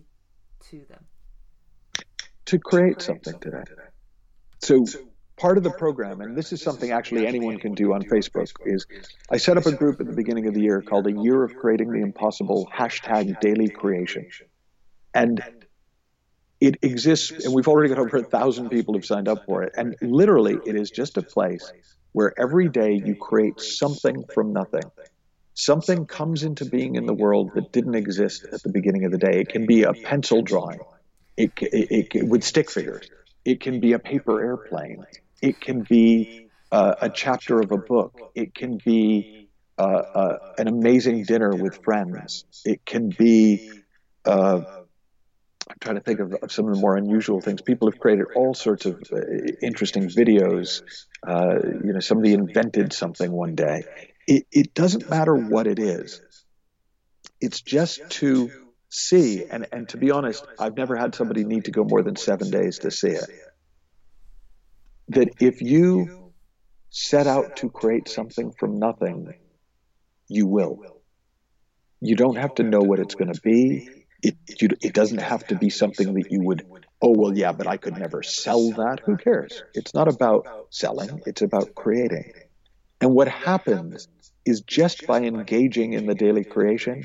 to 0.69 0.85
them? 0.87 1.03
To 2.45 2.59
create 2.59 3.01
something 3.01 3.39
today. 3.39 3.63
So 4.59 4.85
part 5.37 5.57
of 5.57 5.63
the 5.63 5.71
program, 5.71 6.21
and 6.21 6.37
this 6.37 6.53
is 6.53 6.61
something 6.61 6.91
actually 6.91 7.27
anyone 7.27 7.59
can 7.59 7.73
do 7.73 7.93
on 7.93 8.03
Facebook, 8.03 8.51
is 8.65 8.85
I 9.29 9.37
set 9.37 9.57
up 9.57 9.65
a 9.65 9.71
group 9.71 9.99
at 9.99 10.07
the 10.07 10.13
beginning 10.13 10.47
of 10.47 10.53
the 10.53 10.61
year 10.61 10.81
called 10.81 11.07
A 11.07 11.11
Year 11.11 11.43
of 11.43 11.55
Creating 11.55 11.91
the 11.91 11.99
Impossible, 11.99 12.69
hashtag 12.73 13.39
daily 13.39 13.69
creation. 13.69 14.27
And 15.13 15.43
it 16.61 16.77
exists, 16.81 17.45
and 17.45 17.53
we've 17.53 17.67
already 17.67 17.89
got 17.89 17.99
over 17.99 18.17
a 18.17 18.23
thousand 18.23 18.69
people 18.69 18.93
who've 18.93 19.05
signed 19.05 19.27
up 19.27 19.45
for 19.45 19.63
it. 19.63 19.73
And 19.75 19.95
literally, 20.01 20.57
it 20.65 20.75
is 20.75 20.89
just 20.89 21.17
a 21.17 21.21
place 21.21 21.71
where 22.13 22.33
every 22.39 22.69
day 22.69 22.93
you 22.93 23.15
create 23.15 23.59
something 23.59 24.23
from 24.33 24.53
nothing. 24.53 24.83
Something 25.53 26.05
comes 26.05 26.43
into 26.43 26.65
being 26.65 26.95
in 26.95 27.05
the 27.05 27.13
world 27.13 27.51
that 27.55 27.71
didn't 27.71 27.95
exist 27.95 28.45
at 28.51 28.63
the 28.63 28.69
beginning 28.69 29.05
of 29.05 29.11
the 29.11 29.17
day. 29.17 29.41
It 29.41 29.49
can 29.49 29.65
be 29.65 29.83
a 29.83 29.93
pencil 29.93 30.41
drawing, 30.41 30.79
it, 31.37 31.51
it, 31.61 32.07
it 32.15 32.27
with 32.27 32.43
stick 32.43 32.71
figures. 32.71 33.09
It 33.43 33.61
can 33.61 33.79
be 33.79 33.93
a 33.93 33.99
paper 33.99 34.41
airplane. 34.41 35.05
It 35.41 35.59
can 35.59 35.81
be 35.81 36.47
uh, 36.71 36.95
a 37.01 37.09
chapter 37.09 37.59
of 37.59 37.71
a 37.71 37.77
book. 37.77 38.31
It 38.35 38.53
can 38.53 38.77
be 38.83 39.49
uh, 39.77 39.81
uh, 39.81 40.37
an 40.57 40.67
amazing 40.67 41.25
dinner 41.25 41.51
with 41.55 41.83
friends. 41.83 42.45
It 42.63 42.85
can 42.85 43.09
be 43.09 43.71
uh, 44.25 44.61
I'm 45.69 45.77
trying 45.79 45.95
to 45.95 46.01
think 46.01 46.19
of, 46.19 46.33
of, 46.35 46.51
some 46.51 46.67
of 46.67 46.75
the 46.75 46.79
more 46.79 46.95
unusual 46.95 47.41
things. 47.41 47.61
People 47.61 47.89
have 47.89 47.99
created 47.99 48.27
all 48.35 48.53
sorts 48.53 48.85
of 48.85 49.03
uh, 49.11 49.17
interesting 49.61 50.07
videos. 50.07 50.83
Uh, 51.25 51.55
you 51.83 51.91
know, 51.93 51.99
somebody 51.99 52.33
invented 52.33 52.93
something 52.93 53.31
one 53.31 53.55
day. 53.55 53.83
It, 54.27 54.45
it 54.51 54.73
doesn't 54.73 55.09
matter 55.09 55.35
what 55.35 55.65
it 55.65 55.79
is. 55.79 56.21
It's 57.41 57.61
just 57.61 58.09
to 58.11 58.51
see, 58.89 59.43
and, 59.45 59.67
and 59.71 59.89
to 59.89 59.97
be 59.97 60.11
honest, 60.11 60.45
I've 60.59 60.77
never 60.77 60.95
had 60.95 61.15
somebody 61.15 61.43
need 61.43 61.65
to 61.65 61.71
go 61.71 61.83
more 61.83 62.03
than 62.03 62.15
seven 62.15 62.51
days 62.51 62.79
to 62.79 62.91
see 62.91 63.09
it. 63.09 63.29
That 65.09 65.29
if 65.39 65.61
you 65.61 66.33
set 66.89 67.27
out 67.27 67.57
to 67.57 67.69
create 67.69 68.07
something 68.07 68.51
from 68.51 68.79
nothing, 68.79 69.33
you 70.27 70.47
will. 70.47 70.79
You 72.01 72.15
don't 72.15 72.37
have 72.37 72.55
to 72.55 72.63
know 72.63 72.81
what 72.81 72.99
it's 72.99 73.15
going 73.15 73.33
to 73.33 73.41
be 73.41 74.05
it, 74.25 74.61
you, 74.61 74.69
it 74.81 74.93
doesn't 74.93 75.21
have 75.21 75.45
to 75.47 75.55
be 75.55 75.69
something 75.69 76.15
that 76.15 76.31
you 76.31 76.41
would, 76.41 76.65
oh, 77.01 77.13
well, 77.15 77.37
yeah, 77.37 77.51
but 77.51 77.67
I 77.67 77.77
could 77.77 77.97
never 77.97 78.23
sell 78.23 78.71
that. 78.71 79.01
Who 79.05 79.17
cares? 79.17 79.63
It's 79.75 79.93
not 79.93 80.07
about 80.07 80.47
selling, 80.71 81.21
it's 81.25 81.43
about 81.43 81.75
creating. 81.75 82.31
And 82.99 83.13
what 83.13 83.27
happens 83.27 84.07
is 84.45 84.61
just 84.61 85.05
by 85.05 85.21
engaging 85.21 85.93
in 85.93 86.07
the 86.07 86.15
daily 86.15 86.43
creation, 86.43 87.03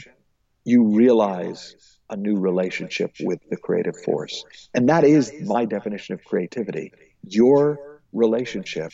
you 0.65 0.95
realize 0.95 1.75
a 2.09 2.17
new 2.17 2.39
relationship 2.39 3.13
with 3.21 3.41
the 3.51 3.57
creative 3.57 3.97
force. 4.03 4.45
And 4.73 4.89
that 4.89 5.05
is 5.05 5.33
my 5.45 5.65
definition 5.65 6.15
of 6.15 6.25
creativity 6.25 6.93
your 7.23 7.90
relationship 8.13 8.93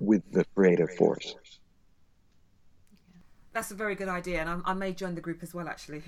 with 0.00 0.22
the 0.32 0.44
creative 0.54 0.90
force 0.94 1.34
that's 3.56 3.70
a 3.70 3.74
very 3.74 3.94
good 3.94 4.08
idea, 4.08 4.42
and 4.42 4.50
I, 4.50 4.70
I 4.70 4.74
may 4.74 4.92
join 4.92 5.14
the 5.14 5.22
group 5.22 5.42
as 5.42 5.54
well. 5.54 5.66
Actually, 5.66 6.02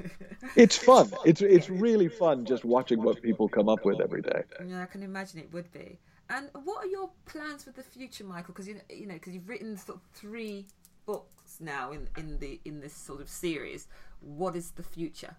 it's 0.56 0.78
fun. 0.78 1.12
It's 1.26 1.42
it's 1.42 1.68
really 1.68 2.08
fun 2.08 2.46
just 2.46 2.64
watching 2.64 3.02
what 3.02 3.20
people 3.20 3.48
come 3.50 3.68
up 3.68 3.84
with 3.84 4.00
every 4.00 4.22
day. 4.22 4.42
Yeah, 4.66 4.82
I 4.82 4.86
can 4.86 5.02
imagine 5.02 5.40
it 5.40 5.52
would 5.52 5.70
be. 5.72 5.98
And 6.30 6.48
what 6.64 6.84
are 6.84 6.86
your 6.86 7.10
plans 7.26 7.64
for 7.64 7.70
the 7.70 7.82
future, 7.82 8.24
Michael? 8.24 8.54
Because 8.54 8.66
you 8.66 8.80
you 8.88 9.06
know 9.06 9.14
because 9.14 9.34
you've 9.34 9.46
written 9.46 9.76
sort 9.76 9.98
of 9.98 10.04
three 10.14 10.64
books 11.04 11.58
now 11.60 11.92
in 11.92 12.08
in 12.16 12.38
the 12.38 12.60
in 12.64 12.80
this 12.80 12.94
sort 12.94 13.20
of 13.20 13.28
series. 13.28 13.88
What 14.20 14.56
is 14.56 14.70
the 14.70 14.82
future 14.82 15.36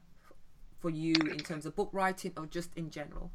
for 0.80 0.92
you 0.92 1.16
in 1.16 1.40
terms 1.40 1.66
of 1.66 1.76
book 1.76 1.90
writing 1.92 2.34
or 2.38 2.46
just 2.46 2.70
in 2.78 2.92
general? 2.92 3.32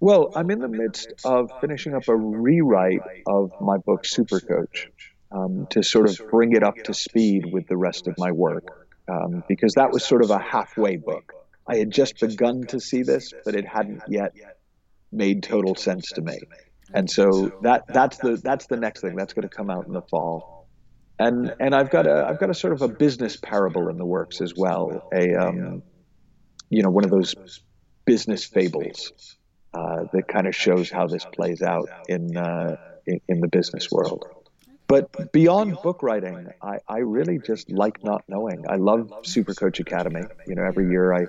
Well, 0.00 0.32
I'm 0.34 0.50
in 0.50 0.58
the 0.60 0.68
midst 0.68 1.12
of 1.24 1.50
finishing 1.60 1.94
up 1.94 2.08
a 2.08 2.16
rewrite 2.16 3.00
of 3.26 3.52
my 3.60 3.78
book 3.78 4.04
Super 4.04 4.40
Coach 4.40 4.90
um, 5.30 5.66
to 5.70 5.82
sort 5.82 6.08
of 6.08 6.20
bring 6.30 6.52
it 6.52 6.62
up 6.62 6.76
to 6.84 6.94
speed 6.94 7.52
with 7.52 7.66
the 7.68 7.76
rest 7.76 8.06
of 8.06 8.14
my 8.18 8.32
work, 8.32 8.88
um, 9.08 9.44
because 9.48 9.74
that 9.74 9.92
was 9.92 10.04
sort 10.04 10.22
of 10.22 10.30
a 10.30 10.38
halfway 10.38 10.96
book. 10.96 11.32
I 11.66 11.76
had 11.76 11.90
just 11.90 12.20
begun 12.20 12.66
to 12.68 12.80
see 12.80 13.02
this, 13.02 13.32
but 13.44 13.54
it 13.54 13.66
hadn't 13.66 14.02
yet 14.08 14.32
made 15.10 15.42
total 15.42 15.74
sense 15.74 16.10
to 16.10 16.22
me. 16.22 16.38
And 16.92 17.10
so 17.10 17.52
that 17.62 17.84
that's 17.88 18.18
the 18.18 18.36
that's 18.36 18.66
the 18.66 18.76
next 18.76 19.00
thing 19.00 19.16
that's 19.16 19.32
going 19.32 19.48
to 19.48 19.54
come 19.54 19.70
out 19.70 19.86
in 19.86 19.92
the 19.92 20.02
fall. 20.02 20.68
And 21.18 21.54
and 21.60 21.74
I've 21.74 21.90
got 21.90 22.06
a 22.06 22.26
I've 22.28 22.38
got 22.38 22.50
a 22.50 22.54
sort 22.54 22.72
of 22.72 22.82
a 22.82 22.88
business 22.88 23.36
parable 23.36 23.88
in 23.88 23.96
the 23.96 24.04
works 24.04 24.40
as 24.40 24.52
well. 24.56 25.08
A 25.12 25.34
um, 25.34 25.82
you 26.68 26.82
know 26.82 26.90
one 26.90 27.04
of 27.04 27.10
those 27.10 27.34
business 28.04 28.44
fables 28.44 29.36
uh, 29.74 30.04
that 30.12 30.28
kind 30.28 30.46
of 30.46 30.54
shows 30.54 30.90
how 30.90 31.06
this 31.06 31.24
plays 31.24 31.62
out 31.62 31.88
in, 32.08 32.36
uh, 32.36 32.76
in 33.06 33.20
in 33.28 33.40
the 33.40 33.48
business 33.48 33.90
world. 33.90 34.24
But 34.86 35.32
beyond 35.32 35.80
book 35.82 36.02
writing, 36.02 36.48
I, 36.62 36.78
I 36.88 36.98
really 36.98 37.38
just 37.38 37.70
like 37.70 38.04
not 38.04 38.22
knowing. 38.28 38.64
I 38.68 38.76
love 38.76 39.12
Super 39.22 39.54
Coach 39.54 39.80
Academy. 39.80 40.22
You 40.46 40.54
know, 40.56 40.64
every 40.64 40.88
year 40.90 41.12
I 41.12 41.26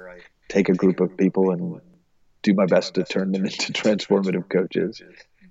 take 0.49 0.69
a 0.69 0.73
group 0.73 0.99
of 0.99 1.17
people 1.17 1.51
and 1.51 1.81
do 2.43 2.53
my 2.53 2.65
best 2.65 2.95
to 2.95 3.03
turn 3.03 3.31
them 3.31 3.45
into 3.49 3.71
transformative 3.73 4.49
coaches. 4.49 5.01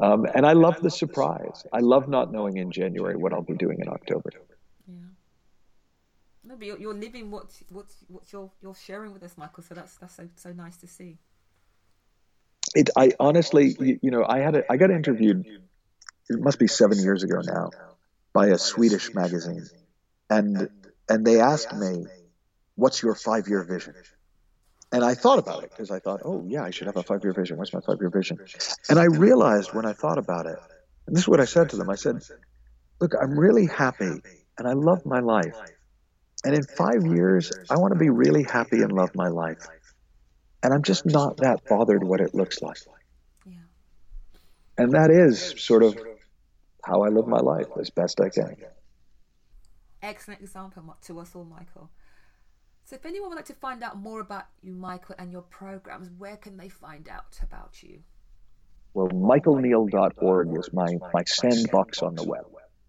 Um, 0.00 0.26
and 0.34 0.44
I 0.44 0.52
love 0.52 0.80
the 0.82 0.90
surprise. 0.90 1.64
I 1.72 1.80
love 1.80 2.08
not 2.08 2.30
knowing 2.30 2.56
in 2.58 2.70
January 2.70 3.16
what 3.16 3.32
I'll 3.32 3.42
be 3.42 3.54
doing 3.54 3.78
in 3.80 3.88
October. 3.88 4.30
Yeah. 4.86 4.94
No, 6.44 6.56
but 6.56 6.66
you're, 6.66 6.78
you're 6.78 6.94
living 6.94 7.30
what 7.30 7.46
what 7.70 7.86
what 8.08 8.32
you're 8.32 8.50
you're 8.60 8.74
sharing 8.74 9.12
with 9.12 9.22
us, 9.22 9.38
Michael. 9.38 9.62
So 9.62 9.74
that's 9.74 9.96
that's 9.96 10.14
so 10.14 10.28
so 10.36 10.52
nice 10.52 10.76
to 10.78 10.86
see. 10.86 11.18
It. 12.74 12.90
I 12.96 13.12
honestly, 13.20 13.76
you, 13.78 14.10
know, 14.10 14.24
I 14.24 14.38
had 14.40 14.56
a, 14.56 14.72
I 14.72 14.76
got 14.76 14.90
interviewed. 14.90 15.44
It 16.28 16.40
must 16.40 16.58
be 16.58 16.66
seven 16.66 16.98
years 16.98 17.22
ago 17.22 17.40
now 17.44 17.70
by 18.32 18.48
a 18.48 18.58
Swedish 18.58 19.14
magazine, 19.14 19.68
and 20.30 20.68
and 21.08 21.24
they 21.24 21.40
asked 21.40 21.72
me, 21.72 22.06
"What's 22.76 23.02
your 23.02 23.14
five-year 23.14 23.62
vision?" 23.64 23.94
And 24.90 25.04
I 25.04 25.14
thought 25.14 25.38
about 25.38 25.64
it 25.64 25.70
because 25.70 25.90
I 25.90 25.98
thought, 25.98 26.20
"Oh 26.24 26.44
yeah, 26.48 26.64
I 26.64 26.70
should 26.70 26.86
have 26.86 26.96
a 26.96 27.02
five-year 27.02 27.32
vision. 27.32 27.56
What's 27.58 27.72
my 27.72 27.80
five-year 27.80 28.10
vision?" 28.10 28.38
And 28.88 28.98
I 28.98 29.04
realized 29.04 29.72
when 29.72 29.86
I 29.86 29.92
thought 29.92 30.18
about 30.18 30.46
it, 30.46 30.58
and 31.06 31.14
this 31.14 31.24
is 31.24 31.28
what 31.28 31.40
I 31.40 31.44
said 31.44 31.70
to 31.70 31.76
them. 31.76 31.90
I 31.90 31.94
said, 31.96 32.20
"Look, 33.00 33.12
I'm 33.20 33.38
really 33.38 33.66
happy, 33.66 34.22
and 34.58 34.66
I 34.66 34.72
love 34.72 35.04
my 35.04 35.20
life, 35.20 35.56
and 36.44 36.54
in 36.54 36.64
five 36.64 37.06
years, 37.06 37.52
I 37.70 37.76
want 37.76 37.92
to 37.92 37.98
be 37.98 38.10
really 38.10 38.42
happy 38.42 38.82
and 38.82 38.92
love 38.92 39.10
my 39.14 39.28
life." 39.28 39.68
And 40.64 40.72
I'm 40.72 40.82
just 40.82 41.04
not 41.04 41.36
that 41.36 41.60
bothered 41.68 42.02
what 42.02 42.20
it 42.20 42.34
looks 42.34 42.62
like. 42.62 42.78
Yeah. 43.44 43.52
And 44.78 44.92
that 44.92 45.10
is 45.10 45.54
sort 45.58 45.82
of 45.82 45.94
how 46.82 47.02
I 47.02 47.08
live 47.08 47.26
my 47.26 47.38
life 47.38 47.66
as 47.78 47.90
best 47.90 48.18
I 48.20 48.30
can. 48.30 48.56
Excellent 50.02 50.40
example 50.40 50.96
to 51.02 51.20
us 51.20 51.34
all, 51.34 51.44
Michael. 51.44 51.90
So, 52.86 52.96
if 52.96 53.06
anyone 53.06 53.30
would 53.30 53.36
like 53.36 53.46
to 53.46 53.54
find 53.54 53.82
out 53.82 53.98
more 53.98 54.20
about 54.20 54.44
you, 54.62 54.74
Michael, 54.74 55.14
and 55.18 55.30
your 55.30 55.42
programs, 55.42 56.10
where 56.18 56.36
can 56.36 56.56
they 56.56 56.68
find 56.68 57.08
out 57.08 57.38
about 57.42 57.82
you? 57.82 58.00
Well, 58.94 59.08
michaelneill.org 59.08 60.58
is 60.58 60.72
my, 60.72 60.96
my 61.12 61.24
sandbox 61.24 62.02
on 62.02 62.14
the 62.14 62.24
web. 62.24 62.44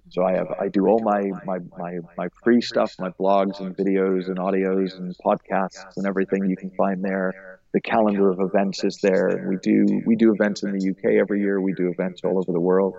So 0.10 0.24
I 0.24 0.34
have 0.34 0.48
I 0.60 0.68
do 0.68 0.88
all 0.88 1.00
my, 1.00 1.32
my, 1.46 1.58
my, 1.78 2.00
my 2.18 2.28
free 2.44 2.62
stuff, 2.62 2.94
my 3.00 3.10
blogs 3.10 3.60
and 3.60 3.76
videos 3.76 4.28
and 4.28 4.38
audios 4.38 4.98
and 4.98 5.16
podcasts 5.18 5.98
and 5.98 6.06
everything 6.06 6.46
you 6.46 6.56
can 6.56 6.70
find 6.72 7.04
there. 7.04 7.55
The 7.76 7.82
calendar 7.82 8.30
of 8.30 8.40
events 8.40 8.86
is 8.86 9.00
there. 9.02 9.46
We 9.50 9.58
do 9.58 10.02
we 10.06 10.16
do 10.16 10.32
events 10.32 10.64
in 10.64 10.72
the 10.72 10.92
UK 10.92 11.20
every 11.20 11.42
year. 11.42 11.60
We 11.60 11.74
do 11.74 11.90
events 11.90 12.22
all 12.24 12.38
over 12.38 12.54
the 12.54 12.62
world 12.62 12.96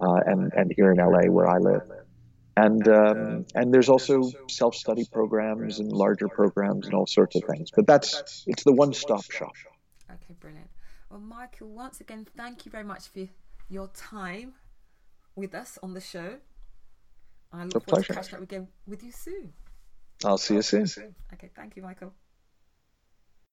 uh, 0.00 0.20
and 0.26 0.52
and 0.52 0.72
here 0.76 0.92
in 0.92 0.98
LA 0.98 1.28
where 1.36 1.48
I 1.48 1.58
live. 1.58 1.82
And 2.56 2.86
um, 2.86 3.46
and 3.56 3.74
there's 3.74 3.88
also 3.88 4.30
self-study 4.48 5.06
programs 5.10 5.80
and 5.80 5.90
larger 5.90 6.28
programs 6.28 6.86
and 6.86 6.94
all 6.94 7.08
sorts 7.08 7.34
of 7.34 7.42
things. 7.50 7.72
But 7.74 7.88
that's 7.88 8.44
it's 8.46 8.62
the 8.62 8.72
one-stop 8.72 9.24
shop. 9.32 9.54
Okay, 10.08 10.34
brilliant. 10.38 10.70
Well, 11.10 11.18
Michael, 11.18 11.70
once 11.70 12.00
again, 12.00 12.24
thank 12.36 12.64
you 12.64 12.70
very 12.70 12.84
much 12.84 13.08
for 13.08 13.26
your 13.68 13.88
time 13.88 14.54
with 15.34 15.56
us 15.56 15.76
on 15.82 15.92
the 15.92 16.00
show. 16.00 16.36
I 17.52 17.64
look 17.64 17.84
forward 17.84 18.06
to 18.06 18.14
catching 18.14 18.36
up 18.36 18.42
again 18.42 18.68
with 18.86 19.02
you 19.02 19.10
soon. 19.10 19.54
I'll 20.24 20.38
see 20.38 20.54
you 20.54 20.62
soon. 20.62 20.86
Okay, 21.32 21.50
thank 21.56 21.74
you, 21.74 21.82
Michael. 21.82 22.12